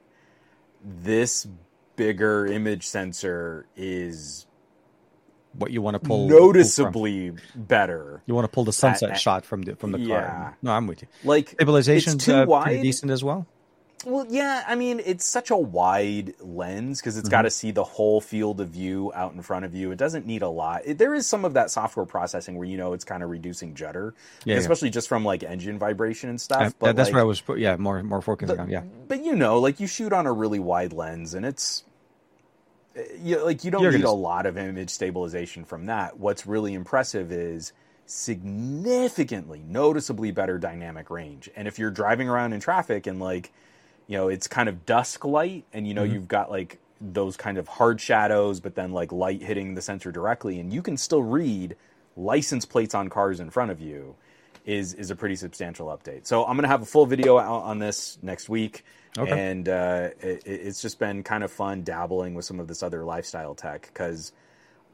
[0.82, 1.47] this
[1.94, 4.47] bigger image sensor is
[5.55, 8.23] What you want to pull noticeably better.
[8.27, 10.27] You want to pull the sunset I- I- shot from the from the Yeah.
[10.27, 10.57] car.
[10.62, 11.09] No, I'm with you.
[11.25, 12.65] Like Stabilization's it's too uh, wide.
[12.65, 13.47] pretty decent as well.
[14.07, 17.33] Well, yeah, I mean, it's such a wide lens because it's Mm-hmm.
[17.33, 19.91] got to see the whole field of view out in front of you.
[19.91, 20.83] It doesn't need a lot.
[20.85, 23.75] It, there is some of that software processing where you know it's kind of reducing
[23.75, 24.15] judder,
[24.45, 24.61] Yeah, yeah.
[24.61, 26.62] especially just from like engine vibration and stuff.
[26.62, 27.43] Uh, but that's like, where I was.
[27.57, 28.70] Yeah, more more focusing on.
[28.70, 28.83] Yeah.
[29.09, 31.83] But you know, like you shoot on a really wide lens, and it's
[33.20, 36.19] you, like you don't You're need gonna a lot of image stabilization from that.
[36.19, 37.73] What's really impressive is
[38.07, 41.51] significantly, noticeably better dynamic range.
[41.57, 43.53] And if you're driving around in traffic and like,
[44.07, 46.15] you know, it's kind of dusk light, and you know Mm-hmm.
[46.15, 50.11] you've got like those kind of hard shadows, but then like light hitting the sensor
[50.11, 51.77] directly, and you can still read
[52.16, 54.16] license plates on cars in front of you.
[54.66, 56.27] Is, is a pretty substantial update.
[56.27, 58.85] So I'm gonna have a full video out on this next week,
[59.16, 59.51] Okay.
[59.51, 63.05] and uh, it, it's just been kind of fun dabbling with some of this other
[63.05, 64.32] lifestyle tech because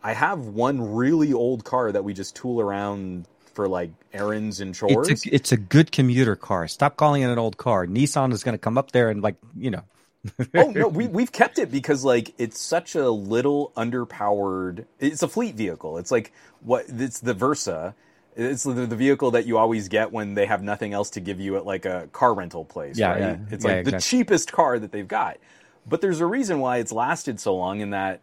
[0.03, 4.75] I have one really old car that we just tool around for like errands and
[4.75, 5.09] chores.
[5.09, 6.69] It's a, it's a good commuter car.
[6.69, 7.87] Stop calling it an old car.
[7.87, 9.85] Nissan is going to come up there and like you know.
[10.55, 14.87] oh no, we we've kept it because like it's such a little underpowered.
[14.99, 15.99] It's a fleet vehicle.
[15.99, 17.95] It's like what it's the Versa.
[18.37, 21.41] It's the, the vehicle that you always get when they have nothing else to give
[21.41, 22.99] you at like a car rental place.
[22.99, 23.21] Yeah, right?
[23.21, 23.37] yeah.
[23.51, 24.01] It's Yeah, like the exactly.
[24.01, 25.39] cheapest car that they've got.
[25.87, 28.21] But there's a reason why it's lasted so long in that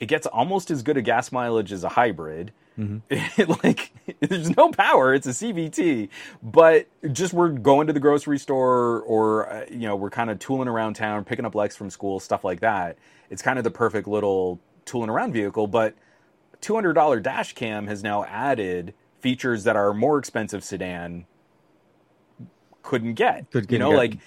[0.00, 2.52] it gets almost as good a gas mileage as a hybrid.
[2.78, 2.98] Mm-hmm.
[3.40, 6.08] It, like there's no power it's a cvt
[6.42, 10.38] but just we're going to the grocery store or uh, you know we're kind of
[10.40, 12.98] tooling around town picking up lex from school stuff like that
[13.30, 15.94] it's kind of the perfect little tooling around vehicle but
[16.60, 18.94] $200 dash cam has now added
[19.24, 21.24] features that our more expensive sedan
[22.82, 23.96] couldn't get Couldn't you know get.
[23.96, 24.18] like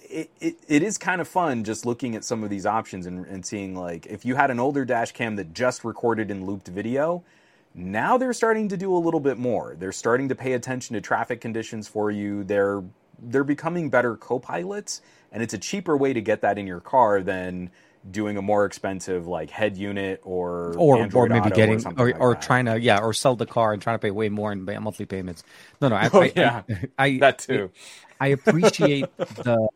[0.00, 3.24] it, it, it is kind of fun just looking at some of these options and,
[3.24, 6.68] and seeing like if you had an older dash cam that just recorded in looped
[6.68, 7.24] video
[7.74, 11.00] now they're starting to do a little bit more they're starting to pay attention to
[11.00, 12.84] traffic conditions for you they're
[13.18, 15.00] they're becoming better co-pilots
[15.32, 17.70] and it's a cheaper way to get that in your car than
[18.10, 22.06] doing a more expensive like head unit or Or, or maybe Auto getting something or,
[22.08, 24.52] like or trying to yeah or sell the car and trying to pay way more
[24.52, 25.42] in monthly payments.
[25.80, 26.62] No, no, I, Oh, I, yeah.
[26.68, 27.70] I, I that too
[28.20, 29.06] I appreciate
[29.44, 29.68] the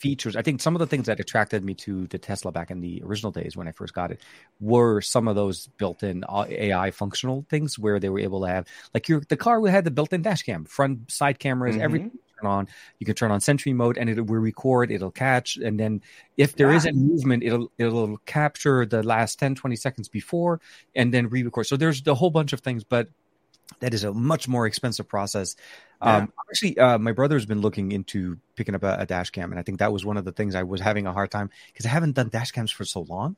[0.00, 0.36] features.
[0.36, 3.02] I think some of the things that attracted me to the Tesla back in the
[3.04, 4.20] original days when I first got it
[4.60, 8.66] were some of those built-in uh, AI functional things where they were able to have
[8.94, 11.82] like your the car we had the built-in dash cam, front side cameras, Mhm.
[11.82, 12.68] everything turn on.
[12.98, 16.02] You can turn on Sentry mode and it will record, it'll catch, and then
[16.36, 16.90] if there is Yeah.
[16.90, 20.60] a movement, it'll it'll capture the last 10, 20 seconds before
[20.94, 21.66] and then re-record.
[21.66, 23.08] So there's a whole bunch of things, but
[23.80, 25.56] that is a much more expensive process.
[26.00, 29.58] Um, actually, uh, my brother's been looking into picking up a, a dash cam, and
[29.58, 31.86] I think that was one of the things I was having a hard time because
[31.86, 33.36] I haven't done dash cams for so long.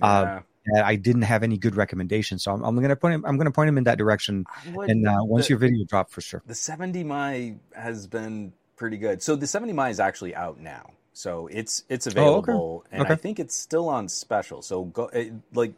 [0.00, 0.40] Uh,
[0.74, 0.84] Yeah.
[0.84, 2.44] I didn't have any good recommendations.
[2.44, 3.24] So I'm, I'm gonna point him.
[3.26, 4.44] I'm gonna point him in that direction.
[4.74, 6.40] Would- And uh, once the- your video drop, for sure.
[6.46, 9.22] The 70 Mai has been pretty good.
[9.22, 10.90] So the 70 Mai is actually out now.
[11.14, 12.20] So it's it's Oh, okay.
[12.20, 14.62] available and I think it's still on special.
[14.62, 15.72] So go it, like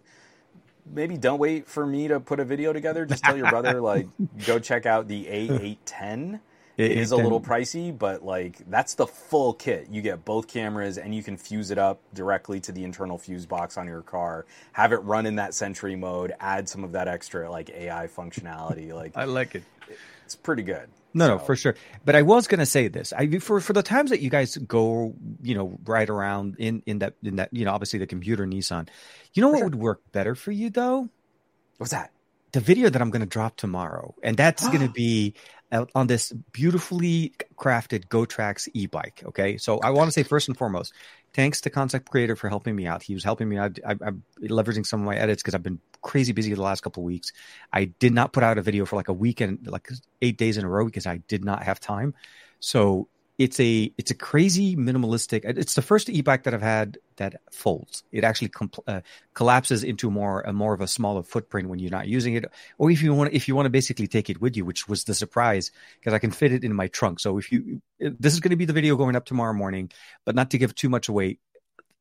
[0.86, 3.06] maybe don't wait for me to put a video together.
[3.06, 4.06] Just tell your brother like
[4.47, 6.40] go check out the A810.
[6.77, 9.89] it is a little pricey, but like that's the full kit.
[9.90, 13.47] You get both cameras and you can fuse it up directly to the internal fuse
[13.47, 14.47] box on your car.
[14.73, 16.35] Have it run in that Sentry mode.
[16.40, 18.93] Add some of that extra like AI functionality.
[18.93, 19.62] Like I like it.
[20.24, 20.89] it's pretty good.
[21.15, 21.77] No, no, for sure.
[22.05, 23.12] But I was gonna say this.
[23.12, 26.99] I for for the times that you guys go, you know, ride around in in
[26.99, 28.89] that in that you know, obviously the computer Nissan.
[29.32, 29.66] You know what sure.
[29.66, 31.09] would work better for you though?
[31.78, 32.11] What's that?
[32.55, 35.35] the video that I'm going to drop tomorrow, and that's going to be
[35.95, 39.23] on this beautifully crafted GoTrax e-bike.
[39.27, 40.95] Okay, so I want to say first and foremost,
[41.35, 43.02] thanks to Concept Creator for helping me out.
[43.02, 43.78] He was helping me out.
[43.86, 47.02] I, I'm leveraging some of my edits because I've been crazy busy the last couple
[47.02, 47.32] of weeks.
[47.73, 49.89] I did not put out a video for like a weekend, like
[50.23, 52.15] eight days in a row, because I did not have time.
[52.61, 55.43] So it's a it's a crazy minimalistic.
[55.44, 58.05] It's the first e-bike that I've had that folds.
[58.12, 59.01] It actually compl- uh,
[59.35, 62.44] collapses into more a more of a smaller footprint when you're not using it,
[62.78, 65.05] or if you want if you want to basically take it with you, which was
[65.05, 67.19] the surprise because I can fit it in my trunk.
[67.19, 69.90] So if you this is going to be the video going up tomorrow morning,
[70.24, 71.39] but not to give too much away.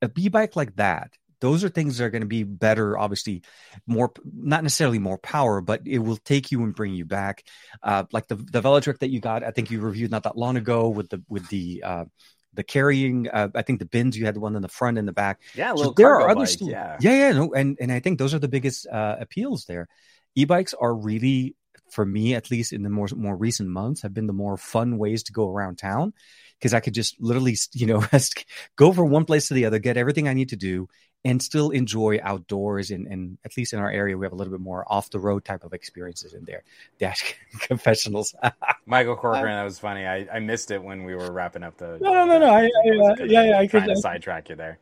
[0.04, 1.12] a b bike like that
[1.44, 3.44] those are things that are going to be better obviously
[3.86, 7.44] more not necessarily more power but it will take you and bring you back.
[7.84, 10.56] Uh, like the the Velotric that you got i think you reviewed not that long
[10.56, 12.06] ago with the with the uh,
[12.54, 15.08] the carrying uh, i think the bins you had the one in the front and
[15.08, 15.42] the back.
[15.54, 16.98] Yeah, So there are other stu- yeah.
[17.02, 19.88] yeah yeah no and and i think those are the biggest uh, appeals there.
[20.36, 21.56] E-bikes are really
[21.92, 24.98] for me at least in the more more recent months have been the more fun
[24.98, 26.14] ways to go around town
[26.58, 28.04] because i could just literally you know
[28.76, 30.88] go from one place to the other get everything i need to do
[31.26, 34.52] and still enjoy outdoors and, and at least in our area we have a little
[34.52, 36.64] bit more off the road type of experiences in there
[37.00, 38.36] dash confessionals
[38.86, 40.06] Michael Corcoran, that was funny.
[40.06, 41.98] I, I missed it when we were wrapping up the.
[42.02, 44.78] No, no, no, no, I- I, uh, yeah, yeah, I could- to sidetrack you there.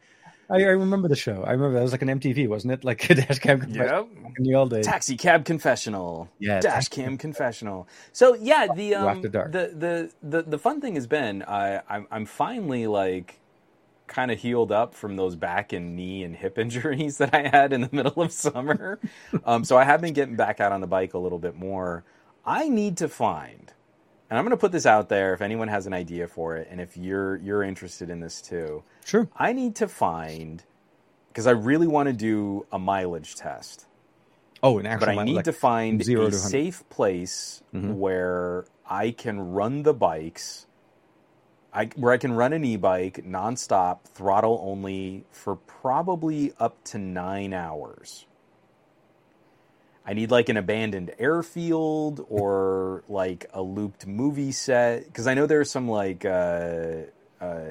[0.49, 3.09] I, I remember the show i remember that was like an mtv wasn't it like
[3.09, 4.07] a dash cam Yep.
[4.37, 6.29] in the old days Taxi cab confessional.
[6.39, 7.87] Yeah, Dash cam confessional.
[8.11, 12.25] So yeah, the um, the, the the the fun thing has been I I'm I'm
[12.25, 13.39] finally like
[14.07, 17.71] kind of healed up from those back and knee and hip injuries that I had
[17.73, 18.99] in the middle of summer.
[19.45, 22.03] um, so I have been getting back out on the bike a little bit more.
[22.45, 23.71] I need to find,
[24.29, 26.67] and I'm going to put this out there if anyone has an idea for it,
[26.71, 28.83] and if you're you're interested in this too.
[29.05, 30.63] sure I need to find
[31.29, 33.85] because I really want to do a mileage test
[34.63, 36.37] oh an actual but I need like- to find a to 100.
[36.37, 37.95] safe place Mhm.
[37.95, 40.65] where I can run the bikes.
[41.73, 47.53] I, where I can run an e-bike nonstop, throttle only for probably up to nine
[47.53, 48.25] hours.
[50.05, 55.45] I need like an abandoned airfield or like a looped movie set because I know
[55.45, 57.03] there's some like uh,
[57.39, 57.61] uh,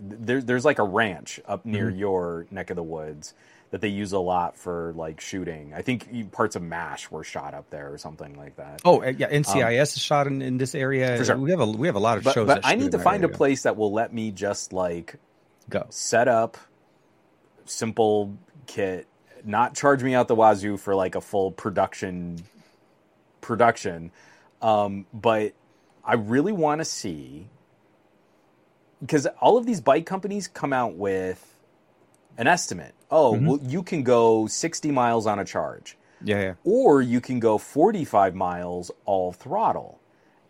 [0.00, 1.98] there, there's like a ranch up near Mm-hmm.
[1.98, 3.34] your neck of the woods
[3.74, 5.74] that they use a lot for like shooting.
[5.74, 8.80] I think parts of Mash were shot up there or something like that.
[8.84, 11.24] Oh uh, yeah, NCIS is shot in, in this area.
[11.24, 11.36] Sure.
[11.36, 12.46] We have a we have a lot of but, shows.
[12.46, 15.16] but I need to find a place that will let me just like
[15.68, 15.86] Go.
[15.88, 16.56] set up
[17.64, 18.38] simple
[18.68, 19.08] kit,
[19.44, 22.44] not charge me out the wazoo for like a full production
[23.40, 24.12] production.
[24.62, 25.52] Um, but
[26.04, 27.48] I really want to see
[29.00, 31.44] because all of these bike companies come out with
[32.38, 32.94] an estimate.
[33.14, 33.46] Oh, Mhm.
[33.46, 36.54] well, you can go 60 miles on a charge Yeah, yeah.
[36.64, 40.00] or you can go 45 miles all throttle.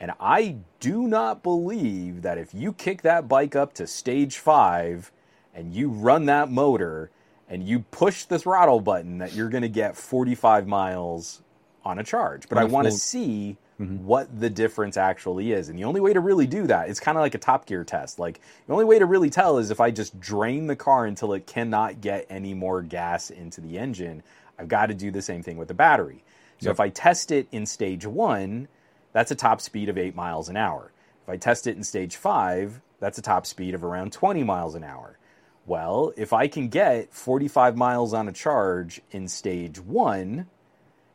[0.00, 5.12] And I do not believe that if you kick that bike up to stage five
[5.54, 7.10] and you run that motor
[7.48, 11.42] and you push the throttle button, that you're going to get 45 miles
[11.84, 12.48] on a charge.
[12.48, 14.02] But I want to see Mhm.
[14.02, 15.68] what the difference actually is.
[15.68, 17.82] And the only way to really do that, it's kind of like a Top Gear
[17.84, 18.18] test.
[18.20, 21.32] Like, the only way to really tell is if I just drain the car until
[21.32, 24.22] it cannot get any more gas into the engine.
[24.58, 26.22] I've got to do the same thing with the battery.
[26.60, 26.74] So Yep.
[26.74, 28.68] if I test it in stage one,
[29.12, 30.92] that's a top speed of eight miles an hour.
[31.24, 34.74] If I test it in stage five, That's a top speed of around 20 miles
[34.74, 35.18] an hour.
[35.66, 40.46] Well, if I can get 45 miles on a charge in stage one,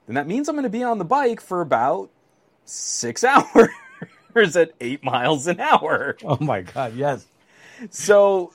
[0.05, 2.11] then that means I'm going to be on the bike for about
[2.69, 6.17] six hours at eight miles an hour.
[6.23, 7.25] Oh my God, yes.
[7.89, 8.53] So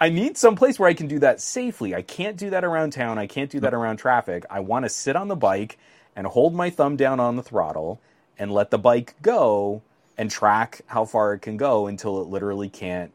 [0.00, 1.94] I need some place where I can do that safely.
[1.94, 3.18] I can't do that around town.
[3.18, 4.44] I can't do that around traffic.
[4.50, 5.78] I want to sit on the bike
[6.14, 8.00] and hold my thumb down on the throttle
[8.38, 9.82] and let the bike go
[10.18, 13.12] and track how far it can go until it literally can't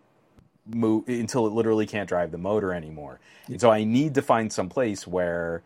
[0.67, 3.19] move until it literally can't drive the motor anymore.
[3.47, 5.63] And so I need to find some place where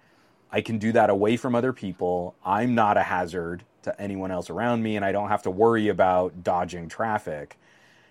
[0.51, 2.35] I can do that away from other people.
[2.45, 5.87] I'm not a hazard to anyone else around me and I don't have to worry
[5.87, 7.57] about dodging traffic.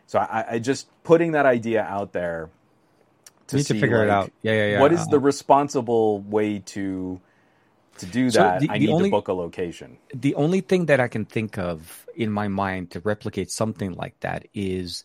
[0.06, 2.50] So I, I just putting that idea out there
[3.48, 4.32] to Need to see, figure it out.
[4.42, 4.80] Yeah, yeah, yeah.
[4.80, 5.26] What is the uh-huh.
[5.26, 7.20] responsible way to
[7.98, 8.60] to do So that?
[8.60, 9.98] the- I need only- to book a location.
[10.12, 14.18] the only thing that I can think of in my mind to replicate something like
[14.20, 15.04] that is,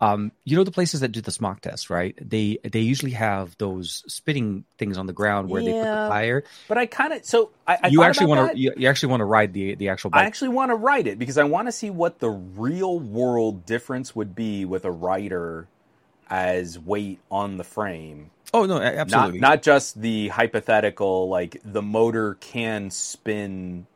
[0.00, 2.14] um, you know, the places that do the smock test, right?
[2.20, 6.44] They they usually have those spitting things on the ground where they put the tire.
[6.68, 9.20] But I kind of so I, I you actually want to you, you actually want
[9.20, 11.72] to ride the the actual I actually want to ride it because I want to
[11.72, 15.66] see what the real world difference would be with a rider
[16.28, 18.30] as weight on the frame.
[18.52, 19.40] oh no, a- Not absolutely.
[19.40, 23.86] not just the hypothetical like the motor can spin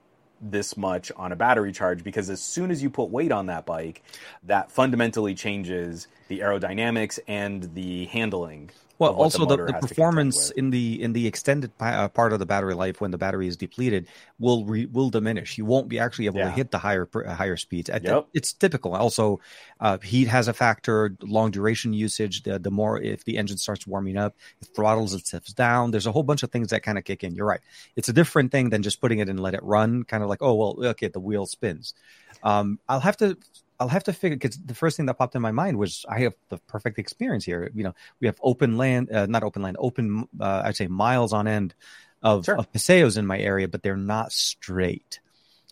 [0.41, 3.67] this much on a battery charge because as soon as you put weight on that
[3.67, 4.03] bike,
[4.45, 8.71] that fundamentally changes the aerodynamics and the handling.
[9.01, 12.35] Well, also the, the has to contend performance in the in the extended uh, part
[12.35, 14.09] of the battery life when the battery is depleted
[14.39, 15.57] will re, will diminish.
[15.57, 17.89] You won't be actually able to hit the higher uh, higher speeds.
[17.89, 18.29] Yep.
[18.35, 18.95] It's typical.
[18.95, 19.41] Also,
[19.81, 21.17] uh, heat has a factor.
[21.23, 22.43] Long duration usage.
[22.43, 25.93] The the more if the engine starts warming up, it throttles itself down.
[25.93, 27.35] There's a whole bunch of things that kind of kick in.
[27.35, 27.61] You're right.
[27.97, 30.05] It's a different thing than just putting it and let it run.
[30.05, 31.95] Kind of like oh well, okay, the wheel spins.
[32.43, 33.39] Um, I'll have to.
[33.81, 36.21] I'll have to figure because the first thing that popped in my mind was I
[36.21, 37.71] have the perfect experience here.
[37.75, 40.29] You know, we have open land, uh, not open land, open.
[40.39, 41.75] Uh, I'd say miles on end
[42.23, 42.59] of, Sure.
[42.59, 45.21] of paseos in my area, but they're not straight.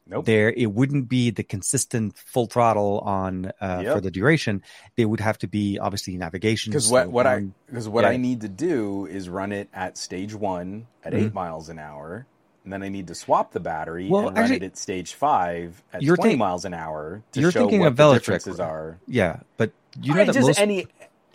[0.07, 0.25] Nope.
[0.25, 3.95] There, it wouldn't be the consistent full throttle on uh, Yep.
[3.95, 4.63] for the duration.
[4.97, 6.71] They would have to be obviously navigation.
[6.71, 8.11] Because what, what I because what Yeah.
[8.11, 11.27] I need to do is run it at stage one at Mhm.
[11.27, 12.27] eight miles an hour,
[12.69, 15.83] and then I need to swap the battery Well, and run it at stage five
[15.91, 18.15] at You're twenty think- miles an hour to you're show thinking what of the Velotric,
[18.19, 18.99] differences are.
[19.07, 19.73] yeah, but
[20.03, 20.87] you know Right, that just most any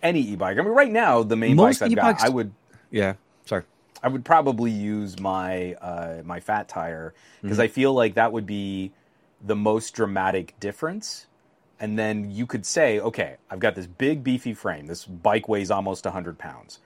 [0.03, 0.59] any e-bike.
[0.59, 2.53] I mean, right now the main Most bikes I've got, e-bikes- I would
[2.91, 3.13] yeah.
[3.45, 3.63] Sorry.
[4.03, 7.63] I would probably use my uh, my fat tire because Mm-hmm.
[7.63, 8.91] I feel like that would be
[9.43, 11.25] the most dramatic difference.
[11.79, 14.85] And then you could say, okay, I've got this big beefy frame.
[14.85, 16.79] This bike weighs almost 100 pounds.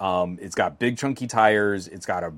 [0.00, 1.86] Um, it's got big chunky tires.
[1.88, 2.32] It's got a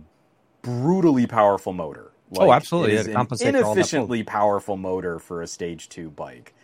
[0.66, 2.12] brutally powerful motor.
[2.38, 2.94] Oh, absolutely.
[2.94, 6.54] It Yeah, an compensate for all that inefficiently powerful motor for a stage two bike.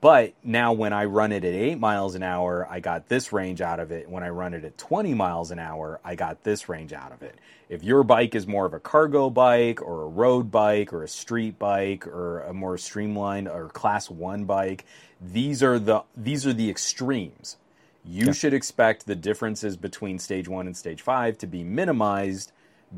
[0.00, 3.60] But now when I run it at 8 miles an hour, I got this range
[3.60, 4.08] out of it.
[4.08, 7.22] When I run it at 20 miles an hour, I got this range out of
[7.22, 7.38] it.
[7.68, 11.08] If your bike is more of a cargo bike or a road bike or a
[11.08, 14.86] street bike or a more streamlined or class 1 bike,
[15.20, 17.56] these are the these are the extremes.
[18.04, 18.32] You Yeah.
[18.32, 22.52] should expect the differences between stage 1 and stage 5 to be minimized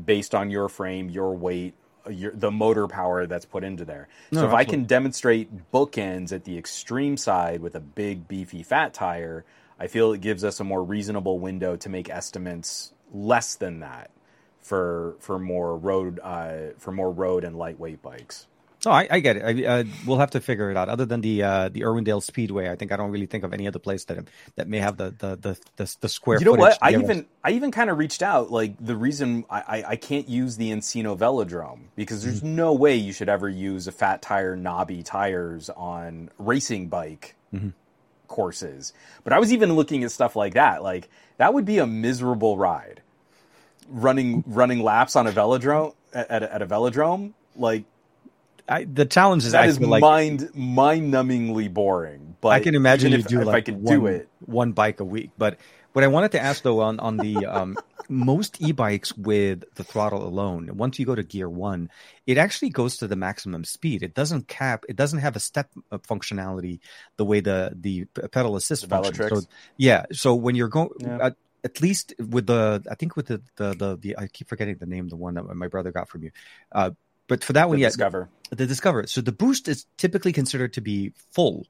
[0.05, 1.73] based on your frame, your weight,
[2.09, 4.07] your, the motor power that's put into there.
[4.31, 8.63] No, so if I can demonstrate bookends at the extreme side with a big beefy
[8.63, 9.45] fat tire,
[9.79, 14.11] I feel it gives us a more reasonable window to make estimates less than that
[14.59, 18.47] for for more road uh, for more road and lightweight bikes.
[18.87, 19.43] No, I, I get it.
[19.43, 20.87] I, uh, we'll have to figure it out.
[20.87, 23.67] Other than the uh, the Irwindale Speedway, I think I don't really think of any
[23.67, 24.17] other place that
[24.55, 26.39] that may have the the the, the, the square.
[26.39, 26.77] You know what?
[26.81, 28.49] I even I even kind of reached out.
[28.49, 32.55] Like the reason I, I, I can't use the Encino Velodrome because there's Mm-hmm.
[32.55, 37.69] no way you should ever use a fat tire, knobby tires on racing bike Mm-hmm.
[38.29, 38.93] courses.
[39.25, 40.81] But I was even looking at stuff like that.
[40.81, 43.01] Like that would be a miserable ride.
[43.89, 47.83] Running running laps on a velodrome at, a- at a velodrome like
[48.69, 52.35] I, the challenge is that is like mind mind numbingly boring.
[52.41, 54.29] But I can imagine you if, do if like I could one, do it.
[54.39, 55.31] one bike a week.
[55.37, 55.57] But
[55.93, 57.77] what I wanted to ask though on on the um,
[58.09, 61.89] most e-bikes with the throttle alone, once you go to gear one,
[62.25, 64.03] it actually goes to the maximum speed.
[64.03, 64.85] It doesn't cap.
[64.89, 66.79] It doesn't have a step uh, functionality
[67.15, 69.41] the way the the pedal assist The.
[69.41, 69.41] So
[69.77, 70.89] yeah, so when you're going.
[70.99, 71.17] Yeah.
[71.21, 74.77] At, at least with the, I think with the, the the the I keep forgetting
[74.77, 76.31] the name, the one that my brother got from you.
[76.71, 76.91] Uh,
[77.27, 78.29] but for that one, The yeah, Discover.
[78.49, 79.07] the Discover.
[79.07, 81.65] So the boost is typically considered to be full,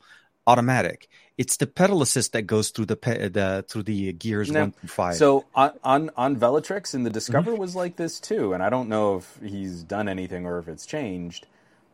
[0.45, 1.07] automatic.
[1.37, 4.61] It's the pedal assist that goes through the pe- the through the gears No.
[4.61, 5.15] one through five.
[5.15, 7.59] So on on, on Velotrix and the Discover Mm-hmm.
[7.61, 10.85] was like this too, and I don't know if he's done anything or if it's
[10.85, 11.45] changed.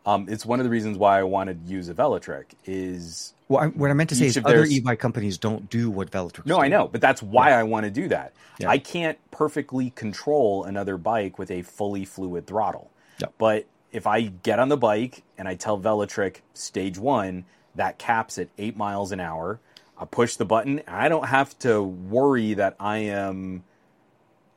[0.05, 3.63] Um, it's one of the reasons why I wanted to use a Velotric is Well,
[3.63, 6.45] I, what I meant to say is other e-bike companies don't do what Velotrix.
[6.45, 6.61] No, do.
[6.61, 8.33] I know, but that's why I want to do that.
[8.59, 8.69] Yeah.
[8.69, 12.91] I can't perfectly control another bike with a fully fluid throttle.
[13.37, 17.45] But if I get on the bike and I tell Velotric stage one,
[17.75, 19.59] that caps at eight miles an hour.
[19.97, 20.81] I push the button.
[20.87, 23.63] I don't have to worry that I am,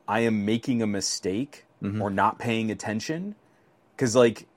[0.07, 2.01] I am making a mistake Mhm.
[2.01, 3.35] or not paying attention,
[3.95, 4.47] because like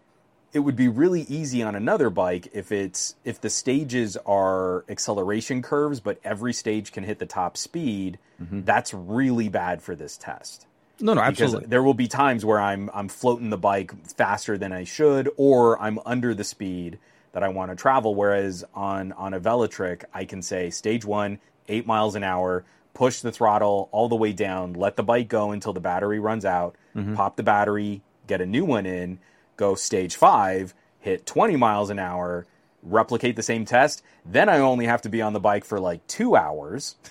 [0.52, 5.62] it would be really easy on another bike if it's if the stages are acceleration
[5.62, 8.64] curves but every stage can hit the top speed Mhm.
[8.64, 10.66] that's really bad for this test
[11.00, 11.68] No, no, because absolutely.
[11.68, 15.80] there will be times where I'm I'm floating the bike faster than I should or
[15.80, 16.98] I'm under the speed
[17.32, 21.38] that I want to travel whereas on on a Velotric I can say stage 1
[21.68, 25.52] 8 miles an hour push the throttle all the way down let the bike go
[25.52, 27.14] until the battery runs out Mhm.
[27.14, 29.18] pop the battery get a new one in
[29.56, 32.46] go stage 5 hit 20 miles an hour
[32.82, 36.06] replicate the same test then I only have to be on the bike for like
[36.06, 36.96] 2 hours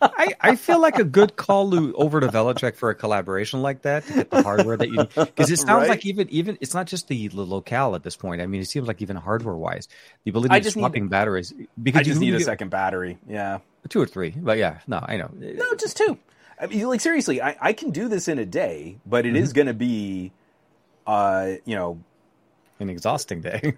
[0.00, 3.82] I, I feel like a good call to, over to Velotric for a collaboration like
[3.82, 5.08] that to get the hardware that you need.
[5.14, 5.88] Because it sounds Right?
[5.90, 8.40] like even even it's not just the, the locale at this point.
[8.40, 9.88] I mean, it seems like even hardware wise,
[10.22, 11.52] the ability of just need- batteries.
[11.82, 14.30] Because I you just need a get second battery yeah two or three.
[14.36, 15.30] But yeah, no, I know.
[15.34, 16.18] No, just two.
[16.60, 19.52] I mean, like seriously, I, I can do this in a day, but it is
[19.52, 20.30] going to be,
[21.04, 21.98] uh, you know,
[22.78, 23.74] An exhausting day.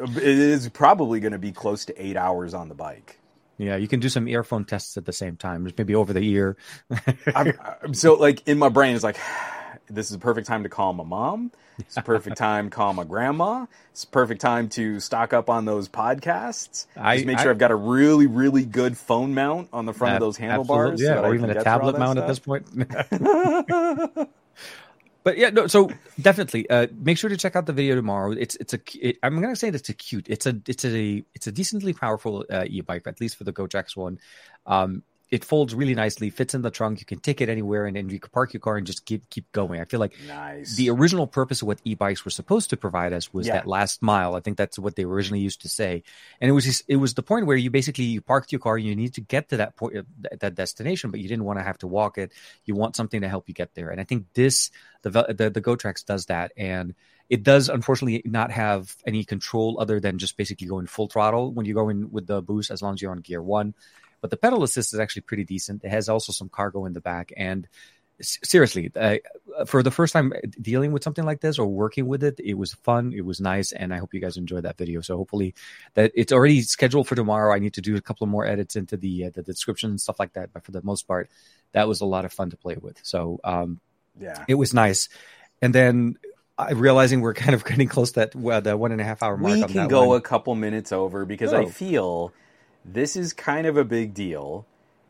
[0.00, 3.18] It is probably going to be close to eight hours on the bike.
[3.58, 5.64] yeah, you can do some earphone tests at the same time.
[5.64, 6.56] Just maybe over the ear.
[7.34, 7.52] I'm,
[7.82, 9.18] I'm so like in my brain, it's like
[9.88, 11.52] this is a perfect time to call my mom.
[11.78, 13.64] It's a perfect time to call my grandma.
[13.92, 16.86] It's a perfect time to stock up on those podcasts.
[16.96, 19.94] I- Just make sure I, have got a really, really good phone mount on the
[19.94, 21.00] front of those handlebars.
[21.00, 22.66] Yeah, so or even a get through all tablet mount at this point.
[25.24, 25.66] But yeah, no.
[25.66, 25.90] So
[26.20, 28.32] definitely, uh, make sure to check out the video tomorrow.
[28.32, 28.80] It's it's a.
[29.00, 30.26] It, I'm gonna say that it's a cute.
[30.28, 33.96] It's a it's a it's a decently powerful uh, e-bike, at least for the GoTrax
[33.96, 34.18] one.
[34.66, 35.02] Um,
[35.32, 37.00] it folds really nicely, fits in the trunk.
[37.00, 39.28] You can take it anywhere, and then you can park your car and just keep
[39.30, 39.80] keep going.
[39.80, 40.76] I feel like Nice.
[40.76, 43.54] the original purpose of what e-bikes were supposed to provide us was Yeah.
[43.54, 44.34] that last mile.
[44.36, 46.02] I think that's what they originally used to say,
[46.40, 48.76] and it was just, it was the point where you basically you parked your car,
[48.76, 50.02] you need to get to that point, uh,
[50.40, 52.30] that- destination, but you didn't want to have to walk it.
[52.66, 55.62] You want something to help you get there, and I think this the the, the
[55.62, 56.94] GoTrax does that, and
[57.30, 61.64] it does unfortunately not have any control other than just basically going full throttle when
[61.64, 63.72] you go in with the boost, as long as you're on gear one.
[64.22, 65.84] But the pedal assist is actually pretty decent.
[65.84, 67.68] It has also some cargo in the back, and
[68.20, 69.16] seriously, uh,
[69.66, 72.72] for the first time dealing with something like this or working with it, it was
[72.72, 73.12] fun.
[73.12, 75.00] It was nice, and I hope you guys enjoyed that video.
[75.00, 75.54] So hopefully,
[75.94, 77.54] that it's already scheduled for tomorrow.
[77.54, 80.18] I need to do a couple more edits into the uh, the description and stuff
[80.18, 80.52] like that.
[80.52, 81.30] But for the most part,
[81.72, 82.98] that was a lot of fun to play with.
[83.02, 83.80] So um,
[84.18, 84.44] yeah.
[84.48, 85.08] it was nice.
[85.60, 86.16] And then
[86.58, 89.22] I realizing we're kind of getting close to that well, the one and a half
[89.22, 89.54] hour mark.
[89.54, 90.18] we can go one.
[90.18, 91.68] a couple minutes over because I Oh.
[91.68, 92.32] feel
[92.84, 94.66] this is kind of a big deal.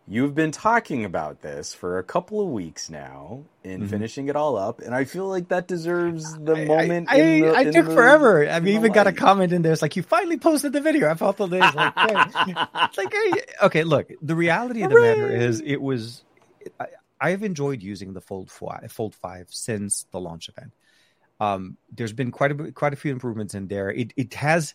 [0.08, 3.88] You've been talking about this for a couple of weeks now in Mhm.
[3.90, 7.08] finishing it all up, and I feel like that deserves the I- moment.
[7.10, 8.48] I, in the- I, took the- forever.
[8.48, 9.72] I mean, even got a comment in there.
[9.72, 11.08] It's like you finally posted the video.
[11.08, 11.60] I felt the day.
[11.62, 11.92] It's like.
[11.96, 13.32] It's like, hey,
[13.62, 14.10] okay, look.
[14.20, 16.24] The reality of the matter is, it was.
[16.80, 16.86] I,
[17.20, 20.72] I have enjoyed using the Fold Five, Fold Five since the launch event.
[21.38, 23.88] Um, there's been quite a bit, quite a few improvements in there.
[23.90, 24.74] It it has.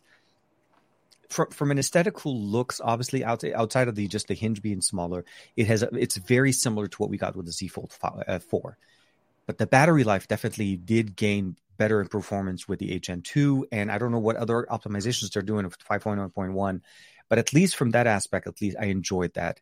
[1.29, 5.25] From, from an aesthetical looks, obviously outside outside of the just the hinge being smaller,
[5.55, 8.39] it has it's very similar to what we got with the Z Fold 5, uh,
[8.39, 8.77] four
[9.47, 13.63] but the battery life definitely did gain better in performance with the HN2.
[13.71, 16.81] And I don't know what other optimizations they're doing with 5.1.1,
[17.29, 19.61] but at least from that aspect, at least I enjoyed that.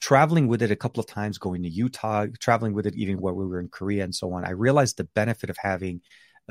[0.00, 3.34] Traveling with it a couple of times, going to Utah, traveling with it even while
[3.34, 6.02] we were in Korea and so on, I realized the benefit of having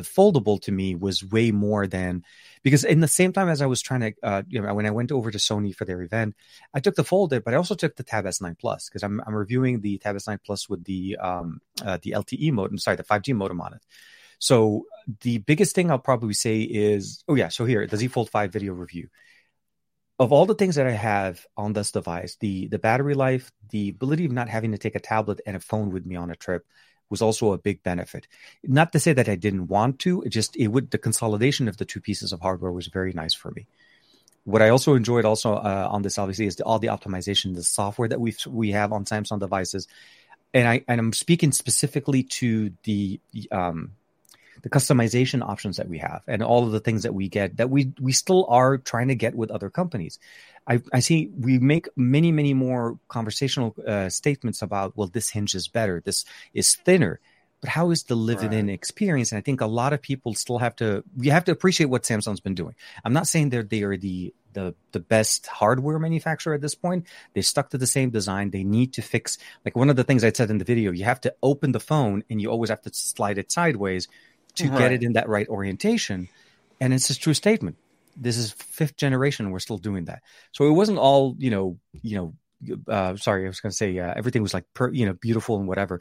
[0.02, 2.24] foldable to me was way more than
[2.64, 4.92] because in the same time as I was trying to, uh, you know, when I
[4.92, 6.36] went over to Sony for their event,
[6.74, 9.34] I took the folded, but I also took the Tab S9 Plus because I'm, I'm
[9.34, 13.36] reviewing the Tab S9 Plus with the um, uh, the LTE modem, sorry, the 5G
[13.36, 13.82] modem on it.
[14.40, 14.86] So
[15.22, 18.52] the biggest thing I'll probably say is, oh yeah, so here the Z Fold 5
[18.52, 19.10] video review.
[20.20, 23.90] Of all the things that I have on this device, the the battery life, the
[23.90, 26.36] ability of not having to take a tablet and a phone with me on a
[26.36, 26.64] trip
[27.12, 28.28] was also a big benefit.
[28.64, 31.78] Not to say that I didn't want to, it just it would the consolidation of
[31.78, 33.68] the two pieces of hardware was very nice for me
[34.44, 37.64] what I also enjoyed also uh, on this obviously is the, all the optimization, the
[37.64, 39.88] software that we we have on Samsung devices,
[40.54, 43.20] and I and I'm speaking specifically to the
[43.52, 43.92] um,
[44.64, 47.70] the customization options that we have and all of the things that we get that
[47.70, 50.20] we we still are trying to get with other companies.
[50.68, 55.56] I, I see we make many many more conversational uh, statements about well this hinge
[55.56, 57.20] is better, this is thinner.
[57.62, 59.32] but how is the living in experience?
[59.32, 62.04] And I think a lot of people still have to you have to appreciate what
[62.04, 62.76] Samsung's been doing.
[63.04, 67.08] I'm not saying they're they are the the the best hardware manufacturer at this point.
[67.34, 68.52] They stuck to the same design.
[68.52, 70.92] They need to fix like one of the things I said in the video.
[70.92, 74.08] You have to open the phone and you always have to slide it sideways
[74.56, 74.80] to right.
[74.80, 76.30] get it in that right orientation.
[76.80, 77.78] And it's a true statement.
[78.16, 79.52] This is fifth generation.
[79.52, 80.22] We're still doing that.
[80.52, 81.78] So it wasn't all you know.
[82.02, 82.34] You know.
[82.88, 85.58] Uh, sorry, I was going to say uh, everything was like per, you know beautiful
[85.58, 86.00] and whatever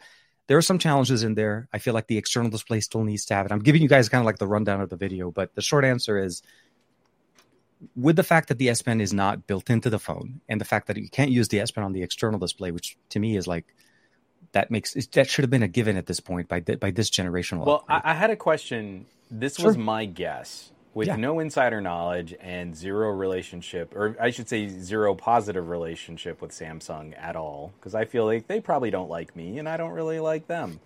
[0.50, 1.68] there are some challenges in there.
[1.72, 3.52] I feel like the external display still needs to have it.
[3.52, 5.84] I'm giving you guys kind of like the rundown of the video, but the short
[5.84, 6.42] answer is
[7.94, 10.64] with the fact that the S Pen is not built into the phone and the
[10.64, 13.36] fact that you can't use the S Pen on the external display, which to me
[13.36, 13.64] is like
[14.50, 17.64] that makes that should have been a given at this point by by this generational.
[17.64, 19.06] Well, I, I, had a question.
[19.30, 19.66] This sure.
[19.66, 21.16] was my guess with yeah.
[21.16, 27.14] no insider knowledge and zero relationship, or I should say zero positive relationship with Samsung
[27.16, 30.20] at all, because I feel like they probably don't like me and I don't really
[30.20, 30.80] like them.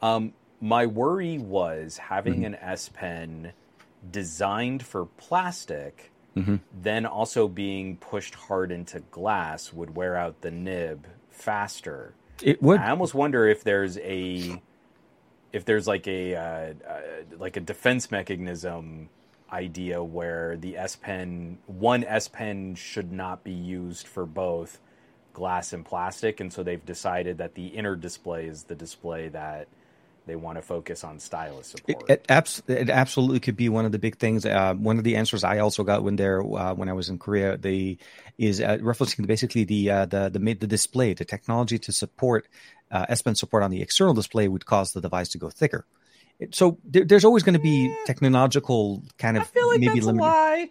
[0.00, 2.44] Um, my worry was having mm-hmm.
[2.44, 3.52] an S Pen
[4.10, 6.56] designed for plastic mm-hmm.
[6.82, 12.14] then also being pushed hard into glass would wear out the nib faster.
[12.42, 12.80] It would.
[12.80, 14.60] I almost wonder if there's a
[15.52, 17.00] if there's like a uh, uh,
[17.38, 19.08] like a defense mechanism
[19.52, 24.80] idea where the S Pen one S Pen should not be used for both
[25.32, 29.68] glass and plastic, and so they've decided that the inner display is the display that
[30.26, 32.04] they want to focus on stylus support.
[32.08, 34.46] It, it, it, absolutely could be one of the big things.
[34.46, 37.18] Uh, one of the answers I also got when there uh, when I was in
[37.18, 37.98] Korea, they
[38.38, 42.48] is uh, referencing basically the uh, the the the display, the technology to support
[42.90, 45.84] uh, S Pen support on the external display would cause the device to go thicker.
[46.52, 50.06] So there, there's always going to be technological kind of I feel like maybe that's
[50.06, 50.22] limited.
[50.22, 50.70] Why?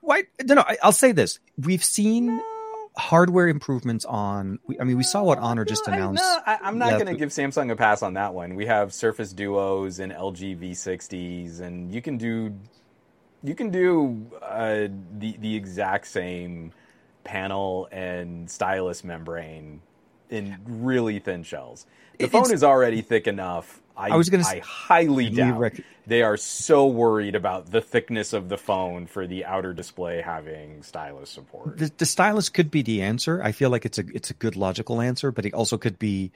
[0.00, 0.22] Why?
[0.44, 0.64] No, no.
[0.66, 2.26] I, will say this: we've seen.
[2.36, 2.42] No
[2.96, 4.58] hardware improvements on.
[4.80, 6.22] I mean, we saw what Honor just announced.
[6.22, 8.54] No, I, am not going to give Samsung a pass on that one.
[8.54, 12.54] We have Surface Duos and LG V60s, and you can do
[13.42, 16.72] you can do uh, the the exact same
[17.24, 19.80] panel and stylus membrane
[20.30, 21.86] in really thin shells.
[22.18, 23.80] The phone is already thick enough.
[23.96, 24.48] I, I was going to.
[24.48, 29.26] I highly doubt rec- they are so worried about the thickness of the phone for
[29.26, 31.78] the outer display having stylus support.
[31.78, 33.42] The, the stylus could be the answer.
[33.42, 36.32] I feel like it's a it's a good logical answer, but it also could be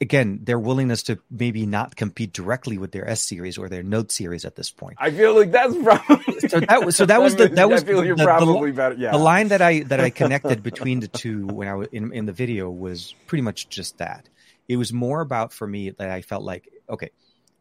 [0.00, 4.10] again their willingness to maybe not compete directly with their S series or their Note
[4.10, 4.96] series at this point.
[4.98, 7.86] I feel like that's probably so that was so that was the that was I
[7.86, 8.94] feel you're the, probably the, better.
[8.96, 9.12] Yeah.
[9.12, 12.26] The line that I that I connected between the two when I was in in
[12.26, 14.28] the video was pretty much just that.
[14.68, 17.10] It was more about for me that I felt like okay,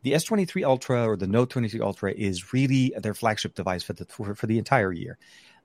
[0.04, 4.06] the S23 Ultra or the Note 23 Ultra is really their flagship device for the
[4.06, 5.18] for, for the entire year.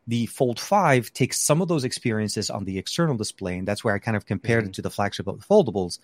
[0.07, 3.95] The Fold 5 takes some of those experiences on the external display, and that's where
[3.95, 4.71] I kind of compared mm-hmm.
[4.71, 5.99] it to the flagship of the foldables.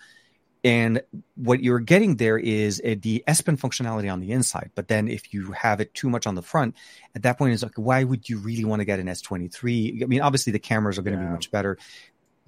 [0.62, 1.02] And
[1.36, 4.70] what you're getting there is a, the S Pen functionality on the inside.
[4.74, 6.76] But then if you have it too much on the front,
[7.14, 10.02] at that point, it's like, why would you really want to get an S23?
[10.02, 11.28] I mean, obviously the cameras are going to yeah.
[11.28, 11.78] be much better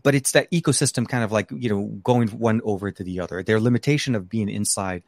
[0.03, 3.43] but it's that ecosystem kind of like you know going one over to the other
[3.43, 5.03] their limitation of being inside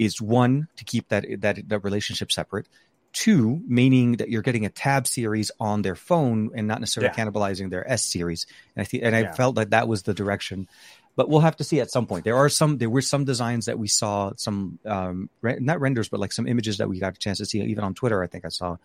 [0.00, 2.66] is one to keep that that that relationship separate.
[3.12, 7.24] Two, meaning that you're getting a tab series on their phone and not necessarily yeah.
[7.24, 8.46] cannibalizing their S series.
[8.74, 9.32] And I think, and I yeah.
[9.34, 10.68] felt that that was the direction.
[11.16, 12.24] But we'll have to see at some point.
[12.24, 16.08] There are some, there were some designs that we saw, some um, re- not renders,
[16.08, 18.22] but like some images that we got a chance to see, even on Twitter.
[18.22, 18.76] I think I saw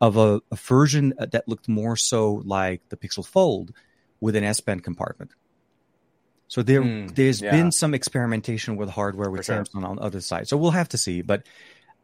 [0.00, 3.72] of a, a version that looked more so like the Pixel Fold
[4.20, 5.32] with an S Pen compartment.
[6.48, 7.52] So there, mm, there's yeah.
[7.52, 9.86] been some experimentation with hardware with Samsung sure.
[9.86, 10.48] on other side.
[10.48, 11.22] So we'll have to see.
[11.22, 11.44] But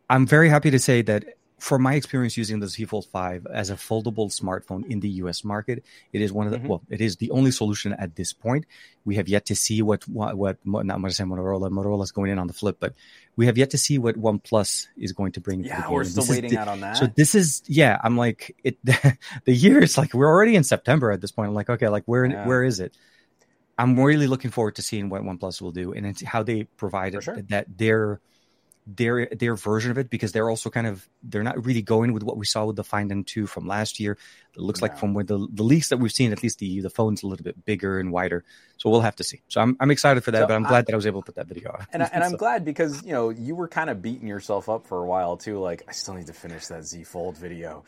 [0.08, 1.24] I'm very happy to say that
[1.58, 5.42] from my experience using the Z Fold 5 as a foldable smartphone in the US
[5.42, 6.68] market, it is one of the, mm-hmm.
[6.68, 8.66] well, it is the only solution at this point.
[9.04, 12.12] We have yet to see what, what, what not going to say Motorola, Motorola is
[12.12, 12.94] going in on the flip, but
[13.36, 15.62] we have yet to see what OnePlus is going to bring.
[15.62, 16.96] Yeah, we're still waiting the, out on that.
[16.96, 19.18] So this is, yeah, I'm like, it, the
[19.54, 21.48] year is like, we're already in September at this point.
[21.48, 22.46] I'm like, okay, like where, yeah.
[22.46, 22.96] where is it?
[23.78, 27.42] I'm really looking forward to seeing what OnePlus will do and how they provide sure.
[27.48, 28.20] that their
[28.86, 32.22] their their version of it because they're also kind of they're not really going with
[32.22, 34.16] what we saw with the Find N2 from last year.
[34.54, 34.86] It looks no.
[34.86, 37.26] like from where the the leaks that we've seen, at least the the phone's a
[37.26, 38.44] little bit bigger and wider.
[38.76, 39.42] So we'll have to see.
[39.48, 41.22] So I'm I'm excited for that, so but I'm glad I, that I was able
[41.22, 41.86] to put that video on.
[41.92, 42.30] And, I, and so.
[42.30, 45.36] I'm glad because you know you were kind of beating yourself up for a while
[45.36, 45.58] too.
[45.58, 47.84] Like I still need to finish that Z Fold video.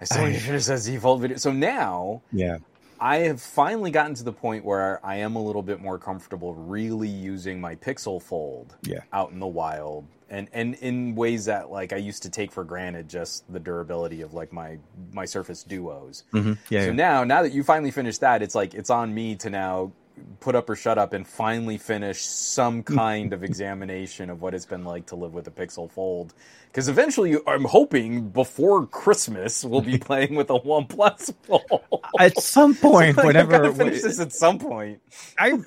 [0.00, 1.36] I still need to finish that Z Fold video.
[1.36, 2.58] So now, yeah,
[2.98, 6.54] I have finally gotten to the point where I am a little bit more comfortable
[6.54, 9.00] really using my Pixel Fold yeah.
[9.12, 12.64] out in the wild and and in ways that like I used to take for
[12.64, 14.78] granted just the durability of like my
[15.12, 16.24] my Surface Duos.
[16.32, 16.52] Mm-hmm.
[16.70, 16.80] Yeah.
[16.80, 16.92] So yeah.
[16.92, 19.92] now now that you finally finished that, it's like it's on me to now
[20.40, 24.66] put up or shut up and finally finish some kind of examination of what it's
[24.66, 26.34] been like to live with a Pixel Fold.
[26.66, 32.02] Because eventually, I'm hoping before Christmas we'll be playing with a OnePlus Fold.
[32.18, 35.00] At some point, Like, I whenever finish this at some point.
[35.38, 35.58] I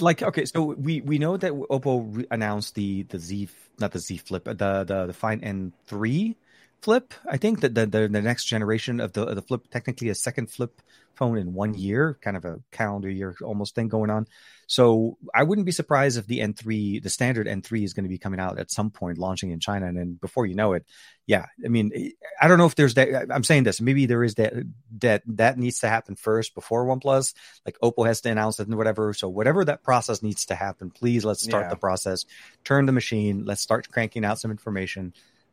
[0.00, 3.98] like okay, so we we know that Oppo re- announced the the Z not the
[3.98, 6.36] Z Flip the the the Find N three
[6.80, 7.14] flip.
[7.30, 10.14] I think that the, the the next generation of the of the flip technically a
[10.14, 10.82] second flip
[11.14, 14.26] phone in one year, kind of a calendar year almost thing going on.
[14.66, 18.16] So I wouldn't be surprised if the N3, the standard N3 is going to be
[18.16, 19.86] coming out at some point, launching in China.
[19.86, 20.86] And then before you know it,
[21.26, 23.26] yeah, I mean, I don't know if there's that.
[23.30, 24.54] I'm saying this, maybe there is that,
[25.00, 27.34] that, that needs to happen first before OnePlus,
[27.66, 29.12] like Oppo has to announce it and whatever.
[29.12, 31.70] So whatever that process needs to happen, please let's start Yeah.
[31.70, 32.24] the process,
[32.64, 35.12] turn the machine, let's start cranking out some information.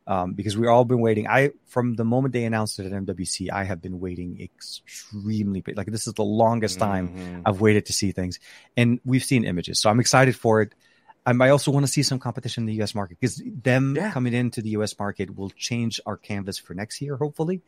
[0.10, 1.28] Um, because we've all been waiting.
[1.28, 5.86] I from the moment they announced it at MWC, I have been waiting extremely like
[5.88, 7.42] this is the longest time Mhm.
[7.46, 8.40] I've waited to see things,
[8.76, 10.74] and we've seen images, so I'm excited for it.
[11.28, 12.96] Um, I also want to see some competition in the U.S.
[12.96, 14.12] market because them Yeah.
[14.12, 14.98] coming into the U.S.
[14.98, 17.62] market will change our canvas for next year, hopefully.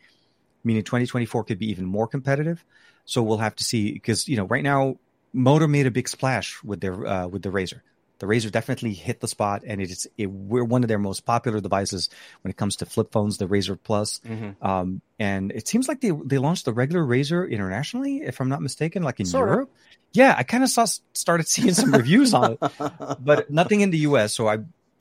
[0.63, 2.63] Meaning 2024 could be even more competitive.
[3.05, 4.97] So we'll have to see because you know right now
[5.33, 7.81] Motor made a big splash with their uh, with the Razr.
[8.21, 11.59] The Razr definitely hit the spot, and it's it, we're one of their most popular
[11.59, 12.07] devices
[12.43, 13.39] when it comes to flip phones.
[13.39, 14.63] The Razr Plus, Mhm.
[14.63, 18.61] um, and it seems like they they launched the regular Razr internationally, if I'm not
[18.61, 19.53] mistaken, like in Sort of.
[19.55, 19.71] Europe.
[20.13, 22.59] Yeah, I kind of saw started seeing some reviews on it,
[23.19, 24.33] but nothing in the U.S.
[24.35, 24.59] So I,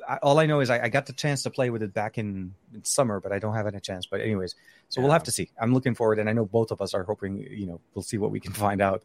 [0.09, 2.17] I all I know is I, I got the chance to play with it back
[2.17, 4.07] in, in summer, but I don't have any chance.
[4.07, 4.55] But anyways,
[4.89, 5.51] so we'll have to see.
[5.61, 7.37] I'm looking forward, and I know both of us are hoping.
[7.39, 9.03] You know, we'll see what we can find out.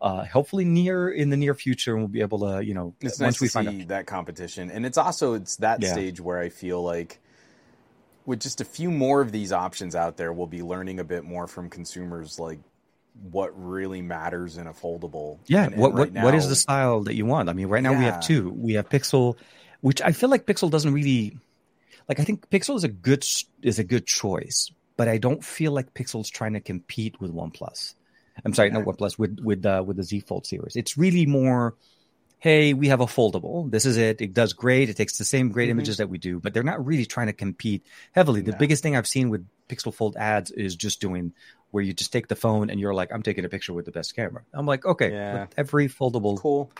[0.00, 3.18] Uh, hopefully, near in the near future, and we'll be able to, you know, it's
[3.18, 3.88] once nice we find see out.
[3.88, 5.92] that competition and it's also it's that Yeah.
[5.92, 7.18] stage where i feel like
[8.26, 11.24] with just a few more of these options out there we'll be learning a bit
[11.24, 12.58] more from consumers like
[13.30, 16.56] what really matters in a foldable Yeah, And- and what right what what is the
[16.56, 17.48] style that you want?
[17.48, 18.50] I mean, right now we have two.
[18.50, 19.36] We have Pixel,
[19.80, 21.38] which I feel like Pixel doesn't really
[22.10, 22.20] like.
[22.20, 23.24] I think Pixel is a good
[23.62, 27.94] is a good choice, but I don't feel like Pixel's trying to compete with OnePlus.
[28.44, 28.84] I'm sorry, not.
[28.84, 30.76] OnePlus with with uh, with the Z Fold series.
[30.76, 31.74] It's really more,
[32.38, 33.70] hey, we have a foldable.
[33.70, 34.20] This is it.
[34.20, 34.88] It does great.
[34.90, 35.72] It takes the same great Mhm.
[35.72, 38.40] images that we do, but they're not really trying to compete heavily.
[38.42, 38.58] The No.
[38.58, 41.32] biggest thing I've seen with Pixel Fold ads is just doing
[41.70, 43.90] where you just take the phone and you're like, I'm taking a picture with the
[43.90, 44.42] best camera.
[44.54, 45.46] I'm like, okay, Yeah.
[45.56, 46.38] every foldable.
[46.38, 46.70] cool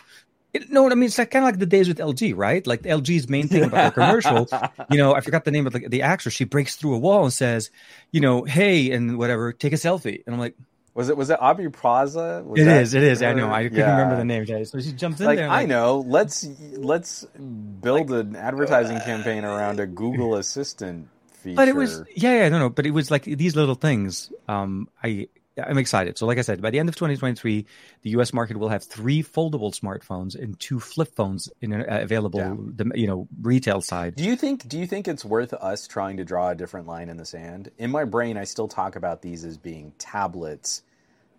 [0.53, 2.65] It, no, I mean it's like, kind of like the days with LG, right?
[2.65, 4.47] Like LG's main thing about their commercial.
[4.89, 6.33] You know, I forgot the name of the, the actress.
[6.33, 7.69] She breaks through a wall and says,
[8.11, 10.23] you know, hey, and whatever, take a selfie.
[10.25, 10.55] And I'm like,
[10.97, 13.21] was it was it Aubrey Plaza Was it that is, it is.
[13.21, 13.51] I know.
[13.53, 13.91] I couldn't Yeah.
[13.91, 14.65] remember the name.
[14.65, 15.45] So she jumps in like there.
[15.45, 16.43] and I know let's
[16.75, 22.49] let's build an advertising campaign around a Google Assistant feature But it was, yeah, yeah,
[22.49, 22.69] no, no.
[22.69, 24.31] But it was like these little things.
[24.47, 25.27] Um, I,
[25.63, 26.17] I'm excited.
[26.17, 27.67] So, like I said, by the end of 2023,
[28.01, 28.33] the U.S.
[28.33, 32.39] market will have three foldable smartphones and two flip phones in uh, available.
[32.39, 32.55] Yeah.
[32.57, 34.15] The you know retail side.
[34.15, 37.07] Do you think do you think it's worth us trying to draw a different line
[37.09, 37.69] in the sand?
[37.77, 40.81] In my brain I still talk about these as being tablets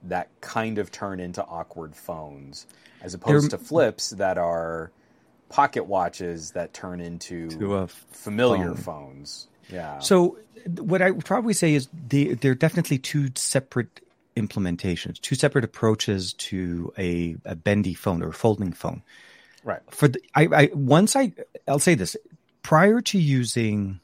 [0.05, 2.67] that kind of turn into awkward phones
[3.03, 4.91] as opposed They're- to flips that are
[5.49, 7.49] pocket watches that turn into
[8.11, 8.77] familiar phone.
[8.77, 9.49] phones.
[9.71, 9.99] Yeah.
[9.99, 10.39] So
[10.79, 14.01] what I would probably say is they they're definitely two separate
[14.37, 19.03] implementations, two separate approaches to a, a bendy phone or folding phone.
[19.65, 19.81] right.
[19.91, 21.33] For the, I, I once I
[21.67, 22.17] I'll say this
[22.63, 24.01] prior to using,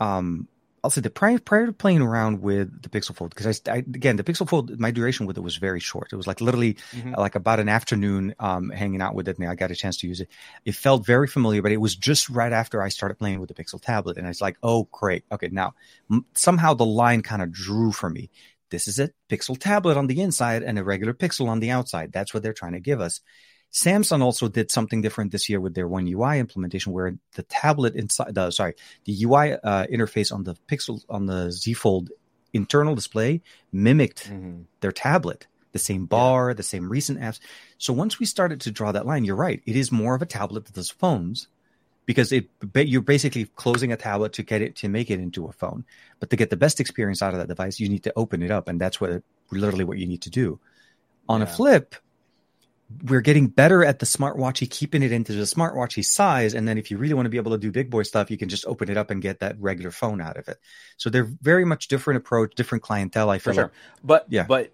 [0.00, 0.46] um,
[0.84, 3.76] I'll say the prior prior to playing around with the Pixel Fold because I, I
[3.78, 6.12] again the Pixel Fold my duration with it was very short.
[6.12, 7.16] It was like literally Mhm.
[7.16, 10.06] like about an afternoon um, hanging out with it, and I got a chance to
[10.06, 10.28] use it.
[10.66, 13.54] It felt very familiar, but it was just right after I started playing with the
[13.54, 15.24] Pixel tablet, and it's like, "Oh, great!
[15.32, 15.72] Okay, now
[16.10, 18.28] m- somehow the line kind of drew for me.
[18.70, 22.12] This is a Pixel tablet on the inside and a regular Pixel on the outside.
[22.12, 23.20] That's what they're trying to give us."
[23.74, 27.96] Samsung also did something different this year with their One UI implementation, where the tablet
[27.96, 28.74] inside the sorry
[29.04, 32.10] the UI uh, interface on the Pixel on the Z Fold
[32.52, 33.42] internal display
[33.72, 34.66] mimicked Mhm.
[34.80, 37.40] their tablet, the same bar, the same recent apps.
[37.78, 39.60] So once we started to draw that line, you're right.
[39.66, 41.48] It is more of a tablet than does phones
[42.06, 45.52] because it you're basically closing a tablet to get it to make it into a
[45.52, 45.84] phone.
[46.20, 48.52] But to get the best experience out of that device, you need to open it
[48.52, 50.60] up, and that's what literally what you need to do.
[51.28, 51.96] On a flip,
[53.04, 56.54] we're getting better at the smartwatchy, keeping it into the smartwatchy size.
[56.54, 58.38] And then if you really want to be able to do big boy stuff, you
[58.38, 60.58] can just open it up and get that regular phone out of it.
[60.96, 63.30] So they're very much different approach, different clientele.
[63.30, 63.64] I feel For sure.
[63.64, 64.48] like But Yeah.
[64.48, 64.72] but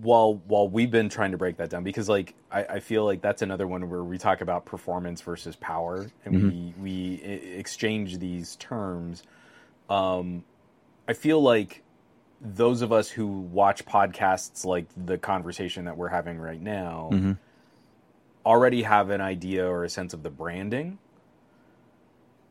[0.00, 3.20] while while we've been trying to break that down because like I, I feel like
[3.20, 6.48] that's another one where we talk about performance versus power and Mm-hmm.
[6.48, 9.22] we we exchange these terms.
[9.88, 10.44] Um,
[11.08, 11.82] I feel like
[12.40, 17.36] those of us who watch podcasts like the conversation that we're having right now Mhm.
[18.46, 20.98] already have an idea or a sense of the branding,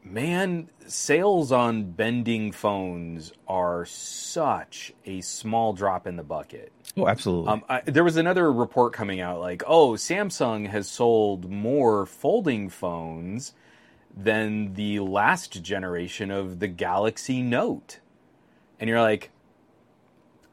[0.03, 6.72] man, sales on bending phones are such a small drop in the bucket.
[6.98, 7.52] Oh, absolutely.
[7.52, 12.70] Um, I, there was another report coming out like, oh, Samsung has sold more folding
[12.70, 13.53] phones
[14.16, 17.99] than the last generation of the Galaxy Note.
[18.80, 19.32] And you're like,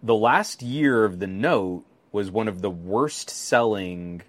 [0.06, 4.22] the last year of the Note was one of the worst selling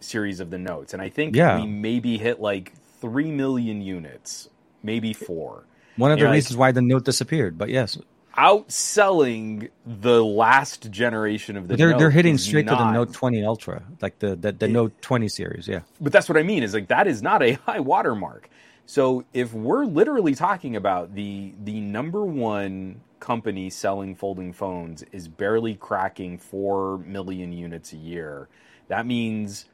[0.00, 0.92] series of the Notes.
[0.92, 1.60] And I think Yeah.
[1.60, 4.48] we maybe hit like 3 million units,
[4.82, 5.64] maybe four.
[5.96, 7.98] One of the know, reasons why the note disappeared, but yes,
[8.36, 13.44] Outselling the last generation of the they're Note they're hitting straight to the Note 20
[13.44, 15.66] Ultra, like the the, the Note 20 series.
[15.66, 18.48] Yeah, but that's what I mean is like that is not a high watermark.
[18.86, 25.28] So if we're literally talking about the the number one company selling folding phones is
[25.28, 28.48] barely cracking 4 million units a year,
[28.88, 29.66] that means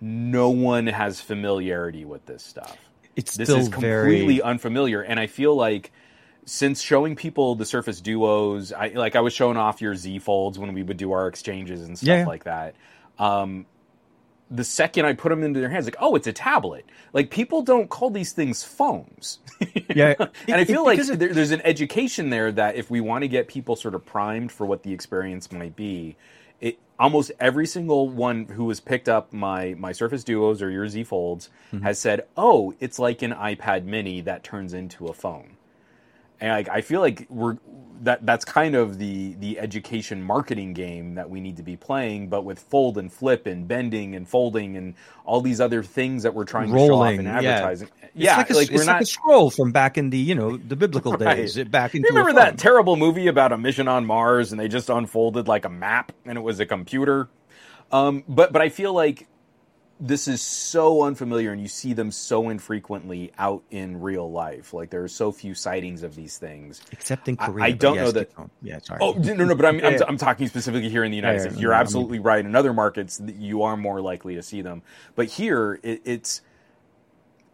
[0.00, 2.76] no one has familiarity with this stuff.
[3.16, 5.92] it's This still is completely very unfamiliar and I feel like
[6.48, 10.58] since showing people the Surface Duos, I like I was showing off your Z Folds
[10.58, 12.26] when we would do our exchanges and stuff yeah.
[12.26, 12.74] like that.
[13.18, 13.66] Um,
[14.50, 16.86] the second I put them into their hands, like, oh, it's a tablet.
[17.12, 19.40] Like people don't call these things phones.
[19.94, 20.14] yeah.
[20.18, 23.48] and I feel like there, there's an education there that if we want to get
[23.48, 26.16] people sort of primed for what the experience might be,
[26.60, 30.88] it almost every single one who has picked up my my Surface Duos or your
[30.88, 31.84] Z Folds Mm-hmm.
[31.84, 35.57] has said, "Oh, it's like an iPad Mini that turns into a phone."
[36.40, 37.58] And like I feel like we're
[38.02, 42.28] that that's kind of the the education marketing game that we need to be playing,
[42.28, 44.94] but with fold and flip and bending and folding and
[45.24, 47.38] all these other things that we're trying to show off Rolling, in yeah.
[47.38, 47.90] advertising.
[48.14, 50.18] It's Yeah, like, a, like it's we're like not a scroll from back in the
[50.18, 51.36] you know the biblical Right.
[51.36, 51.56] days.
[51.56, 54.90] Back into you remember that terrible movie about a mission on Mars and they just
[54.90, 57.28] unfolded like a map and it was a computer?
[57.92, 59.28] Um, but but I feel like
[60.00, 64.72] this is so unfamiliar and you see them so infrequently out in real life.
[64.72, 66.80] Like there are so few sightings of these things.
[66.92, 67.64] Except in Korea.
[67.64, 68.30] I but don't yes, know that-.
[68.62, 69.00] Yeah, sorry.
[69.02, 70.02] Oh no no, but I'm I'm.
[70.06, 71.60] I'm talking specifically here in the United Yeah, States.
[71.60, 72.44] You're no, I mean- absolutely right.
[72.44, 74.82] In other markets, you are more likely to see them,
[75.16, 76.42] but here it, it's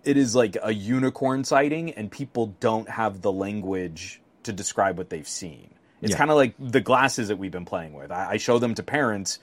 [0.04, 5.08] it is like a unicorn sighting, and people don't have the language to describe what
[5.08, 5.70] they've seen.
[6.02, 6.18] It's Yeah.
[6.18, 8.12] kind of like the glasses that we've been playing with.
[8.12, 9.38] I, I show them to parents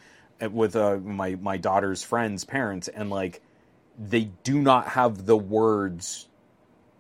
[0.50, 3.42] with uh, my my daughter's friends' parents, and like
[3.98, 6.28] they do not have the words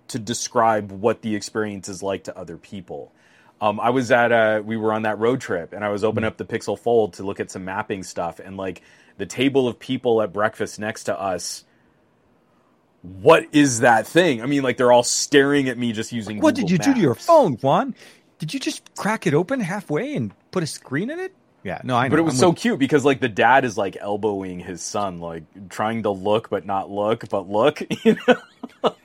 [0.09, 3.13] to describe what the experience is like to other people.
[3.61, 6.27] Um, I was at a, we were on that road trip and I was opening
[6.27, 8.81] up the Pixel Fold to look at some mapping stuff and like
[9.18, 11.63] the table of people at breakfast next to us.
[13.03, 14.41] What is that thing?
[14.41, 16.39] I mean, like they're all staring at me just using.
[16.39, 17.95] what Google did you do to your phone, Juan?
[18.38, 21.34] Did you just crack it open halfway and put a screen in it?
[21.63, 22.11] Yeah, no, I know.
[22.11, 24.81] But it was I'm so with- cute because like the dad is like elbowing his
[24.81, 27.81] son, like trying to look but not look, but look.
[28.03, 28.95] You know,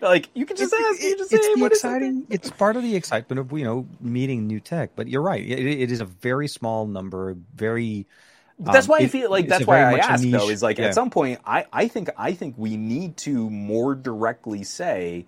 [0.00, 1.02] like you can just It's- ask.
[1.02, 3.86] You just it's say, "What is it?" It's part of the excitement of you know
[4.00, 4.90] meeting new tech.
[4.94, 5.44] But you're right.
[5.44, 7.36] It, it is a very small number.
[7.54, 8.06] Very.
[8.58, 10.86] But that's um, why I feel like that's why I ask though is like yeah.
[10.86, 15.26] at some point I I think I think we need to more directly say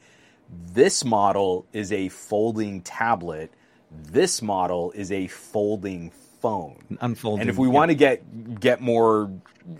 [0.72, 3.50] this model is a folding tablet,
[3.90, 6.10] this model is a folding
[6.46, 6.98] phone.
[7.00, 7.42] unfolding.
[7.42, 7.74] And if we yeah.
[7.74, 9.30] want to get get more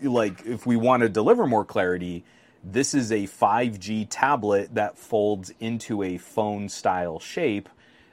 [0.02, 2.24] like if we want to deliver more clarity,
[2.64, 7.68] this is a 5G tablet that folds into a phone style shape.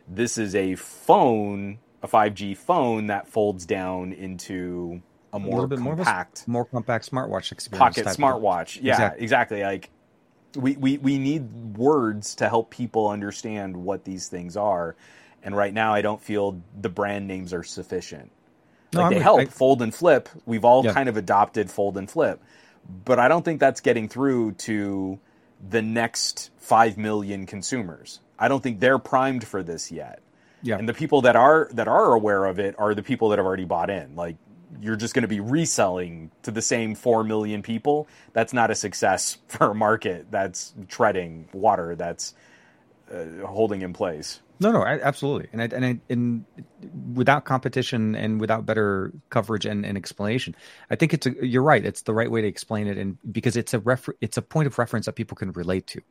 [0.08, 5.02] This is a phone, a 5G phone that folds down into
[5.34, 7.98] a a more more compact a, more compact smartwatch experience.
[7.98, 8.80] pocket smartwatch.
[8.82, 9.24] Yeah, Exactly.
[9.24, 9.64] exactly.
[9.64, 9.90] Like
[10.56, 14.96] we, we we need words to help people understand what these things are.
[15.44, 18.32] And right now, I don't feel the brand names are sufficient.
[18.94, 19.40] No, Like I'm they help.
[19.42, 20.30] I- fold and flip.
[20.46, 20.94] We've all Yeah.
[20.94, 22.42] kind of adopted fold and flip,
[23.06, 25.20] but I don't think that's getting through to
[25.70, 28.20] the next five million consumers.
[28.38, 30.20] I don't think they're primed for this yet.
[30.62, 30.78] Yeah.
[30.78, 33.46] And the people that are that are aware of it are the people that have
[33.46, 34.16] already bought in.
[34.16, 34.36] Like
[34.82, 38.08] you're just going to be reselling to the same 4 million people.
[38.34, 42.34] That's not a success for a market that's treading water that's
[43.14, 44.40] uh, holding in place.
[44.64, 46.46] No, no, I, absolutely, and I, and I, and
[47.14, 50.56] without competition and without better coverage and, and explanation,
[50.90, 51.86] I think it's a, you're right.
[51.86, 54.68] It's the right way to explain it, and because it's a refer, it's a point
[54.68, 56.02] of reference that people can relate to.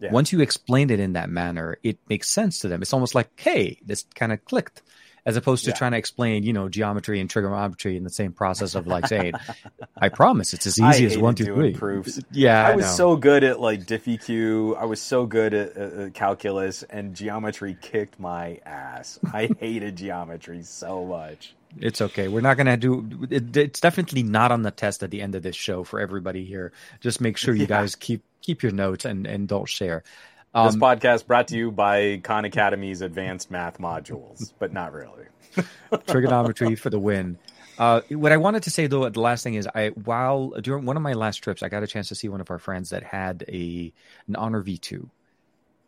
[0.00, 0.12] Yeah.
[0.12, 2.82] Once you explain it in that manner, it makes sense to them.
[2.82, 4.82] It's almost like, hey, this kind of clicked,
[5.26, 5.76] as opposed to Yeah.
[5.76, 9.32] trying to explain, you know, geometry and trigonometry in the same process of like saying,
[9.96, 12.20] I promise it's as I easy as one, two, doing proofs.
[12.30, 12.90] Yeah, I was know.
[12.92, 14.76] so good at like DiffyQ.
[14.76, 19.18] I was so good at, at calculus, and geometry kicked my ass.
[19.32, 21.54] I hated geometry so much.
[21.80, 22.28] It's okay.
[22.28, 23.26] We're not gonna do.
[23.30, 26.44] It, it's definitely not on the test at the end of this show for everybody
[26.44, 26.72] here.
[27.00, 27.66] Just make sure you yeah.
[27.66, 30.04] guys keep keep your notes and and don't share.
[30.54, 35.24] Um, this podcast brought to you by Khan Academy's advanced math modules, but not really.
[36.06, 37.38] Trigonometry for the win.
[37.76, 40.96] Uh, what I wanted to say though, the last thing is, I while during one
[40.96, 43.02] of my last trips, I got a chance to see one of our friends that
[43.02, 43.92] had a
[44.28, 45.10] an Honor V two.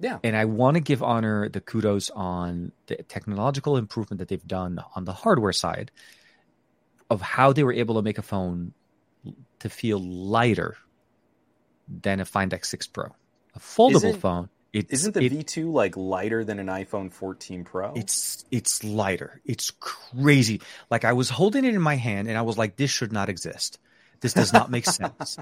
[0.01, 4.47] Yeah, and I want to give Honor the kudos on the technological improvement that they've
[4.47, 5.93] done on the hardware side
[7.09, 8.73] of how they were able to make a phone
[9.61, 10.77] to feel lighter
[11.89, 13.15] than a Find X6 Pro,
[13.55, 14.49] a foldable Isn't, phone.
[14.77, 17.95] It's, Isn't the it, V2 like lighter than an iPhone 14 Pro?
[17.95, 19.41] It's it's lighter.
[19.47, 20.61] It's crazy.
[20.91, 23.31] Like I was holding it in my hand and I was like, this should not
[23.31, 23.79] exist.
[24.21, 25.39] This does not make sense.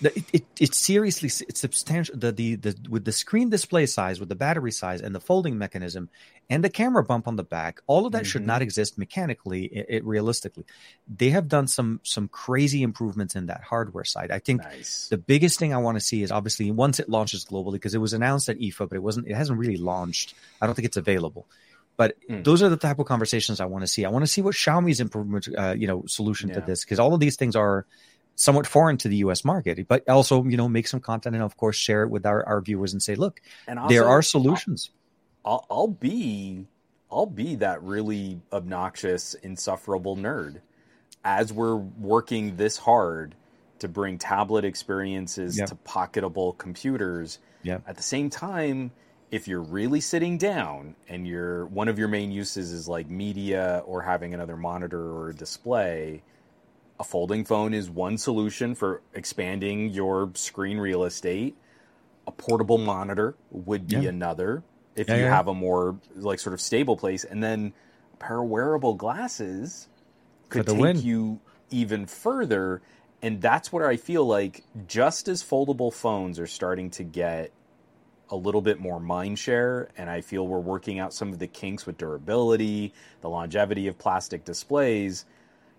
[0.00, 4.28] It, it, it, seriously it's substantial the, the the with the screen display size with
[4.28, 6.08] the battery size and the folding mechanism
[6.48, 8.28] and the camera bump on the back all of that mm-hmm.
[8.28, 10.64] should not exist mechanically it, it, realistically
[11.08, 15.08] they have done some some crazy improvements in that hardware side i think nice.
[15.08, 17.98] the biggest thing i want to see is obviously once it launches globally because it
[17.98, 20.96] was announced at IFA but it wasn't it hasn't really launched i don't think it's
[20.96, 21.48] available
[21.98, 22.44] but mm.
[22.44, 24.04] those are the type of conversations I want to see.
[24.04, 26.54] I want to see what Xiaomi's improvement, uh, you know, solution yeah.
[26.54, 27.86] to this, because all of these things are
[28.38, 29.44] somewhat foreign to the U.S.
[29.44, 32.46] market, but also you know make some content and of course share it with our,
[32.46, 34.90] our viewers and say, look, and also, there are solutions.
[35.44, 36.66] I'll, I'll be
[37.10, 40.60] I'll be that really obnoxious, insufferable nerd
[41.24, 43.34] as we're working this hard
[43.80, 45.68] to bring tablet experiences yep.
[45.68, 47.38] to pocketable computers.
[47.64, 47.82] Yep.
[47.86, 48.92] At the same time,
[49.30, 53.82] if you're really sitting down and your one of your main uses is like media
[53.84, 56.22] or having another monitor or a display,
[57.00, 61.56] a folding phone is one solution for expanding your screen real estate.
[62.26, 64.08] A portable monitor would be yeah.
[64.08, 64.62] another
[64.96, 65.34] if yeah, you yeah.
[65.34, 67.72] have a more like sort of stable place, and then
[68.14, 69.88] a pair of wearable glasses
[70.48, 71.00] could take win.
[71.00, 72.82] you even further.
[73.20, 77.52] And that's where I feel like just as foldable phones are starting to get
[78.30, 81.46] a little bit more mind share, and I feel we're working out some of the
[81.46, 85.24] kinks with durability, the longevity of plastic displays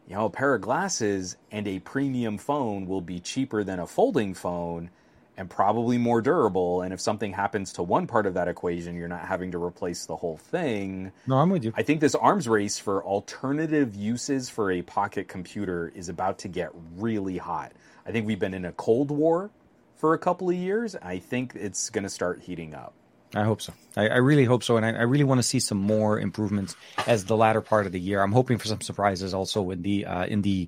[0.10, 3.86] you know, a pair of glasses and a premium phone will be cheaper than a
[3.86, 4.90] folding phone
[5.38, 6.82] and probably more durable.
[6.82, 10.08] And if something happens to one part of that equation, you're not having to replace
[10.08, 11.12] the whole thing.
[11.28, 11.74] No, I'm with you.
[11.78, 16.48] I think this arms race for alternative uses for a pocket computer is about to
[16.48, 17.72] get really hot.
[18.06, 19.52] I think we've been in a Cold War
[19.96, 20.96] for a couple of years.
[20.96, 22.94] I think it's going to start heating up.
[23.36, 23.74] I hope so.
[23.96, 26.76] I, I really hope so, and I, I, really want to see some more improvements
[27.06, 28.24] as the latter part of the year.
[28.24, 30.68] I'm hoping for some surprises also in the uh, in the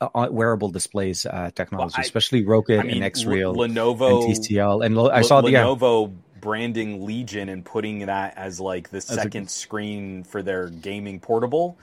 [0.00, 4.34] uh, wearable displays uh, technology, well, I, especially Rokid I mean, and XReal, Lenovo, and
[4.34, 9.46] TCL, and I saw the Lenovo branding Legion and putting that as like the second
[9.46, 11.78] a, screen for their gaming portable.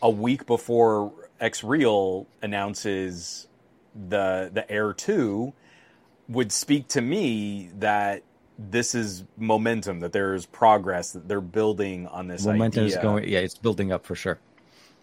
[0.00, 3.46] A week before XReal announces
[3.94, 5.52] the the Air Two,
[6.28, 8.24] would speak to me that
[8.58, 12.96] this is momentum that there is progress that they're building on this momentum idea.
[12.96, 14.38] is going yeah it's building up for sure.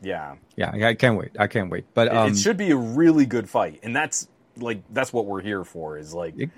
[0.01, 0.35] Yeah.
[0.55, 1.85] Yeah i can't wait i can't wait.
[1.93, 4.27] But um, it, should be a really good fight and that's
[4.57, 6.49] like that's what we're here for is like it,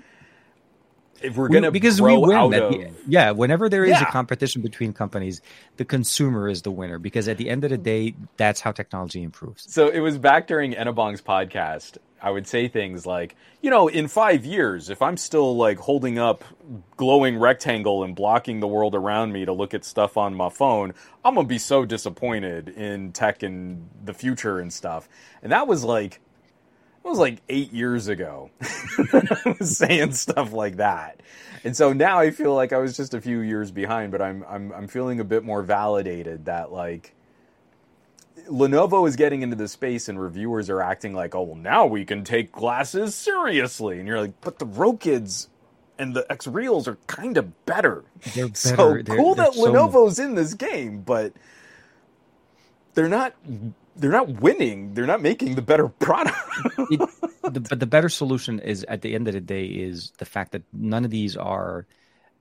[1.22, 4.02] if we're gonna because we win of, the, yeah whenever there is yeah.
[4.02, 5.40] a competition between companies
[5.76, 9.22] the consumer is the winner because at the end of the day that's how technology
[9.22, 9.72] improves.
[9.72, 14.06] So it was back during Enabong's podcast I would say things like, you know, in
[14.06, 16.44] five years, if I'm still like holding up
[16.96, 20.94] glowing rectangle and blocking the world around me to look at stuff on my phone,
[21.24, 25.08] I'm gonna be so disappointed in tech and the future and stuff.
[25.42, 26.20] And that was like,
[27.04, 28.50] it was like eight years ago.
[28.62, 31.20] I was saying stuff like that.
[31.64, 34.44] And so now I feel like I was just a few years behind, but I'm
[34.48, 37.14] I'm I'm feeling a bit more validated that like
[38.48, 42.04] Lenovo is getting into the space, and reviewers are acting like, "Oh, well, now we
[42.04, 45.48] can take glasses seriously," and you're like, "But the Rokids
[45.98, 48.04] and the XReals are kind of better."
[48.34, 48.54] They're better.
[48.54, 49.72] So they're, cool they're that so...
[49.72, 51.32] Lenovo's in this game, but
[52.94, 53.34] they're not.
[53.94, 54.94] They're not winning.
[54.94, 56.36] They're not making the better product.
[56.90, 57.00] it,
[57.42, 60.52] the, but the better solution is, at the end of the day, is the fact
[60.52, 61.86] that none of these are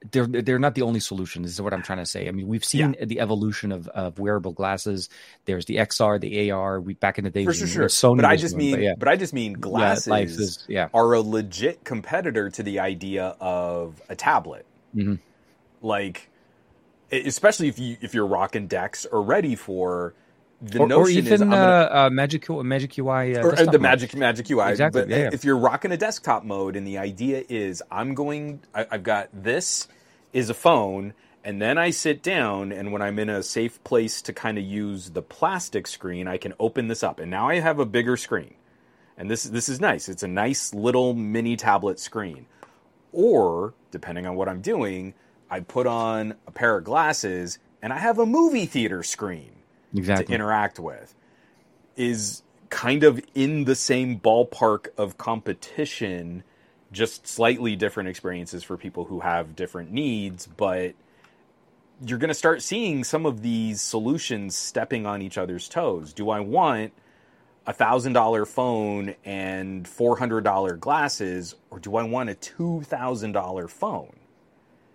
[0.10, 1.44] they're they're not the only solution.
[1.44, 2.28] This is what I'm trying to say.
[2.28, 3.06] I mean, we've seen yeah.
[3.06, 5.10] the evolution of, of wearable glasses.
[5.45, 6.80] There's the XR, the AR.
[6.80, 7.86] We back in the day, for sure, sure.
[7.86, 8.94] Sony but I just mean, but, yeah.
[8.98, 10.88] but, I just mean glasses yeah, is, yeah.
[10.94, 14.65] are a legit competitor to the idea of a tablet.
[14.95, 15.15] Mm-hmm.
[15.84, 16.30] Like,
[17.11, 20.15] especially if you if you're rocking decks or ready for
[20.62, 23.66] the or, notion or even is, gonna, uh, uh, Magic Magic UI uh, or the
[23.66, 23.82] mode.
[23.82, 24.70] Magic Magic UI.
[24.70, 25.02] Exactly.
[25.02, 25.30] But yeah, yeah.
[25.34, 29.30] if you're rocking a desktop mode, and the idea is I'm going, I, I've got
[29.34, 29.88] this
[30.34, 31.14] is a phone,
[31.44, 34.64] And then I sit down, and when I'm in a safe place to kind of
[34.64, 37.20] use the plastic screen, I can open this up.
[37.20, 38.54] And now I have a bigger screen.
[39.18, 40.08] And this, this is nice.
[40.08, 42.46] It's a nice little mini tablet screen.
[43.12, 45.16] Or, depending on what I'm doing,
[45.50, 49.61] I put on a pair of glasses and I have a movie theater screen
[49.96, 50.28] exactly.
[50.28, 51.16] to interact with.
[51.96, 56.44] Is kind of in the same ballpark of competition,
[56.92, 60.96] just slightly different experiences for people who have different needs, but
[62.06, 66.14] you're going to start seeing some of these solutions stepping on each other's toes.
[66.14, 66.94] Do I want
[67.68, 72.82] a thousand dollar phone and four hundred dollar glasses, or do I want a two
[72.84, 74.16] thousand dollar phone?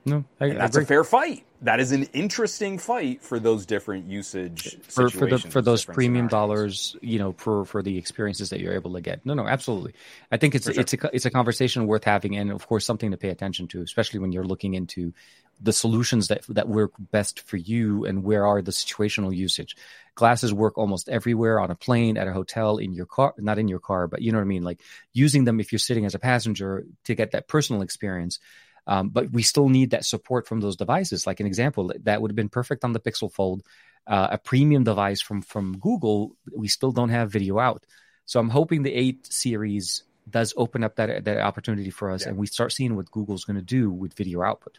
[0.07, 1.45] No, I, and that's a fair fight.
[1.63, 6.29] That is an interesting fight for those different usage for for the for those premium
[6.29, 9.27] dollars, you know, for for the experiences that you're able to get.
[9.27, 9.95] No, no, absolutely.
[10.31, 10.81] I think it's sure.
[10.81, 13.83] it's a it's a conversation worth having, and of course something to pay attention to,
[13.83, 15.13] especially when you're looking into
[15.61, 19.77] the solutions that that work best for you and where are the situational usage.
[20.15, 23.67] Glasses work almost everywhere on a plane, at a hotel, in your car, not in
[23.67, 24.63] your car, but you know what I mean.
[24.63, 28.39] Like using them if you're sitting as a passenger to get that personal experience.
[28.87, 31.27] Um, but we still need that support from those devices.
[31.27, 33.63] Like an example, that would have been perfect on the Pixel Fold,
[34.07, 36.37] uh, a premium device from from Google.
[36.57, 37.85] We still don't have video out,
[38.25, 42.31] so I'm hoping the eight series does open up that that opportunity for us, Yeah.
[42.31, 44.79] and we start seeing what Google's going to do with video output.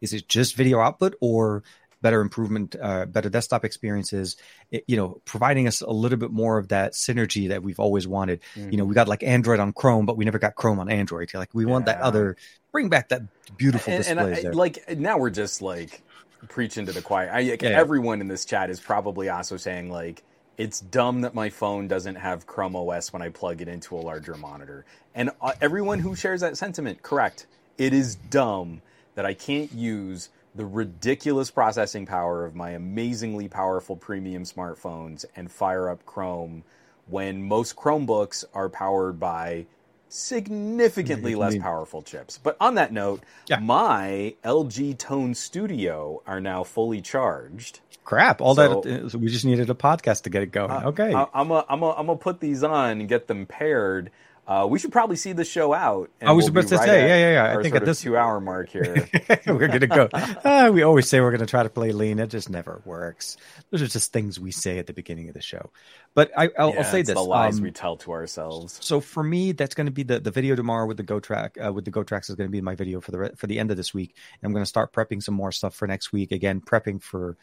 [0.00, 1.64] Is it just video output or
[2.00, 4.36] better improvement, uh, better desktop experiences?
[4.70, 8.06] It- you know, providing us a little bit more of that synergy that we've always
[8.06, 8.40] wanted.
[8.54, 11.32] You know, we got like Android on Chrome, but we never got Chrome on Android.
[11.34, 12.36] Like we want that other,
[12.72, 13.22] bring back that
[13.56, 16.02] beautiful and, and I, like now we're just like
[16.48, 17.30] preaching to the choir.
[17.32, 17.78] I, like, Yeah, yeah.
[17.78, 20.22] Everyone in this chat is probably also saying like
[20.56, 24.00] it's dumb that my phone doesn't have Chrome OS when I plug it into a
[24.00, 24.84] larger monitor.
[25.14, 27.46] And uh, everyone who shares that sentiment, correct.
[27.78, 28.82] It is dumb
[29.14, 35.50] that I can't use the ridiculous processing power of my amazingly powerful premium smartphones and
[35.50, 36.64] fire up Chrome
[37.06, 39.66] when most Chromebooks are powered by
[40.08, 42.38] significantly less powerful chips.
[42.38, 43.60] But on that note, Yeah.
[43.60, 47.80] my LG Tone Studio are now fully charged.
[48.04, 48.40] Crap!
[48.40, 50.70] All So- that we just needed a podcast to get it going.
[50.86, 54.10] okay, I, I'm a, I'm a, I'm gonna put these on and get them paired.
[54.48, 56.10] Uh, we should probably see the show out.
[56.22, 57.58] and I was we'll about to right say, yeah, yeah, yeah.
[57.58, 59.06] I think at this- two hour mark here.
[59.46, 60.08] we're gonna go.
[60.42, 62.18] Ah, we always say we're gonna try to play lean.
[62.18, 63.36] It just never works.
[63.70, 65.70] Those are just things we say at the beginning of the show.
[66.14, 67.14] But I, I'll, Yeah, I'll say this.
[67.14, 68.78] the lies um, we tell to ourselves.
[68.80, 71.58] so for me, that's going to be the, the video tomorrow with the Go track
[71.62, 73.58] uh, with the GoTrax is going to be my video for the re- for the
[73.58, 74.16] end of this week.
[74.42, 76.32] I'm going to start prepping some more stuff for next week.
[76.32, 77.36] Again, prepping for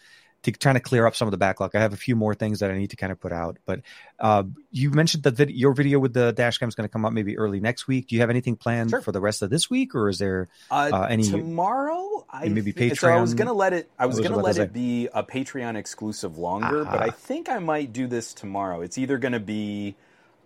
[0.45, 1.75] to trying to clear up some of the backlog.
[1.75, 3.57] I have a few more things that I need to kind of put out.
[3.65, 3.81] But
[4.19, 7.05] uh, you mentioned that vid- your video with the dash cam is going to come
[7.05, 8.07] out maybe early next week.
[8.07, 9.01] Do you have anything planned Sure.
[9.01, 10.47] for the rest of this week, or is there?
[10.71, 13.89] Uh, uh, any- tomorrow, I maybe thi- So I was gonna let it.
[13.99, 17.05] I was was gonna let it be a Patreon exclusive longer, but Ah.
[17.05, 18.81] I think I might do this tomorrow.
[18.81, 19.95] It's either gonna be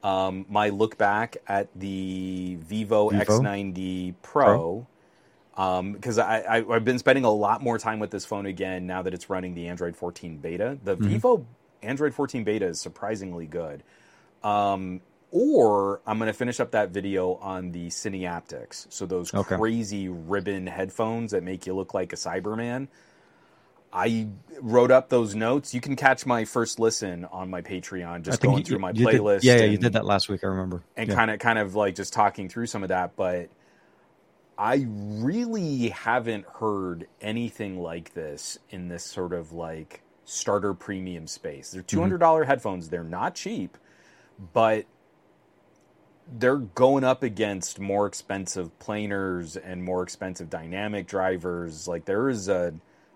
[0.01, 3.23] um, my look back at the Vivo, Vivo?
[3.23, 4.87] X90 Pro.
[5.93, 9.01] Because I, I, I've been spending a lot more time with this phone again now
[9.01, 10.77] that it's running the Android 14 beta.
[10.83, 11.07] The Mm-hmm.
[11.09, 11.45] Vivo
[11.83, 13.83] Android 14 beta is surprisingly good.
[14.43, 18.87] Um, or I'm going to finish up that video on the Cineaptics.
[18.89, 19.57] So those Okay.
[19.57, 22.87] crazy ribbon headphones that make you look like a Cyberman.
[23.91, 24.27] I
[24.61, 25.73] wrote up those notes.
[25.73, 29.05] You can catch my first listen on my Patreon, just going you- through my you
[29.05, 29.39] did- playlist.
[29.43, 30.43] yeah, yeah, you did that last week.
[30.43, 30.83] I remember.
[30.95, 33.49] and kind of kind of like just talking through some of that but
[34.59, 41.71] i really haven't heard anything like this in this sort of like starter premium space.
[41.71, 42.15] They're Mm-hmm.
[42.15, 42.89] $200 headphones.
[42.89, 43.77] They're not cheap
[44.53, 44.85] but
[46.39, 51.87] they're going up against more expensive planers and more expensive dynamic drivers.
[51.87, 52.73] Like there is a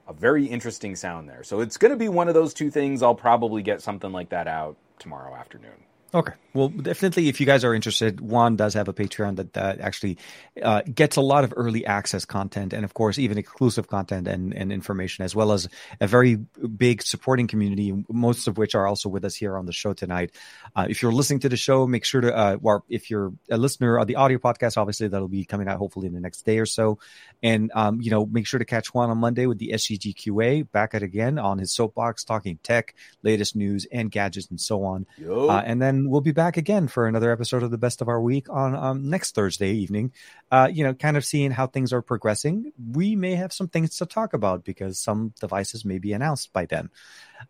[0.07, 1.44] a very interesting sound there.
[1.44, 3.03] So it's going to be one of those two things.
[3.03, 6.34] I'll probably get something like that out tomorrow afternoon Okay.
[6.53, 10.19] Well, definitely, if you guys are interested, Juan does have a Patreon that, that actually
[10.61, 14.53] uh, gets a lot of early access content and, of course, even exclusive content and,
[14.53, 15.68] and information, as well as
[15.99, 19.72] a very big supporting community, most of which are also with us here on the
[19.72, 20.35] show tonight.
[20.76, 23.57] Uh, if you're listening to the show, make sure to, uh, or if you're a
[23.57, 26.60] listener of the audio podcast, obviously that'll be coming out hopefully in the next day
[26.60, 26.99] or so.
[27.41, 30.94] And, um, you know, make sure to catch Juan on Monday with the SCGQA back
[30.94, 35.07] at again on his soapbox, talking tech, latest news, and gadgets and so on.
[35.18, 35.48] Yo.
[35.49, 35.64] Uh,
[36.03, 38.75] and we'll be back again for another episode of the best of our week on
[38.75, 40.11] um, next Thursday evening.
[40.51, 42.73] Uh, you know, kind of seeing how things are progressing.
[42.91, 46.65] We may have some things to talk about because some devices may be announced by
[46.65, 46.89] then.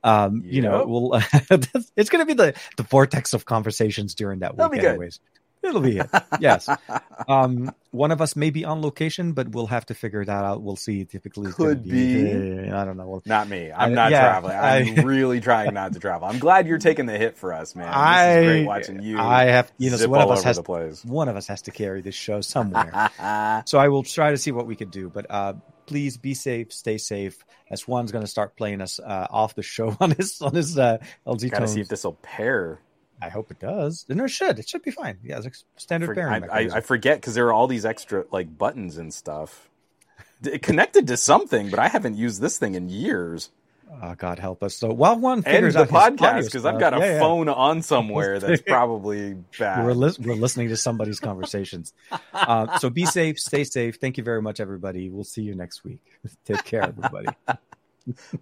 [0.03, 1.13] Um, You know, we'll
[1.95, 5.19] it's going to be the the vortex of conversations during that That'll week, anyways.
[5.63, 6.09] It'll be it.
[6.39, 6.69] Yes.
[7.27, 10.61] Um, one of us may be on location, but we'll have to figure that out.
[10.61, 11.05] We'll see.
[11.05, 12.69] Typically, it's Could be.
[12.69, 13.07] I don't know.
[13.07, 13.71] We'll, Not me.
[13.71, 14.57] I'm I- not yeah, traveling.
[14.57, 16.27] I'm I- really trying not to travel.
[16.27, 17.87] I'm glad you're taking the hit for us, man.
[17.87, 19.19] This I is great watching you.
[19.19, 19.71] I have.
[19.77, 21.03] You know, so one of us has the place.
[21.05, 23.09] one of us has to carry this show somewhere.
[23.65, 25.09] so I will try to see what we can do.
[25.09, 25.53] But uh,
[25.85, 27.43] please be safe, stay safe.
[27.69, 30.77] As Juan's going to start playing us uh, off the show on his on his
[30.77, 32.79] uh, LG Got to see if this will pair.
[33.21, 34.05] I hope it does.
[34.09, 34.59] And it should.
[34.59, 35.17] It should be fine.
[35.23, 36.59] Yeah, it's a standard For- pairing I, I.
[36.75, 39.69] I forget because there are all these extra like buttons and stuff
[40.41, 43.49] D- connected to something, but I haven't used this thing in years.
[44.01, 44.75] Oh, God help us.
[44.75, 47.19] So while one And figures the out podcast because I've got a yeah, yeah.
[47.19, 49.85] phone on somewhere that's probably bad.
[49.85, 51.93] We're, lis- we're listening to somebody's conversations.
[52.33, 53.97] Uh, so be safe, stay safe.
[53.97, 55.09] Thank you very much, everybody.
[55.11, 55.99] We'll see you next week.
[56.45, 57.27] Take care, everybody.